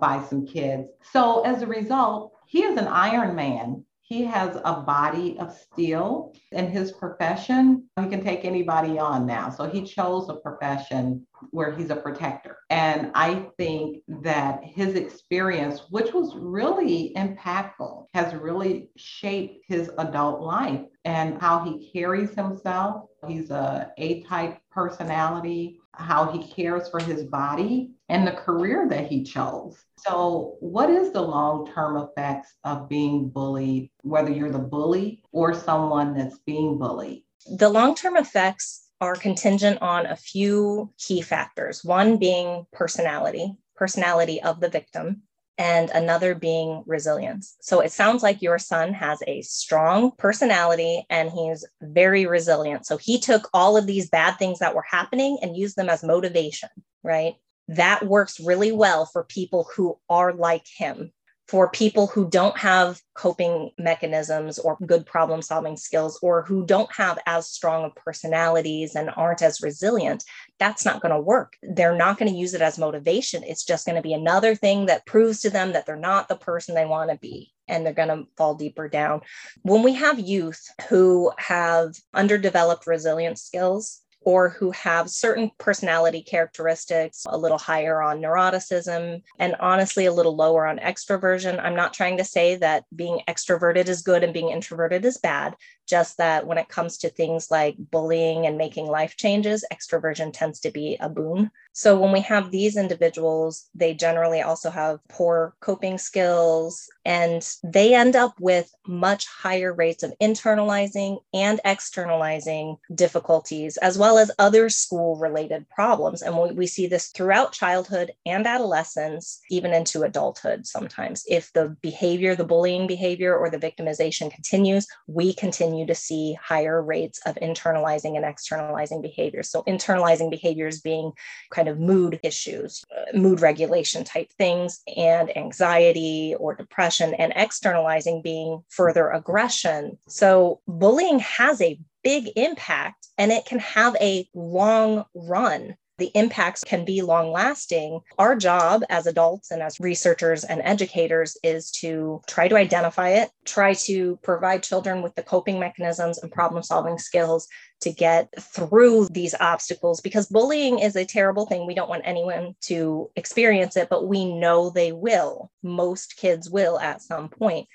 by 0.00 0.22
some 0.24 0.46
kids. 0.46 0.88
So 1.12 1.42
as 1.42 1.62
a 1.62 1.66
result, 1.66 2.32
he 2.46 2.62
is 2.62 2.76
an 2.76 2.88
Iron 2.88 3.34
Man 3.34 3.83
he 4.06 4.22
has 4.24 4.56
a 4.64 4.82
body 4.82 5.38
of 5.38 5.56
steel 5.56 6.34
in 6.52 6.68
his 6.68 6.92
profession. 6.92 7.88
He 7.98 8.06
can 8.08 8.22
take 8.22 8.44
anybody 8.44 8.98
on 8.98 9.26
now. 9.26 9.48
So 9.48 9.64
he 9.66 9.82
chose 9.82 10.28
a 10.28 10.34
profession 10.34 11.26
where 11.52 11.74
he's 11.74 11.88
a 11.88 11.96
protector. 11.96 12.58
And 12.68 13.10
I 13.14 13.46
think 13.56 14.02
that 14.22 14.62
his 14.62 14.94
experience, 14.94 15.84
which 15.88 16.12
was 16.12 16.36
really 16.36 17.14
impactful, 17.16 18.08
has 18.12 18.34
really 18.34 18.90
shaped 18.96 19.64
his 19.68 19.90
adult 19.96 20.42
life 20.42 20.82
and 21.06 21.40
how 21.40 21.64
he 21.64 21.90
carries 21.90 22.34
himself. 22.34 23.06
He's 23.26 23.50
a 23.50 23.90
A-type 23.96 24.58
personality, 24.70 25.80
how 25.92 26.30
he 26.30 26.52
cares 26.52 26.90
for 26.90 27.00
his 27.00 27.24
body 27.24 27.93
and 28.08 28.26
the 28.26 28.32
career 28.32 28.86
that 28.88 29.06
he 29.06 29.22
chose. 29.22 29.82
So, 29.98 30.56
what 30.60 30.90
is 30.90 31.12
the 31.12 31.22
long 31.22 31.70
term 31.72 31.96
effects 31.96 32.54
of 32.64 32.88
being 32.88 33.28
bullied, 33.30 33.90
whether 34.02 34.30
you're 34.30 34.50
the 34.50 34.58
bully 34.58 35.22
or 35.32 35.54
someone 35.54 36.14
that's 36.14 36.38
being 36.40 36.78
bullied? 36.78 37.24
The 37.58 37.68
long 37.68 37.94
term 37.94 38.16
effects 38.16 38.88
are 39.00 39.14
contingent 39.14 39.82
on 39.82 40.06
a 40.06 40.16
few 40.16 40.92
key 40.98 41.20
factors 41.20 41.84
one 41.84 42.16
being 42.16 42.66
personality, 42.72 43.54
personality 43.76 44.42
of 44.42 44.60
the 44.60 44.68
victim, 44.68 45.22
and 45.58 45.90
another 45.90 46.34
being 46.34 46.82
resilience. 46.86 47.56
So 47.60 47.80
it 47.80 47.92
sounds 47.92 48.22
like 48.22 48.42
your 48.42 48.58
son 48.58 48.92
has 48.94 49.20
a 49.26 49.42
strong 49.42 50.12
personality 50.18 51.06
and 51.10 51.30
he's 51.30 51.64
very 51.80 52.26
resilient. 52.26 52.86
So 52.86 52.96
he 52.96 53.20
took 53.20 53.48
all 53.54 53.76
of 53.76 53.86
these 53.86 54.10
bad 54.10 54.38
things 54.38 54.58
that 54.58 54.74
were 54.74 54.84
happening 54.88 55.38
and 55.42 55.56
used 55.56 55.76
them 55.76 55.88
as 55.88 56.02
motivation, 56.02 56.70
right? 57.02 57.34
That 57.68 58.06
works 58.06 58.40
really 58.40 58.72
well 58.72 59.06
for 59.06 59.24
people 59.24 59.68
who 59.74 59.98
are 60.08 60.32
like 60.32 60.66
him 60.76 61.12
for 61.48 61.68
people 61.68 62.06
who 62.06 62.28
don't 62.28 62.56
have 62.56 63.00
coping 63.14 63.70
mechanisms 63.78 64.58
or 64.58 64.78
good 64.86 65.04
problem 65.04 65.42
solving 65.42 65.76
skills 65.76 66.18
or 66.22 66.42
who 66.42 66.64
don't 66.64 66.90
have 66.94 67.18
as 67.26 67.48
strong 67.48 67.84
of 67.84 67.94
personalities 67.94 68.94
and 68.94 69.10
aren't 69.14 69.42
as 69.42 69.60
resilient. 69.60 70.24
That's 70.58 70.86
not 70.86 71.02
going 71.02 71.12
to 71.12 71.20
work. 71.20 71.56
They're 71.62 71.96
not 71.96 72.18
going 72.18 72.32
to 72.32 72.38
use 72.38 72.54
it 72.54 72.62
as 72.62 72.78
motivation. 72.78 73.44
It's 73.44 73.64
just 73.64 73.84
going 73.84 73.96
to 73.96 74.02
be 74.02 74.14
another 74.14 74.54
thing 74.54 74.86
that 74.86 75.06
proves 75.06 75.40
to 75.40 75.50
them 75.50 75.72
that 75.72 75.84
they're 75.84 75.96
not 75.96 76.28
the 76.28 76.36
person 76.36 76.74
they 76.74 76.86
want 76.86 77.10
to 77.10 77.18
be 77.18 77.52
and 77.68 77.84
they're 77.84 77.92
going 77.92 78.08
to 78.08 78.24
fall 78.36 78.54
deeper 78.54 78.88
down. 78.88 79.20
When 79.62 79.82
we 79.82 79.94
have 79.94 80.18
youth 80.18 80.62
who 80.88 81.30
have 81.36 81.94
underdeveloped 82.14 82.86
resilience 82.86 83.42
skills 83.42 84.00
or 84.24 84.48
who 84.48 84.70
have 84.70 85.10
certain 85.10 85.50
personality 85.58 86.22
characteristics, 86.22 87.24
a 87.28 87.36
little 87.36 87.58
higher 87.58 88.02
on 88.02 88.20
neuroticism, 88.20 89.22
and 89.38 89.54
honestly, 89.60 90.06
a 90.06 90.12
little 90.12 90.34
lower 90.34 90.66
on 90.66 90.78
extroversion. 90.78 91.62
I'm 91.62 91.76
not 91.76 91.94
trying 91.94 92.16
to 92.16 92.24
say 92.24 92.56
that 92.56 92.84
being 92.94 93.20
extroverted 93.28 93.88
is 93.88 94.02
good 94.02 94.24
and 94.24 94.32
being 94.32 94.50
introverted 94.50 95.04
is 95.04 95.18
bad, 95.18 95.54
just 95.86 96.16
that 96.18 96.46
when 96.46 96.58
it 96.58 96.68
comes 96.68 96.98
to 96.98 97.10
things 97.10 97.50
like 97.50 97.76
bullying 97.78 98.46
and 98.46 98.56
making 98.56 98.86
life 98.86 99.16
changes, 99.16 99.64
extroversion 99.72 100.32
tends 100.32 100.60
to 100.60 100.70
be 100.70 100.96
a 101.00 101.08
boon. 101.08 101.50
So 101.76 101.98
when 101.98 102.12
we 102.12 102.20
have 102.20 102.52
these 102.52 102.76
individuals, 102.76 103.68
they 103.74 103.94
generally 103.94 104.40
also 104.40 104.70
have 104.70 105.00
poor 105.08 105.56
coping 105.60 105.98
skills 105.98 106.88
and 107.04 107.46
they 107.64 107.94
end 107.94 108.14
up 108.14 108.34
with 108.38 108.72
much 108.86 109.26
higher 109.26 109.74
rates 109.74 110.04
of 110.04 110.14
internalizing 110.22 111.18
and 111.34 111.60
externalizing 111.64 112.76
difficulties, 112.94 113.76
as 113.78 113.98
well 113.98 114.18
as 114.18 114.30
other 114.38 114.68
school 114.68 115.16
related 115.16 115.68
problems. 115.68 116.22
And 116.22 116.38
we, 116.38 116.52
we 116.52 116.66
see 116.68 116.86
this 116.86 117.08
throughout 117.08 117.52
childhood 117.52 118.12
and 118.24 118.46
adolescence, 118.46 119.40
even 119.50 119.74
into 119.74 120.02
adulthood 120.02 120.66
sometimes. 120.66 121.24
If 121.28 121.52
the 121.54 121.76
behavior, 121.82 122.36
the 122.36 122.44
bullying 122.44 122.86
behavior 122.86 123.36
or 123.36 123.50
the 123.50 123.58
victimization 123.58 124.30
continues, 124.30 124.86
we 125.08 125.34
continue 125.34 125.86
to 125.86 125.94
see 125.94 126.38
higher 126.40 126.80
rates 126.80 127.20
of 127.26 127.34
internalizing 127.36 128.16
and 128.16 128.24
externalizing 128.24 129.02
behaviors. 129.02 129.50
So 129.50 129.64
internalizing 129.64 130.30
behaviors 130.30 130.80
being 130.80 131.10
kind 131.50 131.63
kind 131.64 131.68
of 131.68 131.80
mood 131.80 132.20
issues, 132.22 132.84
uh, 132.94 133.16
mood 133.16 133.40
regulation 133.40 134.04
type 134.04 134.30
things, 134.38 134.82
and 134.96 135.34
anxiety 135.36 136.34
or 136.38 136.54
depression, 136.54 137.14
and 137.14 137.32
externalizing 137.36 138.20
being 138.22 138.62
further 138.68 139.10
aggression. 139.10 139.96
So, 140.08 140.60
bullying 140.68 141.20
has 141.20 141.60
a 141.62 141.78
big 142.02 142.28
impact 142.36 143.08
and 143.16 143.32
it 143.32 143.46
can 143.46 143.60
have 143.60 143.96
a 143.98 144.28
long 144.34 145.06
run 145.14 145.74
the 145.98 146.10
impacts 146.14 146.64
can 146.64 146.84
be 146.84 147.02
long 147.02 147.30
lasting. 147.30 148.00
Our 148.18 148.36
job 148.36 148.82
as 148.88 149.06
adults 149.06 149.50
and 149.50 149.62
as 149.62 149.78
researchers 149.78 150.44
and 150.44 150.60
educators 150.64 151.36
is 151.42 151.70
to 151.72 152.20
try 152.26 152.48
to 152.48 152.56
identify 152.56 153.10
it, 153.10 153.30
try 153.44 153.74
to 153.74 154.18
provide 154.22 154.62
children 154.62 155.02
with 155.02 155.14
the 155.14 155.22
coping 155.22 155.60
mechanisms 155.60 156.18
and 156.18 156.32
problem 156.32 156.62
solving 156.62 156.98
skills 156.98 157.46
to 157.80 157.92
get 157.92 158.28
through 158.40 159.08
these 159.10 159.34
obstacles 159.38 160.00
because 160.00 160.26
bullying 160.26 160.78
is 160.78 160.96
a 160.96 161.04
terrible 161.04 161.46
thing. 161.46 161.66
We 161.66 161.74
don't 161.74 161.90
want 161.90 162.02
anyone 162.04 162.56
to 162.62 163.10
experience 163.14 163.76
it, 163.76 163.88
but 163.88 164.08
we 164.08 164.24
know 164.24 164.70
they 164.70 164.92
will. 164.92 165.50
Most 165.62 166.16
kids 166.16 166.50
will 166.50 166.78
at 166.80 167.02
some 167.02 167.28
point 167.28 167.68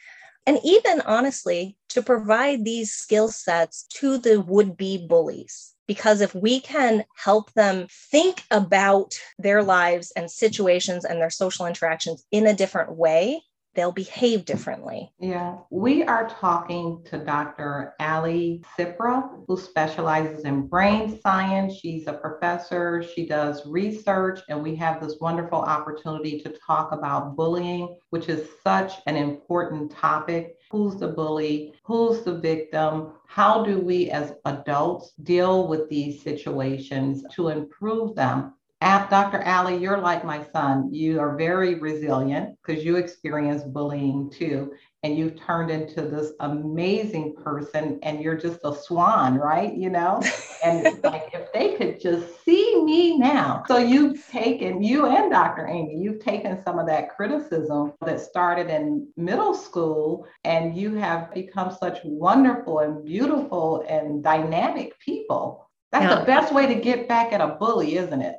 and 0.50 0.60
even 0.64 1.02
honestly, 1.02 1.78
to 1.90 2.02
provide 2.02 2.66
these 2.66 2.92
skill 2.92 3.28
sets 3.28 3.84
to 4.00 4.18
the 4.18 4.42
would 4.42 4.78
be 4.78 4.98
bullies. 4.98 5.76
Because 5.90 6.22
if 6.22 6.36
we 6.36 6.60
can 6.60 7.04
help 7.16 7.52
them 7.54 7.88
think 7.90 8.44
about 8.52 9.16
their 9.40 9.64
lives 9.64 10.12
and 10.16 10.30
situations 10.30 11.04
and 11.04 11.20
their 11.20 11.32
social 11.32 11.66
interactions 11.66 12.24
in 12.32 12.46
a 12.46 12.54
different 12.54 12.96
way, 12.96 13.42
they'll 13.74 13.92
behave 13.92 14.46
differently. 14.46 15.12
Yeah, 15.20 15.58
we 15.72 16.04
are 16.04 16.30
talking 16.30 17.04
to 17.06 17.18
Dr. 17.18 17.96
Alli 18.00 18.62
Cipra, 18.78 19.32
who 19.48 19.58
specializes 19.58 20.46
in 20.46 20.68
brain 20.68 21.20
science. 21.22 21.74
She's 21.78 22.06
a 22.06 22.14
professor, 22.14 23.04
she 23.16 23.26
does 23.26 23.66
research, 23.66 24.42
and 24.48 24.62
we 24.62 24.76
have 24.76 25.02
this 25.02 25.16
wonderful 25.20 25.60
opportunity 25.60 26.40
to 26.42 26.56
talk 26.68 26.92
about 26.92 27.36
bullying, 27.36 27.98
which 28.12 28.30
is 28.30 28.48
such 28.64 28.94
an 29.08 29.16
important 29.16 29.92
topic. 29.92 30.59
Who's 30.72 30.98
the 30.98 31.08
bully? 31.08 31.74
Who's 31.84 32.22
the 32.22 32.38
victim? 32.38 33.14
How 33.26 33.64
do 33.64 33.80
we 33.80 34.12
as 34.12 34.34
adults 34.46 35.14
deal 35.24 35.68
with 35.68 35.90
these 35.90 36.22
situations 36.22 37.24
to 37.34 37.48
improve 37.48 38.16
them? 38.16 38.54
Dr. 38.82 39.42
Alli, 39.42 39.78
you're 39.78 40.00
like 40.00 40.24
my 40.24 40.44
son. 40.54 40.94
You 40.94 41.20
are 41.20 41.36
very 41.36 41.76
resilient 41.76 42.58
because 42.62 42.86
you 42.86 42.96
experience 42.96 43.64
bullying 43.64 44.30
too. 44.30 44.72
And 45.04 45.18
you've 45.18 45.40
turned 45.40 45.72
into 45.72 46.02
this 46.02 46.34
amazing 46.42 47.36
person 47.36 48.00
and 48.04 48.22
you're 48.22 48.38
just 48.38 48.60
a 48.66 48.76
swan, 48.76 49.36
right? 49.36 49.74
You 49.74 49.90
know? 49.90 50.22
And 50.64 50.84
like 51.04 51.30
if 51.34 51.52
they 51.54 51.76
could 51.76 52.02
just 52.02 52.44
see 52.44 52.84
me 52.84 53.18
now. 53.18 53.64
So 53.68 53.78
you've 53.78 54.26
taken, 54.28 54.84
you 54.84 55.06
and 55.06 55.32
Dr. 55.32 55.68
Amy, 55.68 55.98
you've 55.98 56.20
taken 56.20 56.62
some 56.64 56.80
of 56.80 56.88
that 56.88 57.16
criticism 57.16 57.94
that 58.06 58.20
started 58.20 58.70
in 58.70 59.08
middle 59.16 59.54
school 59.54 60.28
and 60.44 60.76
you 60.76 60.96
have 60.96 61.34
become 61.34 61.72
such 61.72 62.00
wonderful 62.04 62.80
and 62.80 63.06
beautiful 63.06 63.86
and 63.88 64.22
dynamic 64.22 65.00
people. 65.00 65.70
That's 65.92 66.06
yeah. 66.06 66.20
the 66.20 66.26
best 66.26 66.54
way 66.54 66.68
to 66.68 66.76
get 66.76 67.08
back 67.08 67.34
at 67.34 67.42
a 67.42 67.48
bully, 67.48 67.96
isn't 67.96 68.22
it? 68.22 68.36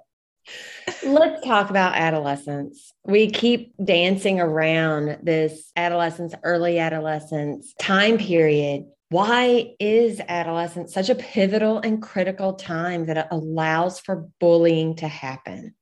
Let's 1.02 1.44
talk 1.44 1.70
about 1.70 1.94
adolescence. 1.94 2.92
We 3.04 3.30
keep 3.30 3.74
dancing 3.82 4.40
around 4.40 5.18
this 5.22 5.70
adolescence, 5.76 6.34
early 6.42 6.78
adolescence 6.78 7.74
time 7.80 8.18
period. 8.18 8.84
Why 9.08 9.74
is 9.80 10.20
adolescence 10.20 10.94
such 10.94 11.08
a 11.08 11.16
pivotal 11.16 11.78
and 11.78 12.00
critical 12.00 12.54
time 12.54 13.06
that 13.06 13.28
allows 13.30 13.98
for 13.98 14.28
bullying 14.38 14.96
to 14.96 15.08
happen? 15.08 15.74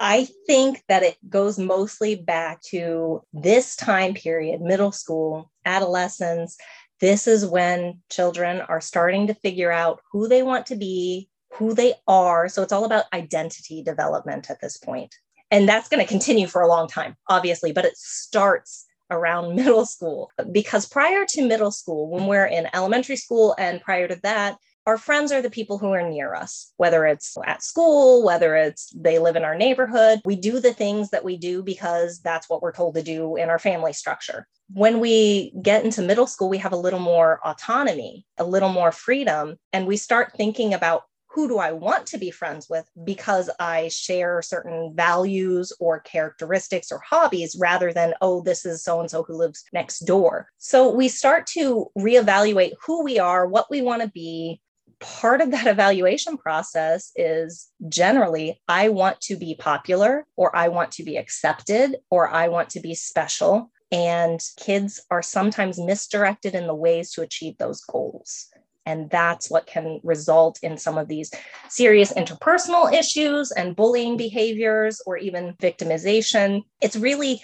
I 0.00 0.26
think 0.48 0.82
that 0.88 1.04
it 1.04 1.16
goes 1.28 1.60
mostly 1.60 2.16
back 2.16 2.60
to 2.70 3.22
this 3.32 3.76
time 3.76 4.14
period, 4.14 4.60
middle 4.60 4.90
school, 4.90 5.52
adolescence. 5.64 6.56
This 7.00 7.28
is 7.28 7.46
when 7.46 8.00
children 8.10 8.60
are 8.62 8.80
starting 8.80 9.28
to 9.28 9.34
figure 9.34 9.70
out 9.70 10.00
who 10.10 10.26
they 10.26 10.42
want 10.42 10.66
to 10.66 10.76
be, 10.76 11.28
who 11.52 11.74
they 11.74 11.94
are. 12.06 12.48
So 12.48 12.62
it's 12.62 12.72
all 12.72 12.84
about 12.84 13.04
identity 13.12 13.82
development 13.82 14.50
at 14.50 14.60
this 14.60 14.76
point. 14.78 15.14
And 15.50 15.68
that's 15.68 15.88
going 15.88 16.02
to 16.02 16.08
continue 16.08 16.46
for 16.46 16.62
a 16.62 16.68
long 16.68 16.88
time, 16.88 17.14
obviously, 17.28 17.72
but 17.72 17.84
it 17.84 17.96
starts 17.96 18.86
around 19.10 19.54
middle 19.56 19.86
school 19.86 20.30
because 20.50 20.88
prior 20.88 21.24
to 21.28 21.46
middle 21.46 21.70
school, 21.70 22.08
when 22.08 22.26
we're 22.26 22.46
in 22.46 22.68
elementary 22.74 23.16
school 23.16 23.54
and 23.58 23.80
prior 23.80 24.08
to 24.08 24.18
that, 24.22 24.56
our 24.86 24.98
friends 24.98 25.30
are 25.30 25.42
the 25.42 25.50
people 25.50 25.78
who 25.78 25.92
are 25.92 26.08
near 26.08 26.34
us, 26.34 26.72
whether 26.76 27.06
it's 27.06 27.36
at 27.46 27.62
school, 27.62 28.24
whether 28.24 28.56
it's 28.56 28.92
they 28.96 29.20
live 29.20 29.36
in 29.36 29.44
our 29.44 29.54
neighborhood. 29.54 30.20
We 30.24 30.34
do 30.34 30.58
the 30.58 30.74
things 30.74 31.10
that 31.10 31.24
we 31.24 31.36
do 31.36 31.62
because 31.62 32.20
that's 32.20 32.48
what 32.48 32.62
we're 32.62 32.72
told 32.72 32.96
to 32.96 33.02
do 33.02 33.36
in 33.36 33.48
our 33.48 33.60
family 33.60 33.92
structure. 33.92 34.48
When 34.72 34.98
we 34.98 35.52
get 35.62 35.84
into 35.84 36.02
middle 36.02 36.26
school, 36.26 36.48
we 36.48 36.58
have 36.58 36.72
a 36.72 36.76
little 36.76 36.98
more 36.98 37.38
autonomy, 37.44 38.26
a 38.38 38.44
little 38.44 38.70
more 38.70 38.90
freedom, 38.90 39.56
and 39.72 39.86
we 39.86 39.96
start 39.96 40.32
thinking 40.36 40.74
about 40.74 41.04
who 41.32 41.48
do 41.48 41.58
I 41.58 41.72
want 41.72 42.06
to 42.08 42.18
be 42.18 42.30
friends 42.30 42.68
with 42.68 42.88
because 43.04 43.48
I 43.58 43.88
share 43.88 44.42
certain 44.42 44.92
values 44.94 45.72
or 45.80 46.00
characteristics 46.00 46.92
or 46.92 47.00
hobbies 47.08 47.56
rather 47.58 47.92
than, 47.92 48.14
oh, 48.20 48.42
this 48.42 48.66
is 48.66 48.84
so 48.84 49.00
and 49.00 49.10
so 49.10 49.22
who 49.22 49.36
lives 49.36 49.64
next 49.72 50.00
door. 50.00 50.48
So 50.58 50.92
we 50.92 51.08
start 51.08 51.46
to 51.48 51.86
reevaluate 51.98 52.72
who 52.84 53.02
we 53.02 53.18
are, 53.18 53.46
what 53.46 53.70
we 53.70 53.80
want 53.80 54.02
to 54.02 54.08
be. 54.08 54.60
Part 55.00 55.40
of 55.40 55.50
that 55.50 55.66
evaluation 55.76 56.36
process 56.36 57.12
is 57.16 57.68
generally, 57.88 58.60
I 58.68 58.90
want 58.90 59.20
to 59.22 59.36
be 59.36 59.54
popular, 59.54 60.26
or 60.36 60.54
I 60.54 60.68
want 60.68 60.92
to 60.92 61.02
be 61.02 61.16
accepted, 61.16 61.96
or 62.10 62.28
I 62.28 62.48
want 62.48 62.70
to 62.70 62.80
be 62.80 62.94
special. 62.94 63.70
And 63.90 64.40
kids 64.58 65.02
are 65.10 65.22
sometimes 65.22 65.78
misdirected 65.78 66.54
in 66.54 66.66
the 66.66 66.74
ways 66.74 67.12
to 67.12 67.22
achieve 67.22 67.58
those 67.58 67.82
goals. 67.82 68.48
And 68.84 69.08
that's 69.10 69.50
what 69.50 69.66
can 69.66 70.00
result 70.02 70.58
in 70.62 70.76
some 70.76 70.98
of 70.98 71.08
these 71.08 71.30
serious 71.68 72.12
interpersonal 72.12 72.92
issues 72.92 73.52
and 73.52 73.76
bullying 73.76 74.16
behaviors 74.16 75.00
or 75.06 75.16
even 75.16 75.54
victimization. 75.54 76.64
It's 76.80 76.96
really 76.96 77.42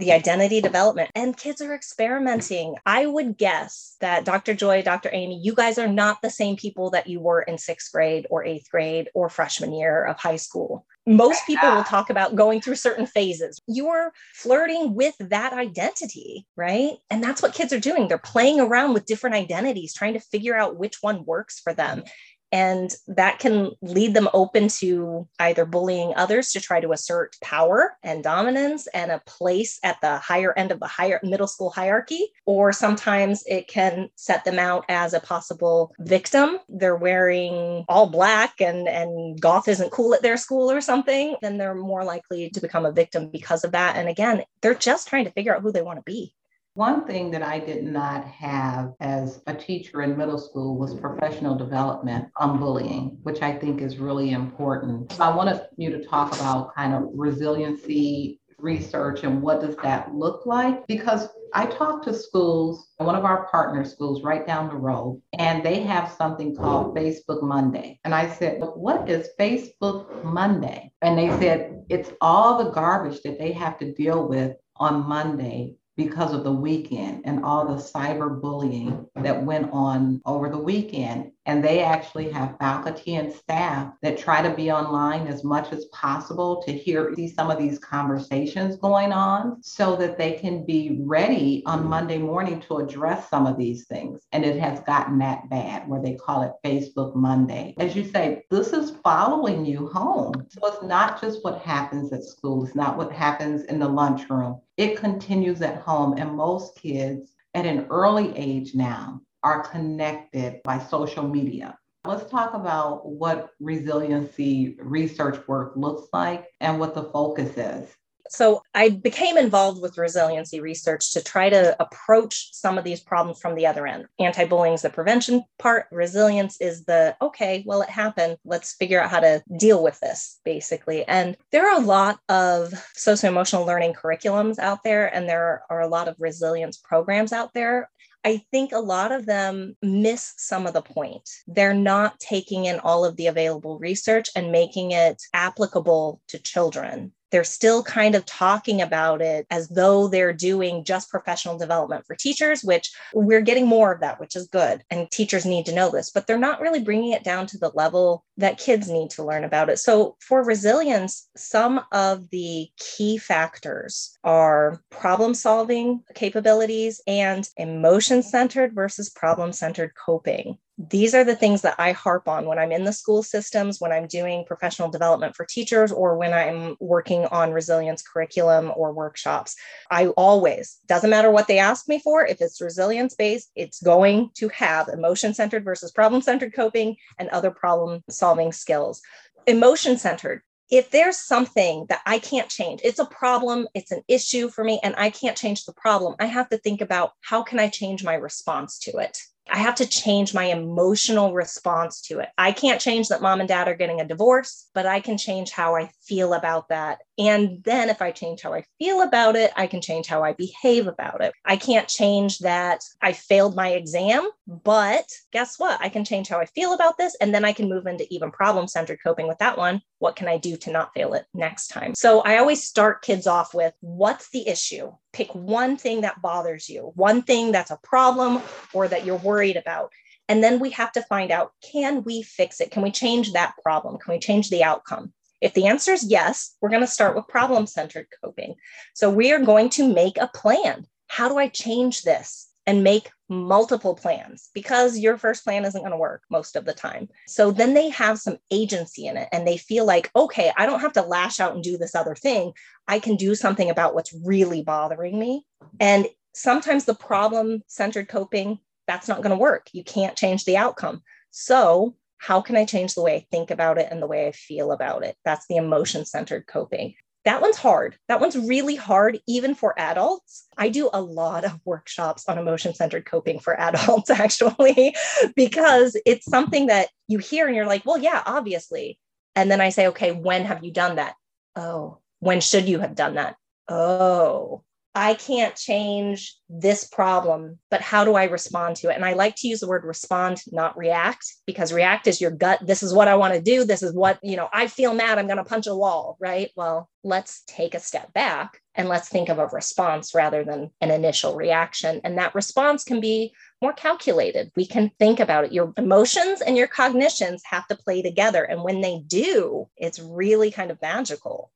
the 0.00 0.12
identity 0.12 0.60
development 0.60 1.10
and 1.14 1.36
kids 1.36 1.60
are 1.60 1.74
experimenting. 1.74 2.74
I 2.86 3.06
would 3.06 3.36
guess 3.36 3.96
that 4.00 4.24
Dr. 4.24 4.54
Joy, 4.54 4.82
Dr. 4.82 5.10
Amy, 5.12 5.38
you 5.42 5.54
guys 5.54 5.78
are 5.78 5.88
not 5.88 6.22
the 6.22 6.30
same 6.30 6.56
people 6.56 6.90
that 6.90 7.06
you 7.06 7.20
were 7.20 7.42
in 7.42 7.58
sixth 7.58 7.92
grade 7.92 8.26
or 8.30 8.44
eighth 8.44 8.70
grade 8.70 9.08
or 9.14 9.28
freshman 9.28 9.72
year 9.72 10.04
of 10.04 10.18
high 10.18 10.36
school. 10.36 10.86
Most 11.06 11.46
people 11.46 11.70
will 11.70 11.84
talk 11.84 12.10
about 12.10 12.36
going 12.36 12.60
through 12.60 12.76
certain 12.76 13.06
phases. 13.06 13.60
You're 13.66 14.12
flirting 14.34 14.94
with 14.94 15.14
that 15.18 15.52
identity, 15.52 16.46
right? 16.56 16.92
And 17.10 17.22
that's 17.22 17.42
what 17.42 17.54
kids 17.54 17.72
are 17.72 17.80
doing. 17.80 18.06
They're 18.06 18.18
playing 18.18 18.60
around 18.60 18.92
with 18.92 19.06
different 19.06 19.34
identities, 19.34 19.94
trying 19.94 20.12
to 20.14 20.20
figure 20.20 20.56
out 20.56 20.76
which 20.76 20.98
one 21.00 21.24
works 21.24 21.58
for 21.58 21.72
them. 21.72 22.04
And 22.52 22.94
that 23.06 23.38
can 23.38 23.72
lead 23.82 24.14
them 24.14 24.28
open 24.32 24.68
to 24.80 25.28
either 25.38 25.64
bullying 25.64 26.12
others 26.16 26.52
to 26.52 26.60
try 26.60 26.80
to 26.80 26.92
assert 26.92 27.36
power 27.42 27.96
and 28.02 28.24
dominance 28.24 28.86
and 28.88 29.10
a 29.10 29.22
place 29.26 29.78
at 29.82 30.00
the 30.00 30.18
higher 30.18 30.52
end 30.56 30.72
of 30.72 30.80
the 30.80 30.86
higher 30.86 31.20
middle 31.22 31.46
school 31.46 31.70
hierarchy, 31.70 32.32
or 32.46 32.72
sometimes 32.72 33.44
it 33.46 33.68
can 33.68 34.08
set 34.16 34.44
them 34.44 34.58
out 34.58 34.84
as 34.88 35.14
a 35.14 35.20
possible 35.20 35.92
victim. 36.00 36.58
They're 36.68 36.96
wearing 36.96 37.84
all 37.88 38.08
black 38.08 38.60
and, 38.60 38.88
and 38.88 39.40
goth 39.40 39.68
isn't 39.68 39.92
cool 39.92 40.14
at 40.14 40.22
their 40.22 40.36
school 40.36 40.70
or 40.70 40.80
something, 40.80 41.36
then 41.42 41.58
they're 41.58 41.74
more 41.74 42.04
likely 42.04 42.50
to 42.50 42.60
become 42.60 42.86
a 42.86 42.92
victim 42.92 43.30
because 43.30 43.64
of 43.64 43.72
that. 43.72 43.96
And 43.96 44.08
again, 44.08 44.44
they're 44.60 44.74
just 44.74 45.08
trying 45.08 45.24
to 45.24 45.32
figure 45.32 45.54
out 45.54 45.62
who 45.62 45.72
they 45.72 45.82
want 45.82 45.98
to 45.98 46.02
be. 46.02 46.34
One 46.74 47.04
thing 47.04 47.32
that 47.32 47.42
I 47.42 47.58
did 47.58 47.82
not 47.82 48.24
have 48.26 48.92
as 49.00 49.42
a 49.48 49.54
teacher 49.54 50.02
in 50.02 50.16
middle 50.16 50.38
school 50.38 50.78
was 50.78 50.94
professional 50.94 51.56
development 51.56 52.28
on 52.36 52.60
bullying, 52.60 53.18
which 53.24 53.42
I 53.42 53.52
think 53.56 53.80
is 53.80 53.98
really 53.98 54.30
important. 54.30 55.10
So 55.12 55.24
I 55.24 55.34
wanted 55.34 55.62
you 55.76 55.90
to 55.90 56.04
talk 56.04 56.32
about 56.36 56.72
kind 56.76 56.94
of 56.94 57.10
resiliency 57.12 58.40
research 58.56 59.24
and 59.24 59.42
what 59.42 59.60
does 59.60 59.74
that 59.78 60.14
look 60.14 60.46
like 60.46 60.86
because 60.86 61.28
I 61.52 61.66
talked 61.66 62.04
to 62.04 62.14
schools, 62.14 62.90
one 62.98 63.16
of 63.16 63.24
our 63.24 63.48
partner 63.48 63.84
schools 63.84 64.22
right 64.22 64.46
down 64.46 64.68
the 64.68 64.76
road, 64.76 65.20
and 65.38 65.64
they 65.64 65.80
have 65.80 66.12
something 66.12 66.54
called 66.54 66.94
Facebook 66.94 67.42
Monday. 67.42 67.98
And 68.04 68.14
I 68.14 68.28
said, 68.28 68.60
What 68.60 69.08
is 69.08 69.30
Facebook 69.38 70.22
Monday? 70.22 70.92
And 71.02 71.18
they 71.18 71.30
said, 71.40 71.84
It's 71.88 72.12
all 72.20 72.62
the 72.62 72.70
garbage 72.70 73.22
that 73.22 73.40
they 73.40 73.50
have 73.52 73.76
to 73.78 73.92
deal 73.92 74.28
with 74.28 74.56
on 74.76 75.08
Monday 75.08 75.74
because 76.04 76.32
of 76.32 76.44
the 76.44 76.52
weekend 76.52 77.20
and 77.26 77.44
all 77.44 77.66
the 77.66 77.82
cyberbullying 77.82 79.06
that 79.16 79.44
went 79.44 79.70
on 79.70 80.22
over 80.24 80.48
the 80.48 80.56
weekend. 80.56 81.30
And 81.50 81.64
they 81.64 81.80
actually 81.82 82.30
have 82.30 82.56
faculty 82.60 83.16
and 83.16 83.32
staff 83.32 83.92
that 84.02 84.16
try 84.16 84.40
to 84.40 84.54
be 84.54 84.70
online 84.70 85.26
as 85.26 85.42
much 85.42 85.72
as 85.72 85.86
possible 85.86 86.62
to 86.62 86.70
hear 86.70 87.12
see 87.16 87.26
some 87.26 87.50
of 87.50 87.58
these 87.58 87.76
conversations 87.80 88.76
going 88.76 89.10
on 89.10 89.60
so 89.60 89.96
that 89.96 90.16
they 90.16 90.34
can 90.34 90.64
be 90.64 91.00
ready 91.00 91.64
on 91.66 91.88
Monday 91.88 92.18
morning 92.18 92.60
to 92.60 92.76
address 92.76 93.28
some 93.28 93.48
of 93.48 93.58
these 93.58 93.88
things. 93.88 94.20
And 94.30 94.44
it 94.44 94.60
has 94.60 94.78
gotten 94.82 95.18
that 95.18 95.50
bad 95.50 95.88
where 95.88 96.00
they 96.00 96.14
call 96.14 96.42
it 96.42 96.52
Facebook 96.64 97.16
Monday. 97.16 97.74
As 97.78 97.96
you 97.96 98.04
say, 98.04 98.44
this 98.48 98.72
is 98.72 98.92
following 99.02 99.66
you 99.66 99.88
home. 99.88 100.46
So 100.50 100.60
it's 100.68 100.84
not 100.84 101.20
just 101.20 101.42
what 101.42 101.62
happens 101.62 102.12
at 102.12 102.22
school, 102.22 102.64
it's 102.64 102.76
not 102.76 102.96
what 102.96 103.10
happens 103.10 103.64
in 103.64 103.80
the 103.80 103.88
lunchroom. 103.88 104.60
It 104.76 104.98
continues 104.98 105.62
at 105.62 105.78
home. 105.78 106.16
And 106.16 106.36
most 106.36 106.80
kids 106.80 107.32
at 107.54 107.66
an 107.66 107.88
early 107.90 108.32
age 108.38 108.76
now 108.76 109.20
are 109.42 109.62
connected 109.62 110.62
by 110.62 110.78
social 110.78 111.26
media. 111.26 111.76
Let's 112.04 112.30
talk 112.30 112.54
about 112.54 113.06
what 113.06 113.50
resiliency 113.60 114.76
research 114.80 115.46
work 115.46 115.74
looks 115.76 116.08
like 116.12 116.46
and 116.60 116.80
what 116.80 116.94
the 116.94 117.04
focus 117.04 117.56
is. 117.56 117.94
So 118.30 118.62
I 118.74 118.90
became 118.90 119.36
involved 119.36 119.82
with 119.82 119.98
resiliency 119.98 120.60
research 120.60 121.12
to 121.12 121.22
try 121.22 121.50
to 121.50 121.76
approach 121.82 122.50
some 122.52 122.78
of 122.78 122.84
these 122.84 123.00
problems 123.00 123.40
from 123.40 123.56
the 123.56 123.66
other 123.66 123.88
end. 123.88 124.06
Anti 124.20 124.44
bullying 124.44 124.74
is 124.74 124.82
the 124.82 124.90
prevention 124.90 125.42
part, 125.58 125.86
resilience 125.90 126.60
is 126.60 126.84
the 126.84 127.16
okay, 127.20 127.64
well, 127.66 127.82
it 127.82 127.90
happened. 127.90 128.36
Let's 128.44 128.76
figure 128.76 129.00
out 129.00 129.10
how 129.10 129.20
to 129.20 129.42
deal 129.58 129.82
with 129.82 129.98
this, 129.98 130.38
basically. 130.44 131.04
And 131.06 131.36
there 131.50 131.68
are 131.68 131.82
a 131.82 131.84
lot 131.84 132.20
of 132.28 132.72
socio 132.94 133.28
emotional 133.28 133.66
learning 133.66 133.94
curriculums 133.94 134.60
out 134.60 134.84
there, 134.84 135.12
and 135.12 135.28
there 135.28 135.64
are 135.68 135.80
a 135.80 135.88
lot 135.88 136.06
of 136.06 136.14
resilience 136.20 136.78
programs 136.78 137.32
out 137.32 137.52
there. 137.52 137.90
I 138.24 138.42
think 138.50 138.72
a 138.72 138.78
lot 138.78 139.12
of 139.12 139.26
them 139.26 139.76
miss 139.82 140.34
some 140.36 140.66
of 140.66 140.74
the 140.74 140.82
point. 140.82 141.28
They're 141.46 141.74
not 141.74 142.20
taking 142.20 142.66
in 142.66 142.78
all 142.80 143.04
of 143.04 143.16
the 143.16 143.28
available 143.28 143.78
research 143.78 144.28
and 144.36 144.52
making 144.52 144.92
it 144.92 145.22
applicable 145.32 146.20
to 146.28 146.38
children 146.38 147.12
they're 147.30 147.44
still 147.44 147.82
kind 147.82 148.14
of 148.14 148.26
talking 148.26 148.80
about 148.82 149.22
it 149.22 149.46
as 149.50 149.68
though 149.68 150.08
they're 150.08 150.32
doing 150.32 150.84
just 150.84 151.10
professional 151.10 151.58
development 151.58 152.06
for 152.06 152.14
teachers, 152.14 152.62
which 152.62 152.92
we're 153.14 153.40
getting 153.40 153.66
more 153.66 153.92
of 153.92 154.00
that, 154.00 154.20
which 154.20 154.36
is 154.36 154.48
good. 154.48 154.82
And 154.90 155.10
teachers 155.10 155.46
need 155.46 155.66
to 155.66 155.74
know 155.74 155.90
this, 155.90 156.10
but 156.10 156.26
they're 156.26 156.38
not 156.38 156.60
really 156.60 156.82
bringing 156.82 157.12
it 157.12 157.24
down 157.24 157.46
to 157.48 157.58
the 157.58 157.70
level 157.74 158.24
that 158.36 158.58
kids 158.58 158.88
need 158.88 159.10
to 159.10 159.24
learn 159.24 159.44
about 159.44 159.68
it. 159.68 159.78
So, 159.78 160.16
for 160.20 160.42
resilience, 160.42 161.28
some 161.36 161.82
of 161.92 162.28
the 162.30 162.68
key 162.78 163.18
factors 163.18 164.16
are 164.24 164.82
problem 164.90 165.34
solving 165.34 166.02
capabilities 166.14 167.00
and 167.06 167.48
emotion 167.56 168.22
centered 168.22 168.74
versus 168.74 169.10
problem 169.10 169.52
centered 169.52 169.92
coping 169.94 170.58
these 170.88 171.14
are 171.14 171.24
the 171.24 171.36
things 171.36 171.60
that 171.60 171.74
I 171.78 171.92
harp 171.92 172.26
on 172.26 172.46
when 172.46 172.58
I'm 172.58 172.72
in 172.72 172.84
the 172.84 172.92
school 172.92 173.22
systems, 173.22 173.80
when 173.80 173.92
I'm 173.92 174.06
doing 174.06 174.46
professional 174.46 174.88
development 174.88 175.36
for 175.36 175.44
teachers, 175.44 175.92
or 175.92 176.16
when 176.16 176.32
I'm 176.32 176.76
working 176.80 177.26
on 177.26 177.52
resilience 177.52 178.02
curriculum 178.02 178.72
or 178.74 178.92
workshops. 178.92 179.56
I 179.90 180.06
always, 180.08 180.78
doesn't 180.86 181.10
matter 181.10 181.30
what 181.30 181.48
they 181.48 181.58
ask 181.58 181.86
me 181.86 181.98
for, 181.98 182.24
if 182.24 182.40
it's 182.40 182.62
resilience 182.62 183.14
based, 183.14 183.50
it's 183.54 183.82
going 183.82 184.30
to 184.36 184.48
have 184.48 184.88
emotion 184.88 185.34
centered 185.34 185.64
versus 185.64 185.92
problem 185.92 186.22
centered 186.22 186.54
coping 186.54 186.96
and 187.18 187.28
other 187.28 187.50
problem 187.50 188.02
solving 188.08 188.50
skills. 188.50 189.02
Emotion 189.46 189.98
centered, 189.98 190.42
if 190.70 190.90
there's 190.90 191.18
something 191.18 191.84
that 191.88 192.00
I 192.06 192.20
can't 192.20 192.48
change, 192.48 192.80
it's 192.84 193.00
a 193.00 193.04
problem, 193.04 193.68
it's 193.74 193.90
an 193.90 194.02
issue 194.08 194.48
for 194.48 194.64
me, 194.64 194.80
and 194.82 194.94
I 194.96 195.10
can't 195.10 195.36
change 195.36 195.64
the 195.64 195.74
problem, 195.74 196.14
I 196.20 196.26
have 196.26 196.48
to 196.50 196.58
think 196.58 196.80
about 196.80 197.12
how 197.20 197.42
can 197.42 197.58
I 197.58 197.68
change 197.68 198.02
my 198.02 198.14
response 198.14 198.78
to 198.80 198.96
it? 198.98 199.18
I 199.50 199.58
have 199.58 199.74
to 199.76 199.86
change 199.86 200.32
my 200.32 200.44
emotional 200.44 201.34
response 201.34 202.00
to 202.02 202.20
it. 202.20 202.28
I 202.38 202.52
can't 202.52 202.80
change 202.80 203.08
that 203.08 203.22
mom 203.22 203.40
and 203.40 203.48
dad 203.48 203.68
are 203.68 203.74
getting 203.74 204.00
a 204.00 204.06
divorce, 204.06 204.68
but 204.74 204.86
I 204.86 205.00
can 205.00 205.18
change 205.18 205.50
how 205.50 205.76
I 205.76 205.90
feel 206.02 206.34
about 206.34 206.68
that. 206.68 207.00
And 207.18 207.62
then 207.64 207.90
if 207.90 208.00
I 208.00 208.12
change 208.12 208.40
how 208.40 208.54
I 208.54 208.64
feel 208.78 209.02
about 209.02 209.36
it, 209.36 209.52
I 209.56 209.66
can 209.66 209.80
change 209.80 210.06
how 210.06 210.22
I 210.22 210.32
behave 210.32 210.86
about 210.86 211.20
it. 211.20 211.34
I 211.44 211.56
can't 211.56 211.88
change 211.88 212.38
that 212.38 212.82
I 213.02 213.12
failed 213.12 213.56
my 213.56 213.70
exam, 213.70 214.28
but 214.46 215.04
guess 215.32 215.58
what? 215.58 215.78
I 215.80 215.88
can 215.88 216.04
change 216.04 216.28
how 216.28 216.38
I 216.38 216.46
feel 216.46 216.72
about 216.72 216.96
this. 216.96 217.16
And 217.20 217.34
then 217.34 217.44
I 217.44 217.52
can 217.52 217.68
move 217.68 217.86
into 217.86 218.06
even 218.12 218.30
problem 218.30 218.68
centered 218.68 219.00
coping 219.04 219.28
with 219.28 219.38
that 219.38 219.58
one. 219.58 219.82
What 219.98 220.16
can 220.16 220.28
I 220.28 220.38
do 220.38 220.56
to 220.58 220.70
not 220.70 220.94
fail 220.94 221.12
it 221.12 221.26
next 221.34 221.68
time? 221.68 221.94
So 221.94 222.20
I 222.20 222.38
always 222.38 222.64
start 222.64 223.02
kids 223.02 223.26
off 223.26 223.52
with 223.52 223.74
what's 223.80 224.30
the 224.30 224.48
issue? 224.48 224.92
Pick 225.12 225.34
one 225.34 225.76
thing 225.76 226.02
that 226.02 226.22
bothers 226.22 226.68
you, 226.68 226.92
one 226.94 227.22
thing 227.22 227.52
that's 227.52 227.70
a 227.70 227.80
problem 227.82 228.42
or 228.72 228.86
that 228.88 229.04
you're 229.04 229.16
worried 229.16 229.56
about. 229.56 229.92
And 230.28 230.44
then 230.44 230.60
we 230.60 230.70
have 230.70 230.92
to 230.92 231.02
find 231.02 231.32
out 231.32 231.52
can 231.72 232.04
we 232.04 232.22
fix 232.22 232.60
it? 232.60 232.70
Can 232.70 232.82
we 232.82 232.92
change 232.92 233.32
that 233.32 233.54
problem? 233.62 233.98
Can 233.98 234.14
we 234.14 234.20
change 234.20 234.50
the 234.50 234.62
outcome? 234.62 235.12
If 235.40 235.54
the 235.54 235.66
answer 235.66 235.92
is 235.92 236.04
yes, 236.04 236.54
we're 236.60 236.68
going 236.68 236.82
to 236.82 236.86
start 236.86 237.16
with 237.16 237.26
problem 237.26 237.66
centered 237.66 238.06
coping. 238.22 238.54
So 238.94 239.10
we 239.10 239.32
are 239.32 239.40
going 239.40 239.70
to 239.70 239.92
make 239.92 240.18
a 240.18 240.28
plan. 240.28 240.86
How 241.08 241.28
do 241.28 241.38
I 241.38 241.48
change 241.48 242.02
this? 242.02 242.49
And 242.66 242.84
make 242.84 243.10
multiple 243.28 243.94
plans 243.94 244.50
because 244.54 244.98
your 244.98 245.16
first 245.16 245.44
plan 245.44 245.64
isn't 245.64 245.80
going 245.80 245.92
to 245.92 245.96
work 245.96 246.22
most 246.30 246.56
of 246.56 246.64
the 246.64 246.72
time. 246.72 247.08
So 247.26 247.50
then 247.50 247.74
they 247.74 247.88
have 247.88 248.18
some 248.18 248.38
agency 248.50 249.06
in 249.06 249.16
it 249.16 249.28
and 249.32 249.46
they 249.46 249.56
feel 249.56 249.84
like, 249.84 250.10
okay, 250.14 250.52
I 250.56 250.66
don't 250.66 250.80
have 250.80 250.92
to 250.92 251.02
lash 251.02 251.40
out 251.40 251.54
and 251.54 251.64
do 251.64 251.78
this 251.78 251.94
other 251.94 252.14
thing. 252.14 252.52
I 252.86 252.98
can 252.98 253.16
do 253.16 253.34
something 253.34 253.70
about 253.70 253.94
what's 253.94 254.14
really 254.24 254.62
bothering 254.62 255.18
me. 255.18 255.46
And 255.80 256.06
sometimes 256.34 256.84
the 256.84 256.94
problem 256.94 257.62
centered 257.66 258.08
coping, 258.08 258.58
that's 258.86 259.08
not 259.08 259.22
going 259.22 259.30
to 259.30 259.36
work. 259.36 259.68
You 259.72 259.82
can't 259.82 260.16
change 260.16 260.44
the 260.44 260.56
outcome. 260.56 261.02
So 261.30 261.96
how 262.18 262.40
can 262.40 262.56
I 262.56 262.66
change 262.66 262.94
the 262.94 263.02
way 263.02 263.16
I 263.16 263.26
think 263.30 263.50
about 263.50 263.78
it 263.78 263.88
and 263.90 264.02
the 264.02 264.06
way 264.06 264.26
I 264.26 264.32
feel 264.32 264.72
about 264.72 265.04
it? 265.04 265.16
That's 265.24 265.46
the 265.46 265.56
emotion 265.56 266.04
centered 266.04 266.46
coping. 266.46 266.94
That 267.24 267.42
one's 267.42 267.58
hard. 267.58 267.96
That 268.08 268.20
one's 268.20 268.36
really 268.36 268.76
hard, 268.76 269.20
even 269.26 269.54
for 269.54 269.78
adults. 269.78 270.46
I 270.56 270.70
do 270.70 270.88
a 270.92 271.02
lot 271.02 271.44
of 271.44 271.60
workshops 271.64 272.24
on 272.28 272.38
emotion 272.38 272.74
centered 272.74 273.04
coping 273.04 273.38
for 273.40 273.58
adults, 273.60 274.10
actually, 274.10 274.94
because 275.36 276.00
it's 276.06 276.24
something 276.26 276.66
that 276.66 276.88
you 277.08 277.18
hear 277.18 277.46
and 277.46 277.54
you're 277.54 277.66
like, 277.66 277.84
well, 277.84 277.98
yeah, 277.98 278.22
obviously. 278.24 278.98
And 279.36 279.50
then 279.50 279.60
I 279.60 279.68
say, 279.68 279.88
okay, 279.88 280.12
when 280.12 280.44
have 280.44 280.64
you 280.64 280.72
done 280.72 280.96
that? 280.96 281.14
Oh, 281.56 281.98
when 282.20 282.40
should 282.40 282.68
you 282.68 282.78
have 282.80 282.94
done 282.94 283.14
that? 283.14 283.36
Oh, 283.68 284.64
I 284.94 285.14
can't 285.14 285.54
change 285.54 286.36
this 286.48 286.84
problem, 286.84 287.60
but 287.70 287.80
how 287.80 288.04
do 288.04 288.16
I 288.16 288.24
respond 288.24 288.74
to 288.76 288.90
it? 288.90 288.96
And 288.96 289.04
I 289.04 289.12
like 289.12 289.36
to 289.36 289.46
use 289.46 289.60
the 289.60 289.68
word 289.68 289.84
respond, 289.84 290.42
not 290.50 290.76
react, 290.76 291.24
because 291.46 291.72
react 291.72 292.08
is 292.08 292.20
your 292.20 292.32
gut. 292.32 292.58
This 292.66 292.82
is 292.82 292.92
what 292.92 293.06
I 293.06 293.14
want 293.14 293.34
to 293.34 293.40
do. 293.40 293.62
This 293.62 293.84
is 293.84 293.94
what, 293.94 294.18
you 294.20 294.36
know, 294.36 294.48
I 294.52 294.66
feel 294.66 294.92
mad. 294.92 295.18
I'm 295.18 295.26
going 295.28 295.36
to 295.36 295.44
punch 295.44 295.68
a 295.68 295.76
wall, 295.76 296.16
right? 296.18 296.50
Well, 296.56 296.90
let's 297.04 297.44
take 297.46 297.76
a 297.76 297.80
step 297.80 298.12
back 298.14 298.60
and 298.74 298.88
let's 298.88 299.08
think 299.08 299.28
of 299.28 299.38
a 299.38 299.46
response 299.46 300.12
rather 300.12 300.42
than 300.42 300.70
an 300.80 300.90
initial 300.90 301.36
reaction. 301.36 302.00
And 302.02 302.18
that 302.18 302.34
response 302.34 302.82
can 302.82 303.00
be 303.00 303.32
more 303.62 303.72
calculated. 303.72 304.50
We 304.56 304.66
can 304.66 304.90
think 304.98 305.20
about 305.20 305.44
it. 305.44 305.52
Your 305.52 305.72
emotions 305.76 306.40
and 306.40 306.56
your 306.56 306.66
cognitions 306.66 307.42
have 307.48 307.68
to 307.68 307.76
play 307.76 308.02
together. 308.02 308.42
And 308.42 308.64
when 308.64 308.80
they 308.80 309.04
do, 309.06 309.68
it's 309.76 310.00
really 310.00 310.50
kind 310.50 310.72
of 310.72 310.82
magical. 310.82 311.52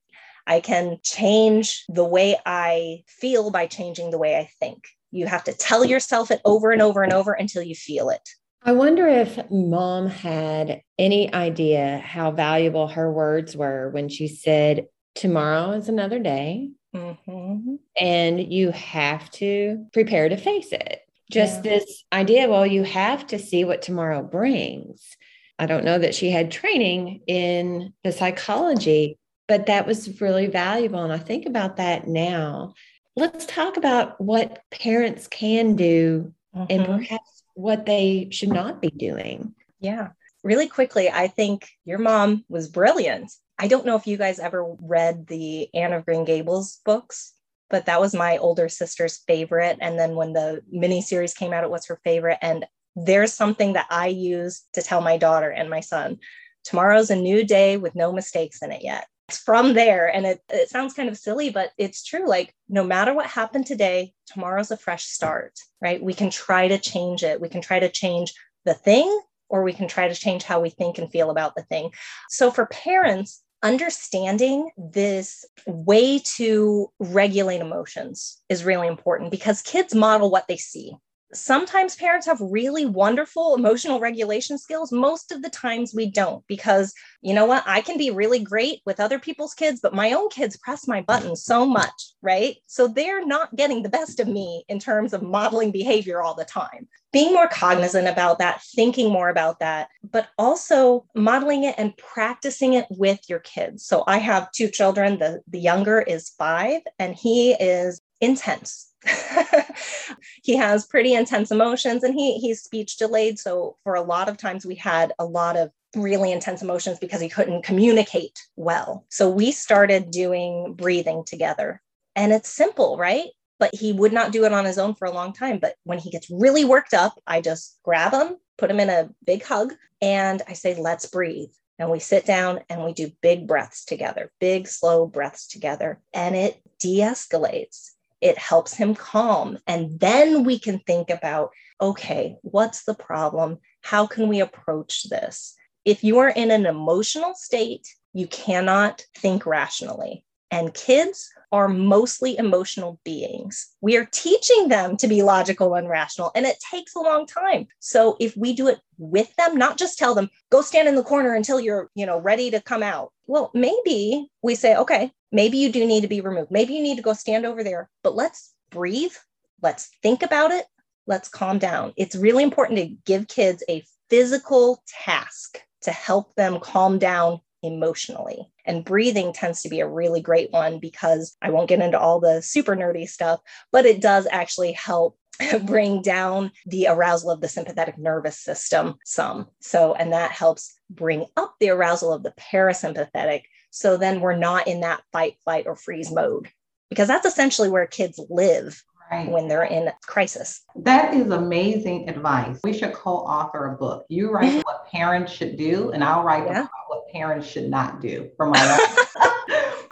I 0.47 0.61
can 0.61 0.99
change 1.03 1.85
the 1.89 2.05
way 2.05 2.37
I 2.45 3.03
feel 3.07 3.51
by 3.51 3.67
changing 3.67 4.11
the 4.11 4.19
way 4.19 4.37
I 4.37 4.49
think. 4.61 4.85
You 5.11 5.27
have 5.27 5.45
to 5.45 5.53
tell 5.53 5.85
yourself 5.85 6.31
it 6.31 6.41
over 6.45 6.73
and 6.73 6.83
over 6.83 7.03
and 7.03 7.13
over 7.13 7.33
until 7.33 7.63
you 7.63 7.75
feel 7.75 8.11
it. 8.11 8.29
I 8.63 8.73
wonder 8.73 9.07
if 9.07 9.39
mom 9.51 10.07
had 10.07 10.83
any 10.99 11.33
idea 11.33 11.99
how 12.05 12.31
valuable 12.31 12.89
her 12.89 13.13
words 13.13 13.57
were 13.57 13.91
when 13.91 14.09
she 14.09 14.27
said, 14.27 14.87
Tomorrow 15.15 15.73
is 15.73 15.89
another 15.89 16.19
day. 16.19 16.71
Mm-hmm. 16.95 17.77
And 18.01 18.53
you 18.53 18.71
have 18.71 19.31
to 19.33 19.87
prepare 19.93 20.29
to 20.29 20.37
face 20.37 20.73
it. 20.73 21.01
Just 21.31 21.65
yeah. 21.65 21.79
this 21.79 22.05
idea, 22.13 22.49
well, 22.49 22.67
you 22.67 22.83
have 22.85 23.27
to 23.29 23.39
see 23.39 23.65
what 23.65 23.83
tomorrow 23.83 24.23
brings. 24.23 25.17
I 25.59 25.67
don't 25.67 25.85
know 25.85 25.99
that 25.99 26.15
she 26.15 26.31
had 26.31 26.51
training 26.51 27.21
in 27.27 27.93
the 28.03 28.13
psychology 28.13 29.19
but 29.47 29.67
that 29.67 29.87
was 29.87 30.21
really 30.21 30.47
valuable. 30.47 31.03
And 31.03 31.13
I 31.13 31.19
think 31.19 31.47
about 31.47 31.77
that 31.77 32.07
now. 32.07 32.75
Let's 33.17 33.47
talk 33.47 33.77
about 33.77 34.21
what 34.21 34.63
parents 34.71 35.27
can 35.27 35.77
do 35.77 36.33
mm-hmm. 36.55 36.67
and 36.71 36.87
perhaps 36.87 37.43
what 37.55 37.87
they 37.87 38.29
should 38.31 38.49
not 38.49 38.81
be 38.81 38.91
doing. 38.91 39.55
Yeah. 39.81 40.11
Really 40.43 40.69
quickly, 40.69 41.09
I 41.11 41.29
think 41.29 41.69
your 41.85 41.99
mom 41.99 42.45
was 42.49 42.69
brilliant. 42.69 43.33
I 43.59 43.69
don't 43.69 43.87
know 43.87 43.97
if 43.97 44.07
you 44.07 44.17
guys 44.17 44.41
ever 44.41 44.75
read 44.81 45.27
the 45.27 45.73
Anne 45.75 45.93
of 45.93 46.05
Green 46.05 46.25
Gables 46.25 46.81
books, 46.85 47.33
but 47.71 47.87
that 47.87 48.01
was 48.01 48.15
my 48.15 48.37
older 48.39 48.69
sister's 48.69 49.19
favorite. 49.19 49.79
And 49.81 49.99
then 49.99 50.17
when 50.17 50.33
the 50.33 50.63
miniseries 50.75 51.37
came 51.37 51.53
out, 51.53 51.65
it 51.65 51.71
was 51.71 51.87
her 51.87 52.01
favorite. 52.03 52.39
And 52.43 52.67
there's 52.97 53.33
something 53.33 53.75
that 53.75 53.87
I 53.91 54.09
use 54.09 54.65
to 54.73 54.83
tell 54.83 55.01
my 55.01 55.17
daughter 55.17 55.51
and 55.51 55.71
my 55.71 55.81
son 55.81 56.19
tomorrow's 56.65 57.11
a 57.11 57.17
new 57.17 57.45
day 57.45 57.77
with 57.77 57.95
no 57.95 58.13
mistakes 58.13 58.63
in 58.63 58.73
it 58.73 58.83
yet 58.83 59.07
from 59.31 59.75
there. 59.75 60.07
And 60.07 60.27
it, 60.27 60.41
it 60.49 60.69
sounds 60.69 60.95
kind 60.95 61.09
of 61.09 61.17
silly 61.17 61.51
but 61.51 61.71
it's 61.79 62.05
true. 62.05 62.29
Like 62.29 62.55
no 62.69 62.85
matter 62.85 63.15
what 63.15 63.27
happened 63.27 63.67
today 63.67 64.13
tomorrow's 64.27 64.71
a 64.71 64.77
fresh 64.77 65.05
start 65.05 65.59
right? 65.81 66.03
We 66.03 66.15
can 66.15 66.31
try 66.31 66.69
to 66.69 66.79
change 66.79 67.23
it. 67.23 67.41
We 67.41 67.49
can 67.49 67.61
try 67.61 67.79
to 67.79 67.91
change 67.91 68.33
the 68.65 68.75
thing 68.75 69.21
or 69.49 69.63
we 69.63 69.73
can 69.73 69.89
try 69.89 70.09
to 70.09 70.15
change 70.15 70.43
how 70.43 70.61
we 70.61 70.71
think 70.71 70.99
and 70.99 71.11
feel 71.11 71.31
about 71.31 71.55
the 71.55 71.63
thing. 71.63 71.91
So 72.31 72.51
for 72.51 72.67
parents 72.67 73.43
understanding 73.63 74.71
this 74.77 75.45
way 75.67 76.21
to 76.37 76.89
regulate 76.99 77.61
emotions 77.61 78.43
is 78.51 78.65
really 78.65 78.87
important 78.87 79.31
because 79.31 79.63
kids 79.63 79.95
model 79.95 80.31
what 80.31 80.47
they 80.49 80.59
see 80.59 80.93
sometimes 81.35 81.97
parents 81.97 82.27
have 82.27 82.41
really 82.41 82.87
wonderful 82.87 83.55
emotional 83.55 84.01
regulation 84.01 84.59
skills. 84.59 84.93
Most 84.93 85.33
of 85.33 85.43
the 85.43 85.51
times 85.51 85.95
we 85.95 86.11
don't, 86.11 86.47
because 86.47 86.95
you 87.23 87.35
know 87.35 87.45
what? 87.45 87.65
I 87.67 87.81
can 87.81 87.99
be 87.99 88.11
really 88.11 88.39
great 88.39 88.81
with 88.87 89.01
other 89.01 89.19
people's 89.19 89.55
kids, 89.55 89.81
but 89.81 89.95
my 89.95 90.13
own 90.13 90.29
kids 90.29 90.57
press 90.57 90.87
my 90.87 91.03
buttons 91.03 91.45
so 91.45 91.67
much, 91.67 92.13
right? 92.23 92.57
So 92.67 92.89
they're 92.89 93.27
not 93.27 93.55
getting 93.57 93.83
the 93.83 93.89
best 93.89 94.21
of 94.21 94.29
me 94.29 94.65
in 94.69 94.79
terms 94.79 95.13
of 95.13 95.23
modeling 95.23 95.71
behavior 95.71 96.23
all 96.23 96.35
the 96.35 96.45
time. 96.45 96.89
Being 97.13 97.33
more 97.33 97.49
cognizant 97.49 98.09
about 98.09 98.39
that, 98.39 98.63
thinking 98.75 99.11
more 99.11 99.29
about 99.29 99.61
that, 99.61 99.89
but 100.11 100.29
also 100.39 101.07
modeling 101.15 101.65
it 101.65 101.77
and 101.79 101.97
practicing 101.97 102.75
it 102.75 102.87
with 102.91 103.21
your 103.29 103.39
kids. 103.41 103.87
So 103.87 104.03
I 104.07 104.19
have 104.19 104.51
two 104.53 104.69
children. 104.69 105.19
The, 105.19 105.41
the 105.49 105.61
younger 105.61 106.01
is 106.01 106.31
five, 106.31 106.83
and 106.99 107.15
he 107.15 107.53
is 107.53 108.01
intense 108.21 108.94
he 110.43 110.57
has 110.57 110.87
pretty 110.87 111.15
intense 111.15 111.51
emotions 111.51 112.03
and 112.03 112.15
he 112.15 112.39
he's 112.39 112.63
speech 112.63 112.97
delayed. 112.97 113.39
So 113.39 113.77
for 113.85 113.95
a 113.95 114.03
lot 114.03 114.29
of 114.29 114.37
times 114.37 114.65
we 114.65 114.75
had 114.75 115.13
a 115.19 115.25
lot 115.25 115.57
of 115.57 115.71
really 115.97 116.33
intense 116.33 116.63
emotions 116.63 116.99
because 116.99 117.21
he 117.21 117.29
couldn't 117.29 117.63
communicate 117.63 118.39
well. 118.57 119.05
So 119.11 119.31
we 119.31 119.53
started 119.53 120.11
doing 120.11 120.75
breathing 120.75 121.25
together 121.25 121.81
and 122.17 122.33
it's 122.33 122.49
simple 122.49 122.97
right? 122.97 123.29
But 123.59 123.75
he 123.75 123.93
would 123.93 124.13
not 124.13 124.33
do 124.33 124.45
it 124.45 124.53
on 124.53 124.65
his 124.65 124.79
own 124.79 124.95
for 124.95 125.07
a 125.07 125.13
long 125.13 125.33
time. 125.33 125.59
But 125.59 125.77
when 125.85 125.99
he 125.99 126.11
gets 126.11 126.31
really 126.31 126.65
worked 126.65 126.95
up 126.95 127.21
i 127.27 127.41
just 127.41 127.79
grab 127.83 128.13
him 128.13 128.37
put 128.57 128.71
him 128.71 128.81
in 128.81 128.91
a 128.91 129.11
big 129.27 129.43
hug 129.43 129.75
and 130.01 130.43
i 130.49 130.53
say 130.53 130.75
let's 130.75 131.07
breathe. 131.07 131.51
And 131.79 131.91
we 131.91 131.99
sit 131.99 132.25
down 132.25 132.61
and 132.69 132.85
we 132.85 132.93
do 132.93 133.11
big 133.21 133.49
breaths 133.49 133.85
together, 133.85 134.31
big, 134.39 134.69
slow 134.69 135.09
breaths 135.09 135.49
together, 135.49 136.01
and 136.13 136.37
it 136.37 136.63
de 136.79 137.01
escalates 137.01 137.94
it 138.25 138.39
helps 138.39 138.73
him 138.73 138.95
calm. 138.95 139.59
And 139.67 140.01
then 140.01 140.45
we 140.45 140.59
can 140.59 140.81
think 140.81 141.11
about 141.11 141.51
okay, 141.81 142.37
what's 142.41 142.85
the 142.85 142.95
problem? 142.95 143.59
How 143.83 144.07
can 144.07 144.29
we 144.29 144.41
approach 144.41 145.09
this? 145.11 145.55
If 145.85 146.03
you 146.03 146.19
are 146.19 146.31
in 146.31 146.51
an 146.51 146.65
emotional 146.65 147.35
state, 147.35 147.87
you 148.15 148.27
cannot 148.27 149.05
think 149.17 149.45
rationally. 149.45 150.25
And 150.55 150.73
kids 150.73 151.33
are 151.51 151.67
mostly 151.67 152.39
emotional 152.39 153.01
beings. 153.05 153.75
We 153.81 153.97
are 153.97 154.05
teaching 154.05 154.69
them 154.69 154.97
to 154.99 155.09
be 155.09 155.21
logical 155.25 155.75
and 155.75 155.89
rational, 155.89 156.31
and 156.37 156.47
it 156.47 156.63
takes 156.71 156.95
a 156.95 157.01
long 157.01 157.27
time. 157.27 157.67
So 157.81 158.17
if 158.21 158.37
we 158.37 158.53
do 158.53 158.69
it 158.69 158.79
with 158.97 159.35
them, 159.35 159.57
not 159.57 159.79
just 159.79 159.99
tell 159.99 160.15
them, 160.15 160.31
go 160.51 160.63
stand 160.63 160.87
in 160.87 160.95
the 160.95 161.03
corner 161.03 161.35
until 161.35 161.59
you're, 161.59 161.91
you 161.97 162.07
know, 162.07 162.21
ready 162.21 162.53
to 162.53 162.61
come 162.61 162.85
out. 162.85 163.11
Well, 163.27 163.51
maybe 163.53 164.31
we 164.43 164.55
say, 164.55 164.77
okay, 164.77 165.11
maybe 165.33 165.59
you 165.59 165.73
do 165.73 165.85
need 165.85 166.03
to 166.03 166.07
be 166.07 166.21
removed. 166.21 166.53
Maybe 166.53 166.75
you 166.75 166.83
need 166.85 166.99
to 166.99 167.03
go 167.03 167.15
stand 167.15 167.45
over 167.45 167.65
there, 167.65 167.91
but 168.05 168.15
let's 168.15 168.55
breathe. 168.71 169.15
Let's 169.61 169.91
think 170.05 170.23
about 170.23 170.53
it. 170.53 170.67
Let's 171.09 171.29
calm 171.29 171.59
down. 171.59 171.95
It's 171.97 172.15
really 172.15 172.45
important 172.45 172.79
to 172.79 172.97
give 173.07 173.27
kids 173.27 173.65
a 173.69 173.83
physical 174.09 174.85
task 174.87 175.59
to 175.81 175.91
help 175.91 176.37
them 176.37 176.61
calm 176.61 177.01
down 177.01 177.41
emotionally. 177.65 178.49
And 178.65 178.85
breathing 178.85 179.33
tends 179.33 179.63
to 179.63 179.69
be 179.69 179.81
a 179.81 179.89
really 179.89 180.21
great 180.21 180.53
one 180.53 180.79
because 180.79 181.37
I 181.43 181.51
won't 181.51 181.69
get 181.69 181.81
into 181.81 181.99
all 181.99 182.21
the 182.21 182.43
super 182.43 182.77
nerdy 182.77 183.09
stuff, 183.09 183.41
but 183.73 183.87
it 183.87 184.01
does 184.01 184.27
actually 184.31 184.73
help 184.73 185.19
bring 185.65 186.03
down 186.03 186.53
the 186.67 186.87
arousal 186.89 187.31
of 187.31 187.41
the 187.41 187.49
sympathetic 187.49 187.99
nervous 187.99 188.39
system 188.39 188.97
some. 189.05 189.49
So, 189.61 189.95
and 189.95 190.13
that 190.13 190.33
helps 190.33 190.79
bring 190.91 191.27
up 191.37 191.55
the 191.59 191.71
arousal 191.71 192.13
of 192.13 192.23
the 192.23 192.33
parasympathetic. 192.33 193.43
So 193.71 193.97
then 193.97 194.21
we're 194.21 194.37
not 194.37 194.69
in 194.69 194.83
that 194.83 195.03
fight, 195.13 195.37
flight, 195.43 195.67
or 195.67 195.75
freeze 195.75 196.13
mode 196.13 196.49
because 196.91 197.09
that's 197.09 197.27
essentially 197.27 197.69
where 197.69 197.87
kids 197.87 198.21
live 198.31 198.81
right. 199.11 199.31
when 199.31 199.49
they're 199.49 199.65
in 199.65 199.91
crisis. 200.07 200.63
That 200.77 201.15
is 201.15 201.31
amazing 201.31 202.09
advice. 202.09 202.59
We 202.65 202.73
should 202.73 202.93
co-author 202.93 203.75
a 203.75 203.77
book. 203.77 204.05
You 204.09 204.31
write 204.31 204.51
mm-hmm. 204.51 204.61
what 204.61 204.87
parents 204.87 205.33
should 205.33 205.57
do, 205.57 205.91
and 205.93 206.03
I'll 206.03 206.23
write 206.23 206.47
yeah. 206.47 206.67
what 206.89 207.09
parents 207.13 207.47
should 207.47 207.69
not 207.71 208.01
do 208.01 208.31
for 208.37 208.47
my 208.47 208.59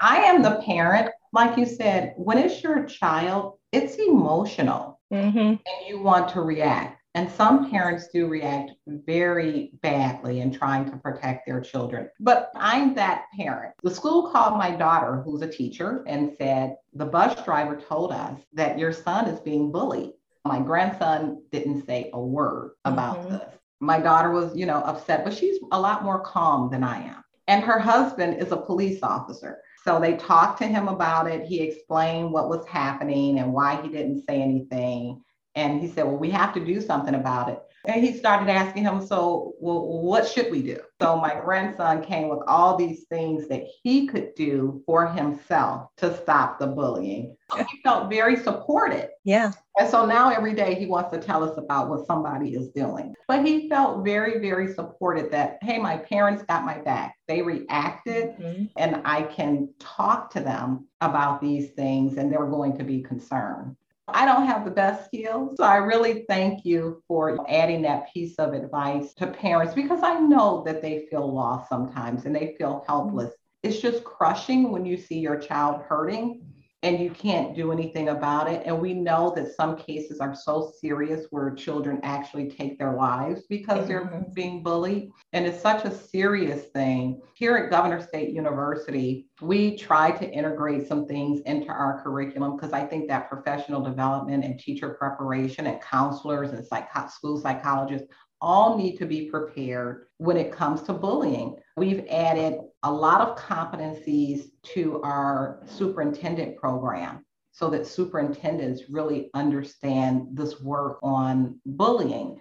I 0.01 0.17
am 0.25 0.43
the 0.43 0.61
parent, 0.67 1.11
like 1.33 1.57
you 1.57 1.65
said, 1.65 2.15
when 2.17 2.37
it's 2.37 2.63
your 2.63 2.85
child, 2.85 3.59
it's 3.71 3.95
emotional 3.95 5.01
mm-hmm. 5.13 5.39
and 5.39 5.61
you 5.87 6.01
want 6.01 6.31
to 6.31 6.41
react. 6.41 7.02
And 7.15 7.31
some 7.31 7.71
parents 7.71 8.09
do 8.09 8.27
react 8.27 8.73
very 8.87 9.73
badly 9.83 10.41
in 10.41 10.51
trying 10.51 10.91
to 10.91 10.97
protect 10.97 11.47
their 11.47 11.61
children. 11.61 12.09
But 12.21 12.51
I'm 12.57 12.95
that 12.95 13.27
parent. 13.37 13.75
The 13.83 13.95
school 13.95 14.31
called 14.31 14.57
my 14.57 14.71
daughter, 14.71 15.23
who's 15.23 15.43
a 15.43 15.49
teacher, 15.49 16.05
and 16.07 16.35
said, 16.39 16.77
The 16.95 17.05
bus 17.05 17.45
driver 17.45 17.77
told 17.77 18.13
us 18.13 18.41
that 18.55 18.79
your 18.79 18.93
son 18.93 19.27
is 19.27 19.41
being 19.41 19.71
bullied. 19.71 20.13
My 20.47 20.59
grandson 20.59 21.43
didn't 21.53 21.87
say 21.87 22.11
a 22.15 22.21
word 22.21 22.73
about 22.87 23.19
mm-hmm. 23.19 23.33
this. 23.33 23.55
My 23.81 24.01
daughter 24.01 24.31
was, 24.31 24.57
you 24.57 24.65
know, 24.65 24.79
upset, 24.79 25.25
but 25.25 25.35
she's 25.35 25.59
a 25.71 25.81
lot 25.81 26.05
more 26.05 26.21
calm 26.21 26.71
than 26.71 26.83
I 26.83 27.03
am. 27.03 27.23
And 27.47 27.63
her 27.63 27.79
husband 27.79 28.41
is 28.41 28.53
a 28.53 28.57
police 28.57 29.03
officer. 29.03 29.59
So 29.85 30.01
they 30.01 30.17
talked 30.17 30.59
to 30.59 30.67
him 30.67 30.89
about 30.89 31.29
it. 31.29 31.45
He 31.45 31.61
explained 31.61 32.33
what 32.33 32.49
was 32.49 32.67
happening 32.67 33.41
and 33.41 33.53
why 33.53 33.83
he 33.83 33.89
didn't 33.89 34.25
say 34.25 34.41
anything. 34.41 35.23
And 35.55 35.81
he 35.81 35.89
said, 35.89 36.05
Well, 36.05 36.17
we 36.17 36.31
have 36.31 36.55
to 36.55 36.65
do 36.65 36.81
something 36.81 37.15
about 37.15 37.49
it. 37.49 37.61
And 37.85 38.05
he 38.05 38.17
started 38.17 38.49
asking 38.49 38.85
him, 38.85 39.05
So, 39.05 39.55
well, 39.61 40.03
what 40.03 40.27
should 40.27 40.51
we 40.51 40.63
do? 40.63 40.79
So, 41.01 41.17
my 41.17 41.35
grandson 41.41 42.03
came 42.03 42.29
with 42.29 42.41
all 42.47 42.77
these 42.77 43.05
things 43.11 43.49
that 43.49 43.65
he 43.83 44.07
could 44.07 44.35
do 44.35 44.83
for 44.87 45.09
himself 45.09 45.89
to 45.99 46.17
stop 46.23 46.59
the 46.59 46.69
bullying. 46.69 47.37
He 47.57 47.83
felt 47.83 48.09
very 48.09 48.37
supported. 48.37 49.11
Yeah. 49.25 49.53
And 49.79 49.89
so 49.89 50.05
now 50.05 50.31
every 50.31 50.55
day 50.55 50.75
he 50.75 50.87
wants 50.87 51.11
to 51.13 51.19
tell 51.19 51.43
us 51.43 51.57
about 51.57 51.89
what 51.89 52.07
somebody 52.07 52.55
is 52.55 52.69
doing. 52.71 53.15
But 53.27 53.45
he 53.45 53.69
felt 53.69 54.05
very, 54.05 54.39
very 54.39 54.73
supported 54.73 55.31
that, 55.33 55.59
hey, 55.63 55.79
my 55.79 55.97
parents 55.97 56.43
got 56.43 56.65
my 56.65 56.79
back. 56.79 57.17
They 57.29 57.41
reacted, 57.41 58.37
mm-hmm. 58.37 58.65
and 58.77 59.01
I 59.05 59.23
can 59.23 59.73
talk 59.79 60.31
to 60.33 60.41
them 60.41 60.87
about 61.01 61.41
these 61.41 61.71
things, 61.71 62.19
and 62.19 62.31
they're 62.31 62.47
going 62.47 62.77
to 62.79 62.85
be 62.85 63.03
concerned. 63.03 63.77
I 64.09 64.27
don't 64.27 64.47
have 64.47 64.65
the 64.65 64.71
best 64.71 65.07
skills. 65.07 65.57
So 65.57 65.65
I 65.65 65.77
really 65.77 66.25
thank 66.29 66.65
you 66.65 67.03
for 67.07 67.49
adding 67.49 67.83
that 67.83 68.13
piece 68.13 68.35
of 68.37 68.53
advice 68.53 69.15
to 69.15 69.27
parents 69.29 69.75
because 69.75 70.03
I 70.03 70.19
know 70.19 70.63
that 70.67 70.83
they 70.83 71.07
feel 71.11 71.33
lost 71.33 71.69
sometimes 71.69 72.25
and 72.25 72.35
they 72.35 72.55
feel 72.59 72.85
helpless. 72.87 73.33
It's 73.63 73.81
just 73.81 74.03
crushing 74.03 74.73
when 74.73 74.85
you 74.85 74.97
see 74.97 75.19
your 75.19 75.39
child 75.39 75.83
hurting 75.83 76.43
and 76.83 76.99
you 76.99 77.11
can't 77.11 77.55
do 77.55 77.71
anything 77.71 78.09
about 78.09 78.51
it. 78.51 78.63
And 78.67 78.81
we 78.81 78.93
know 78.93 79.33
that 79.37 79.55
some 79.55 79.77
cases 79.77 80.19
are 80.19 80.35
so 80.35 80.73
serious 80.81 81.27
where 81.31 81.55
children 81.55 82.01
actually 82.03 82.51
take 82.51 82.77
their 82.77 82.95
lives 82.95 83.43
because 83.49 83.87
they're 83.87 84.07
mm-hmm. 84.07 84.33
being 84.35 84.63
bullied. 84.65 85.11
And 85.33 85.47
it's 85.47 85.63
such 85.63 85.85
a 85.85 85.97
serious 85.97 86.65
thing. 86.75 87.21
Here 87.35 87.57
at 87.57 87.71
Governors 87.71 88.09
State 88.09 88.31
University, 88.31 89.29
we 89.41 89.77
try 89.77 90.11
to 90.11 90.29
integrate 90.29 90.89
some 90.89 91.07
things 91.07 91.41
into 91.43 91.69
our 91.69 92.03
curriculum 92.03 92.57
because 92.57 92.73
I 92.73 92.85
think 92.85 93.09
that 93.09 93.29
professional 93.29 93.81
development 93.81 94.45
and 94.45 94.59
teacher 94.59 94.91
preparation 94.91 95.67
and 95.69 95.81
counselors 95.81 96.51
and 96.51 96.67
psych- 96.67 97.11
school 97.11 97.41
psychologists 97.41 98.09
all 98.41 98.77
need 98.77 98.97
to 98.97 99.07
be 99.07 99.31
prepared 99.31 100.07
when 100.19 100.37
it 100.37 100.51
comes 100.51 100.83
to 100.83 100.93
bullying. 100.93 101.57
We've 101.77 102.05
added 102.11 102.59
a 102.83 102.93
lot 102.93 103.21
of 103.21 103.37
competencies 103.37 104.47
to 104.75 105.01
our 105.03 105.63
superintendent 105.67 106.57
program 106.57 107.25
so 107.53 107.69
that 107.71 107.87
superintendents 107.87 108.85
really 108.91 109.31
understand 109.35 110.27
this 110.33 110.61
work 110.61 110.99
on 111.03 111.61
bullying. 111.67 112.41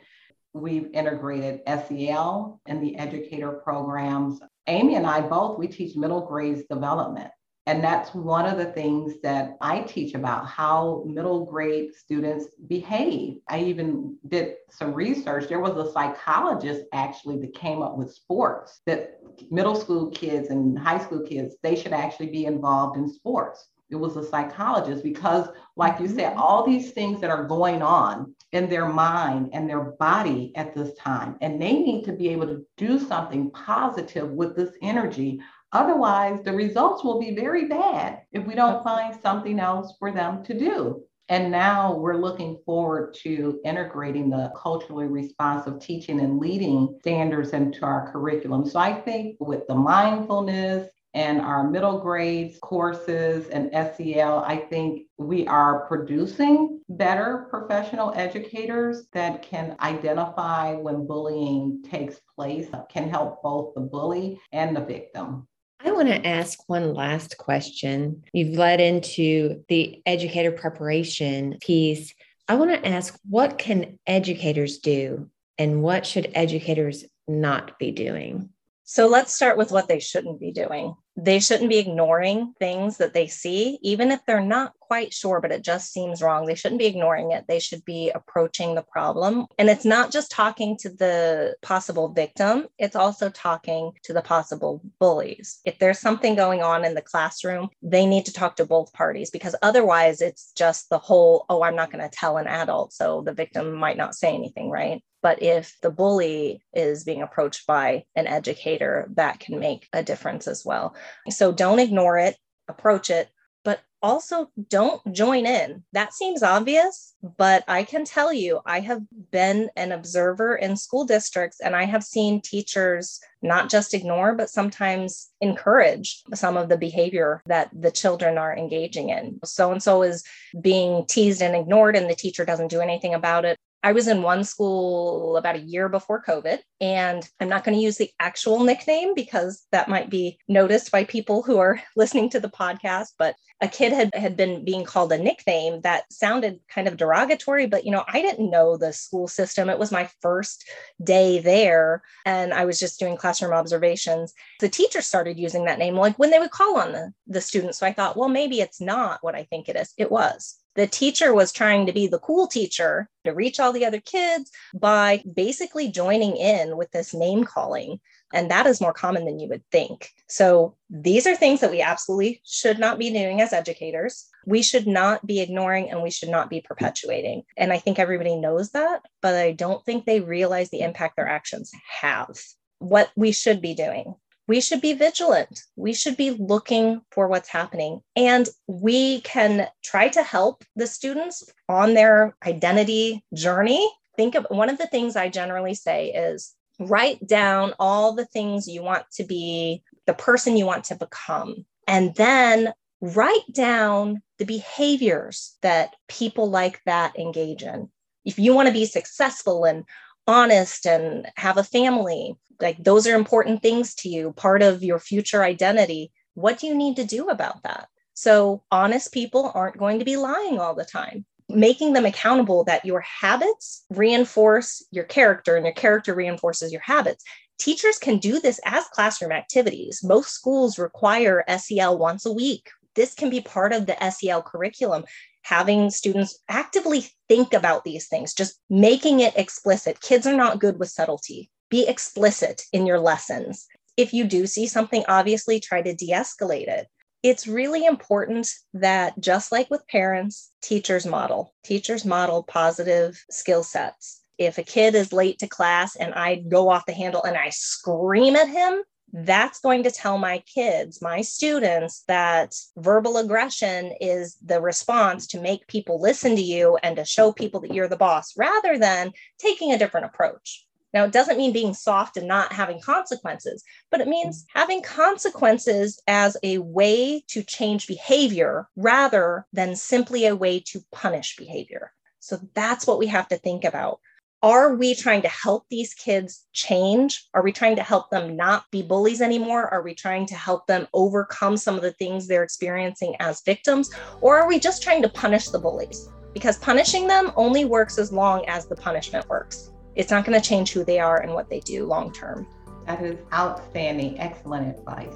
We've 0.54 0.89
integrated 0.94 1.62
SEL 1.68 2.60
in 2.66 2.82
the 2.82 2.98
educator 2.98 3.52
programs. 3.52 4.39
Amy 4.68 4.96
and 4.96 5.06
I 5.06 5.22
both, 5.22 5.60
we 5.60 5.68
teach 5.68 5.96
middle 5.96 6.26
grades 6.26 6.64
development. 6.70 7.32
And 7.68 7.84
that's 7.84 8.14
one 8.16 8.47
of 8.47 8.57
the 8.57 8.66
things 8.66 9.22
that 9.22 9.55
I 9.62 9.82
teach 9.82 10.16
about 10.16 10.47
how 10.47 11.03
middle 11.05 11.45
grade 11.45 11.93
students 11.93 12.47
behave. 12.68 13.38
I 13.49 13.59
even 13.59 14.18
did 14.28 14.55
some 14.72 14.93
research. 14.93 15.47
There 15.47 15.59
was 15.59 15.78
a 15.78 15.91
psychologist 15.91 16.86
actually 16.91 17.38
that 17.41 17.53
came 17.53 17.84
up 17.84 17.97
with 17.97 18.12
sports 18.12 18.82
that 18.88 19.20
middle 19.51 19.76
school 19.76 20.09
kids 20.09 20.49
and 20.49 20.78
high 20.78 20.97
school 20.97 21.22
kids, 21.22 21.55
they 21.62 21.76
should 21.76 21.93
actually 21.93 22.28
be 22.28 22.45
involved 22.45 22.97
in 22.97 23.07
sports. 23.07 23.70
It 23.91 23.95
was 23.97 24.16
a 24.16 24.26
psychologist 24.26 25.03
because, 25.03 25.49
like 25.76 25.99
you 25.99 26.07
said, 26.07 26.32
mm-hmm. 26.32 26.39
all 26.39 26.66
these 26.66 26.91
things 26.91 27.20
that 27.22 27.30
are 27.30 27.43
going 27.43 27.82
on 27.82 28.34
in 28.53 28.70
their 28.70 28.88
mind 28.88 29.49
and 29.53 29.70
their 29.70 29.82
body 29.82 30.53
at 30.55 30.74
this 30.74 30.93
time, 30.95 31.36
and 31.41 31.62
they 31.62 31.74
need 31.74 32.03
to 32.05 32.14
be 32.14 32.30
able 32.30 32.47
to 32.47 32.66
do 32.78 32.99
something 32.99 33.51
positive 33.51 34.30
with 34.30 34.55
this 34.55 34.72
energy 34.82 35.41
Otherwise, 35.74 36.44
the 36.44 36.52
results 36.52 37.04
will 37.04 37.20
be 37.20 37.34
very 37.34 37.66
bad 37.66 38.22
if 38.32 38.46
we 38.46 38.56
don't 38.56 38.84
find 38.84 39.20
something 39.22 39.60
else 39.60 39.94
for 40.00 40.12
them 40.12 40.44
to 40.44 40.58
do. 40.58 41.04
And 41.30 41.50
now 41.50 41.96
we're 41.96 42.18
looking 42.18 42.60
forward 42.66 43.14
to 43.24 43.62
integrating 43.64 44.30
the 44.30 44.52
culturally 44.54 45.06
responsive 45.06 45.80
teaching 45.80 46.20
and 46.20 46.40
leading 46.40 46.98
standards 47.00 47.54
into 47.54 47.86
our 47.86 48.12
curriculum. 48.12 48.66
So 48.66 48.80
I 48.80 49.00
think 49.00 49.38
with 49.40 49.66
the 49.68 49.76
mindfulness 49.76 50.90
and 51.14 51.40
our 51.40 51.70
middle 51.70 52.00
grades 52.00 52.58
courses 52.60 53.48
and 53.48 53.72
SEL, 53.72 54.44
I 54.46 54.58
think 54.58 55.04
we 55.18 55.48
are 55.48 55.86
producing 55.88 56.82
better 56.90 57.48
professional 57.50 58.12
educators 58.14 59.08
that 59.14 59.42
can 59.42 59.78
identify 59.80 60.74
when 60.74 61.08
bullying 61.08 61.82
takes 61.90 62.20
place, 62.36 62.68
can 62.90 63.10
help 63.10 63.42
both 63.42 63.74
the 63.74 63.82
bully 63.82 64.38
and 64.52 64.76
the 64.76 64.82
victim. 64.82 65.48
I 65.84 65.92
want 65.92 66.10
to 66.10 66.28
ask 66.28 66.60
one 66.68 66.94
last 66.94 67.38
question. 67.38 68.24
You've 68.34 68.58
led 68.58 68.80
into 68.80 69.64
the 69.68 70.02
educator 70.06 70.52
preparation 70.52 71.58
piece. 71.62 72.14
I 72.48 72.56
want 72.56 72.72
to 72.72 72.88
ask 72.88 73.18
what 73.28 73.58
can 73.58 73.98
educators 74.06 74.78
do 74.80 75.30
and 75.58 75.82
what 75.82 76.06
should 76.06 76.32
educators 76.36 77.06
not 77.28 77.80
be 77.80 77.92
doing? 77.92 78.50
So 78.84 79.08
let's 79.08 79.34
start 79.34 79.58
with 79.58 79.72
what 79.72 79.88
they 79.88 80.00
shouldn't 80.00 80.40
be 80.40 80.52
doing. 80.52 80.96
They 81.18 81.40
shouldn't 81.40 81.70
be 81.70 81.78
ignoring 81.78 82.54
things 82.58 82.98
that 82.98 83.14
they 83.14 83.28
see, 83.28 83.80
even 83.82 84.12
if 84.12 84.26
they're 84.26 84.42
not 84.42 84.74
quite 84.80 85.14
sure, 85.14 85.40
but 85.40 85.52
it 85.52 85.62
just 85.62 85.92
seems 85.92 86.22
wrong. 86.22 86.46
They 86.46 86.56
shouldn't 86.56 86.80
be 86.80 86.88
ignoring 86.88 87.32
it. 87.32 87.46
They 87.48 87.60
should 87.60 87.84
be 87.86 88.10
approaching 88.10 88.76
the 88.76 88.82
problem. 88.82 89.46
And 89.60 89.70
it's 89.70 89.86
not 89.86 90.12
just 90.12 90.32
talking 90.32 90.78
to 90.78 90.90
the 90.90 91.56
possible 91.62 92.10
victim, 92.10 92.68
it's 92.78 92.96
also 92.96 93.30
talking 93.30 93.92
to 94.04 94.14
the 94.14 94.22
possible 94.22 94.82
bullies. 95.00 95.60
If 95.66 95.80
there's 95.80 96.00
something 96.00 96.36
going 96.36 96.64
on 96.64 96.86
in 96.86 96.96
the 96.96 97.02
classroom, 97.02 97.70
they 97.82 98.06
need 98.06 98.26
to 98.26 98.34
talk 98.34 98.56
to 98.56 98.66
both 98.66 98.94
parties 98.94 99.30
because 99.30 99.56
otherwise 99.62 100.22
it's 100.22 100.54
just 100.54 100.90
the 100.90 100.98
whole, 100.98 101.46
oh, 101.50 101.62
I'm 101.62 101.76
not 101.76 101.92
going 101.92 102.04
to 102.04 102.16
tell 102.16 102.38
an 102.38 102.48
adult. 102.48 102.94
So 102.94 103.22
the 103.22 103.34
victim 103.34 103.74
might 103.74 103.98
not 103.98 104.16
say 104.16 104.34
anything, 104.34 104.70
right? 104.70 105.04
But 105.22 105.42
if 105.42 105.78
the 105.82 105.92
bully 105.92 106.64
is 106.74 107.04
being 107.04 107.22
approached 107.22 107.68
by 107.68 108.06
an 108.16 108.28
educator, 108.28 109.08
that 109.16 109.40
can 109.40 109.60
make 109.60 109.88
a 109.94 110.04
difference 110.04 110.48
as 110.48 110.66
well. 110.66 110.96
So 111.30 111.52
don't 111.52 111.80
ignore 111.80 112.18
it, 112.18 112.38
approach 112.68 113.10
it, 113.10 113.30
but 113.64 113.80
also 114.02 114.50
don't 114.70 115.02
join 115.14 115.46
in. 115.46 115.84
That 115.94 116.14
seems 116.14 116.42
obvious, 116.42 117.14
but 117.38 117.64
I 117.68 117.84
can 117.84 118.04
tell 118.04 118.34
you, 118.34 118.60
I 118.66 118.80
have 118.80 119.04
been 119.30 119.70
an 119.76 119.92
observer 119.92 120.56
in 120.56 120.76
school 120.76 121.06
districts 121.06 121.60
and 121.60 121.76
I 121.76 121.84
have 121.84 122.04
seen 122.04 122.42
teachers 122.42 123.20
not 123.44 123.70
just 123.70 123.94
ignore, 123.94 124.34
but 124.34 124.50
sometimes 124.50 125.30
encourage 125.40 126.24
some 126.34 126.58
of 126.58 126.70
the 126.70 126.78
behavior 126.78 127.44
that 127.46 127.70
the 127.80 127.92
children 127.92 128.40
are 128.40 128.58
engaging 128.58 129.10
in. 129.10 129.40
So 129.44 129.72
and 129.72 129.84
so 129.84 130.02
is 130.02 130.24
being 130.60 131.06
teased 131.06 131.44
and 131.44 131.56
ignored, 131.56 131.96
and 131.96 132.10
the 132.10 132.16
teacher 132.16 132.46
doesn't 132.46 132.70
do 132.70 132.82
anything 132.82 133.14
about 133.14 133.46
it. 133.46 133.58
I 133.84 133.94
was 133.94 134.08
in 134.08 134.22
one 134.22 134.44
school 134.44 135.38
about 135.38 135.56
a 135.56 135.62
year 135.62 135.90
before 135.90 136.24
COVID, 136.24 136.60
and 136.80 137.28
I'm 137.40 137.50
not 137.50 137.64
going 137.64 137.76
to 137.76 137.84
use 137.84 137.98
the 137.98 138.12
actual 138.20 138.64
nickname 138.64 139.16
because 139.16 139.66
that 139.72 139.90
might 139.90 140.10
be 140.10 140.38
noticed 140.48 140.92
by 140.92 141.04
people 141.04 141.42
who 141.42 141.58
are 141.58 141.82
listening 141.96 142.30
to 142.32 142.40
the 142.40 142.50
podcast. 142.50 143.10
But 143.18 143.36
a 143.60 143.68
kid 143.68 143.92
had, 143.92 144.14
had 144.14 144.38
been 144.38 144.64
being 144.64 144.84
called 144.84 145.12
a 145.12 145.18
nickname 145.18 145.82
that 145.82 146.12
sounded 146.12 146.60
kind 146.70 146.88
of 146.88 146.98
derogatory, 146.98 147.66
but 147.66 147.84
you 147.84 147.92
know, 147.92 148.04
I 148.08 148.22
didn't 148.22 148.52
know 148.52 148.78
the 148.78 148.94
school 148.94 149.28
system. 149.28 149.70
It 149.70 149.80
was 149.80 149.92
my 149.92 150.10
first 150.22 150.70
day 151.04 151.40
there, 151.40 152.04
and 152.26 152.54
I 152.54 152.66
was 152.66 152.80
just 152.80 153.00
doing 153.00 153.18
classroom 153.18 153.54
observations. 153.54 154.34
The 154.60 154.70
teacher 154.70 155.02
started 155.02 155.40
using 155.40 155.66
that 155.66 155.80
name 155.80 155.96
like 155.96 156.20
when 156.20 156.30
they 156.30 156.40
would 156.40 156.52
call 156.52 156.78
on 156.78 156.92
the, 156.92 157.14
the 157.26 157.42
students. 157.42 157.80
So 157.80 157.88
I 157.88 157.94
thought, 157.94 158.16
well, 158.16 158.30
maybe 158.30 158.62
it's 158.62 158.80
not 158.80 159.20
what 159.22 159.36
I 159.36 159.44
think 159.46 159.70
it 159.70 159.76
is. 159.76 159.92
It 159.98 160.12
was 160.12 160.61
the 160.76 160.88
teacher 160.88 161.34
was 161.34 161.52
trying 161.52 161.86
to 161.86 161.94
be 161.94 162.08
the 162.08 162.20
cool 162.20 162.48
teacher 162.48 163.10
to 163.26 163.32
reach 163.32 163.60
all 163.60 163.74
the 163.74 163.86
other 163.86 164.00
kids 164.00 164.52
by 164.74 165.24
basically 165.34 165.90
joining 165.90 166.38
in 166.38 166.78
with 166.78 166.92
this 166.92 167.14
name 167.14 167.44
calling. 167.44 168.00
And 168.34 168.50
that 168.50 168.66
is 168.66 168.80
more 168.80 168.94
common 168.94 169.26
than 169.26 169.40
you 169.40 169.50
would 169.50 169.64
think. 169.72 170.10
So 170.28 170.78
these 170.90 171.28
are 171.28 171.36
things 171.36 171.60
that 171.60 171.72
we 171.72 171.82
absolutely 171.82 172.42
should 172.46 172.80
not 172.80 172.98
be 172.98 173.12
doing 173.12 173.42
as 173.42 173.52
educators. 173.52 174.28
We 174.46 174.62
should 174.62 174.88
not 174.88 175.26
be 175.26 175.42
ignoring 175.42 175.92
and 175.92 176.02
we 176.02 176.10
should 176.10 176.30
not 176.30 176.50
be 176.50 176.62
perpetuating. 176.62 177.44
And 177.58 177.74
I 177.74 177.78
think 177.78 178.00
everybody 178.00 178.38
knows 178.38 178.72
that, 178.72 179.02
but 179.22 179.36
I 179.36 179.52
don't 179.52 179.84
think 179.86 180.06
they 180.06 180.22
realize 180.22 180.70
the 180.70 180.82
impact 180.82 181.18
their 181.18 181.28
actions 181.28 181.72
have. 182.02 182.40
What 182.80 183.12
we 183.16 183.34
should 183.34 183.62
be 183.62 183.76
doing 183.76 184.16
we 184.52 184.60
should 184.60 184.82
be 184.82 184.91
vigilant. 184.91 185.64
We 185.78 185.93
should 185.93 186.18
be 186.18 186.32
looking 186.32 186.99
for 187.12 187.30
what's 187.30 187.47
happening. 187.47 188.02
And 188.18 188.49
we 188.68 189.22
can 189.22 189.70
try 189.82 190.10
to 190.10 190.22
help 190.22 190.66
the 190.76 190.88
students 190.88 191.49
on 191.70 191.93
their 191.93 192.36
identity 192.45 193.24
journey. 193.34 193.89
Think 194.18 194.36
of 194.36 194.45
one 194.49 194.70
of 194.70 194.78
the 194.78 194.88
things 194.88 195.16
I 195.16 195.30
generally 195.30 195.74
say 195.74 196.10
is 196.10 196.54
write 196.82 197.26
down 197.26 197.76
all 197.80 198.12
the 198.12 198.26
things 198.26 198.68
you 198.68 198.84
want 198.84 199.06
to 199.14 199.24
be, 199.24 199.84
the 200.06 200.14
person 200.14 200.58
you 200.58 200.66
want 200.66 200.84
to 200.86 200.95
become. 200.95 201.66
And 201.88 202.14
then 202.16 202.74
write 202.99 203.54
down 203.54 204.22
the 204.38 204.45
behaviors 204.45 205.56
that 205.62 205.95
people 206.10 206.49
like 206.49 206.82
that 206.86 207.18
engage 207.18 207.64
in. 207.64 207.89
If 208.26 208.38
you 208.38 208.54
want 208.54 208.68
to 208.68 208.74
be 208.74 208.86
successful 208.86 209.64
and 209.64 209.86
honest 210.28 210.86
and 210.86 211.28
have 211.36 211.58
a 211.58 211.64
family, 211.64 212.36
like 212.60 212.84
those 212.84 213.08
are 213.08 213.16
important 213.16 213.62
things 213.62 213.96
to 213.96 214.10
you, 214.10 214.34
part 214.34 214.62
of 214.62 214.84
your 214.84 215.00
future 215.00 215.44
identity. 215.44 216.12
What 216.36 216.60
do 216.60 216.68
you 216.68 216.76
need 216.76 216.96
to 216.98 217.06
do 217.06 217.30
about 217.30 217.64
that? 217.64 217.88
So, 218.14 218.64
honest 218.72 219.12
people 219.14 219.52
aren't 219.56 219.78
going 219.78 220.00
to 220.00 220.06
be 220.06 220.18
lying 220.18 220.60
all 220.60 220.76
the 220.76 220.86
time. 220.86 221.26
making 221.50 221.94
them 221.94 222.06
accountable 222.06 222.64
that 222.66 222.86
your 222.86 223.02
habits 223.02 223.86
reinforce 223.90 224.86
your 224.92 225.04
character 225.04 225.56
and 225.56 225.66
your 225.66 225.74
character 225.76 226.14
reinforces 226.16 226.72
your 226.72 226.82
habits. 226.82 227.24
Teachers 227.60 227.98
can 228.00 228.18
do 228.18 228.40
this 228.40 228.60
as 228.66 228.86
classroom 228.86 229.32
activities. 229.32 230.02
Most 230.04 230.32
schools 230.32 230.80
require 230.80 231.44
SEL 231.58 231.98
once 231.98 232.26
a 232.26 232.34
week. 232.34 232.70
This 232.96 233.14
can 233.14 233.30
be 233.30 233.42
part 233.42 233.72
of 233.72 233.86
the 233.86 233.98
SEL 234.10 234.42
curriculum 234.42 235.06
having 235.44 235.89
students 235.89 236.39
actively 236.50 237.06
think 237.28 237.54
about 237.54 237.84
these 237.84 238.08
things, 238.08 238.34
just 238.34 238.60
making 238.70 239.20
it 239.20 239.36
explicit. 239.38 240.02
Kids 240.02 240.28
are 240.28 240.36
not 240.36 240.60
good 240.60 240.80
with 240.80 240.89
subtlety. 240.89 241.50
Be 241.70 241.88
explicit 241.88 242.64
in 242.74 242.86
your 242.86 243.00
lessons. 243.00 243.66
If 243.98 244.14
you 244.14 244.26
do 244.26 244.48
see 244.48 244.68
something, 244.68 245.04
obviously 245.08 245.60
try 245.60 245.82
to 245.82 245.94
de 245.94 246.10
escalate 246.12 246.68
it. 246.68 246.88
It's 247.24 247.48
really 247.48 247.86
important 247.86 248.50
that, 248.74 249.20
just 249.20 249.52
like 249.52 249.70
with 249.70 249.88
parents, 249.88 250.52
teachers 250.62 251.06
model. 251.06 251.54
Teachers 251.64 252.04
model 252.04 252.44
positive 252.44 253.24
skill 253.30 253.64
sets. 253.64 254.22
If 254.38 254.58
a 254.58 254.64
kid 254.64 254.96
is 254.96 255.14
late 255.14 255.38
to 255.39 255.48
class 255.48 255.96
and 255.96 256.16
I 256.16 256.38
go 256.38 256.70
off 256.70 256.88
the 256.88 256.94
handle 256.94 257.24
and 257.24 257.38
I 257.38 257.50
scream 257.50 258.36
at 258.36 258.50
him, 258.50 258.82
that's 259.14 259.59
going 259.59 259.84
to 259.84 259.91
tell 259.91 260.18
my 260.18 260.39
kids, 260.39 261.01
my 261.01 261.22
students, 261.22 262.03
that 262.07 262.55
verbal 262.78 263.18
aggression 263.18 263.93
is 263.99 264.38
the 264.43 264.62
response 264.62 265.28
to 265.28 265.41
make 265.41 265.68
people 265.68 266.01
listen 266.01 266.36
to 266.36 266.41
you 266.41 266.78
and 266.84 266.95
to 266.95 267.05
show 267.05 267.32
people 267.32 267.59
that 267.62 267.74
you're 267.74 267.88
the 267.88 267.97
boss 267.97 268.38
rather 268.38 268.78
than 268.78 269.12
taking 269.38 269.72
a 269.72 269.78
different 269.78 270.05
approach. 270.05 270.66
Now, 270.93 271.05
it 271.05 271.12
doesn't 271.12 271.38
mean 271.38 271.53
being 271.53 271.74
soft 271.74 272.18
and 272.18 272.28
not 272.28 272.51
having 272.51 272.82
consequences, 272.82 273.64
but 273.89 274.01
it 274.01 274.07
means 274.07 274.43
mm-hmm. 274.43 274.59
having 274.59 274.82
consequences 274.82 276.01
as 276.07 276.36
a 276.43 276.57
way 276.57 277.24
to 277.28 277.43
change 277.43 277.88
behavior 277.88 278.68
rather 278.76 279.45
than 279.53 279.76
simply 279.76 280.26
a 280.26 280.36
way 280.36 280.59
to 280.68 280.84
punish 280.91 281.38
behavior. 281.38 281.93
So 282.20 282.39
that's 282.53 282.86
what 282.86 282.99
we 282.99 283.07
have 283.07 283.28
to 283.30 283.38
think 283.38 283.64
about 283.64 283.99
are 284.44 284.76
we 284.76 284.96
trying 284.96 285.22
to 285.22 285.28
help 285.28 285.66
these 285.70 285.94
kids 285.94 286.48
change? 286.52 287.28
Are 287.36 287.44
we 287.44 287.52
trying 287.52 287.76
to 287.76 287.84
help 287.84 288.10
them 288.10 288.36
not 288.36 288.64
be 288.72 288.82
bullies 288.82 289.22
anymore? 289.22 289.72
Are 289.72 289.84
we 289.84 289.94
trying 289.94 290.26
to 290.28 290.36
help 290.36 290.66
them 290.66 290.88
overcome 290.94 291.58
some 291.58 291.76
of 291.76 291.84
the 291.84 291.92
things 291.94 292.28
they're 292.28 292.44
experiencing 292.44 293.16
as 293.20 293.42
victims? 293.42 293.92
Or 294.20 294.39
are 294.39 294.48
we 294.48 294.60
just 294.60 294.82
trying 294.82 295.04
to 295.04 295.10
punish 295.10 295.50
the 295.50 295.60
bullies? 295.60 296.10
Because 296.34 296.58
punishing 296.58 297.08
them 297.08 297.32
only 297.36 297.66
works 297.66 298.00
as 298.00 298.12
long 298.12 298.44
as 298.48 298.66
the 298.66 298.76
punishment 298.76 299.30
works. 299.30 299.72
It's 299.96 300.10
not 300.10 300.26
going 300.26 300.39
to 300.39 300.48
change 300.48 300.72
who 300.72 300.84
they 300.84 301.00
are 301.00 301.22
and 301.22 301.34
what 301.34 301.50
they 301.50 301.60
do 301.60 301.86
long 301.86 302.12
term. 302.12 302.48
That 302.88 303.04
is 303.04 303.20
outstanding. 303.32 304.20
Excellent 304.20 304.76
advice. 304.76 305.14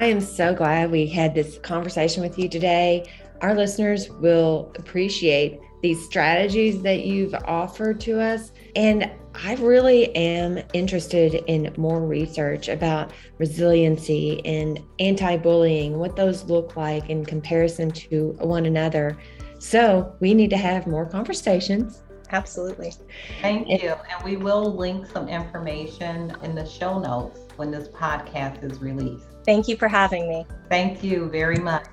I 0.00 0.06
am 0.06 0.20
so 0.20 0.54
glad 0.54 0.90
we 0.90 1.06
had 1.06 1.34
this 1.34 1.58
conversation 1.58 2.22
with 2.22 2.38
you 2.38 2.48
today. 2.48 3.04
Our 3.42 3.54
listeners 3.54 4.08
will 4.08 4.72
appreciate 4.78 5.60
these 5.84 6.02
strategies 6.02 6.80
that 6.80 7.04
you've 7.04 7.34
offered 7.44 8.00
to 8.00 8.18
us. 8.18 8.52
And 8.74 9.10
I 9.34 9.54
really 9.56 10.16
am 10.16 10.58
interested 10.72 11.34
in 11.46 11.74
more 11.76 12.00
research 12.00 12.70
about 12.70 13.12
resiliency 13.36 14.40
and 14.46 14.80
anti 14.98 15.36
bullying, 15.36 15.98
what 15.98 16.16
those 16.16 16.44
look 16.44 16.74
like 16.74 17.10
in 17.10 17.22
comparison 17.22 17.90
to 17.90 18.34
one 18.40 18.64
another. 18.64 19.18
So 19.58 20.16
we 20.20 20.32
need 20.32 20.48
to 20.50 20.56
have 20.56 20.86
more 20.86 21.04
conversations. 21.04 22.02
Absolutely. 22.30 22.94
Thank 23.42 23.68
you. 23.68 23.90
And 23.90 24.24
we 24.24 24.36
will 24.38 24.74
link 24.74 25.04
some 25.04 25.28
information 25.28 26.34
in 26.42 26.54
the 26.54 26.64
show 26.64 26.98
notes 26.98 27.40
when 27.56 27.70
this 27.70 27.88
podcast 27.88 28.64
is 28.64 28.78
released. 28.78 29.26
Thank 29.44 29.68
you 29.68 29.76
for 29.76 29.88
having 29.88 30.30
me. 30.30 30.46
Thank 30.70 31.04
you 31.04 31.28
very 31.28 31.58
much. 31.58 31.84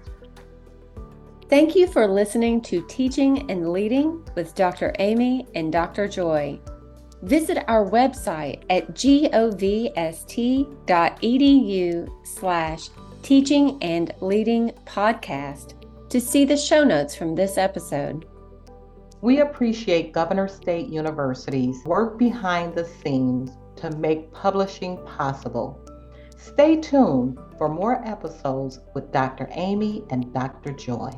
Thank 1.51 1.75
you 1.75 1.85
for 1.85 2.07
listening 2.07 2.61
to 2.61 2.81
Teaching 2.87 3.51
and 3.51 3.73
Leading 3.73 4.25
with 4.37 4.55
Dr. 4.55 4.95
Amy 4.99 5.45
and 5.53 5.69
Dr. 5.69 6.07
Joy. 6.07 6.57
Visit 7.23 7.65
our 7.67 7.85
website 7.85 8.63
at 8.69 8.93
govst.edu 8.93 9.67
slash 12.23 12.89
teaching 13.21 13.77
and 13.83 14.13
leading 14.21 14.71
podcast 14.85 15.73
to 16.09 16.21
see 16.21 16.45
the 16.45 16.55
show 16.55 16.85
notes 16.85 17.17
from 17.17 17.35
this 17.35 17.57
episode. 17.57 18.27
We 19.19 19.41
appreciate 19.41 20.13
Governors 20.13 20.53
State 20.53 20.87
University's 20.87 21.83
work 21.83 22.17
behind 22.17 22.75
the 22.75 22.85
scenes 23.03 23.51
to 23.75 23.91
make 23.97 24.31
publishing 24.31 25.05
possible. 25.05 25.85
Stay 26.37 26.77
tuned 26.77 27.37
for 27.57 27.67
more 27.67 28.01
episodes 28.07 28.79
with 28.95 29.11
Dr. 29.11 29.49
Amy 29.51 30.05
and 30.11 30.33
Dr. 30.33 30.71
Joy. 30.71 31.11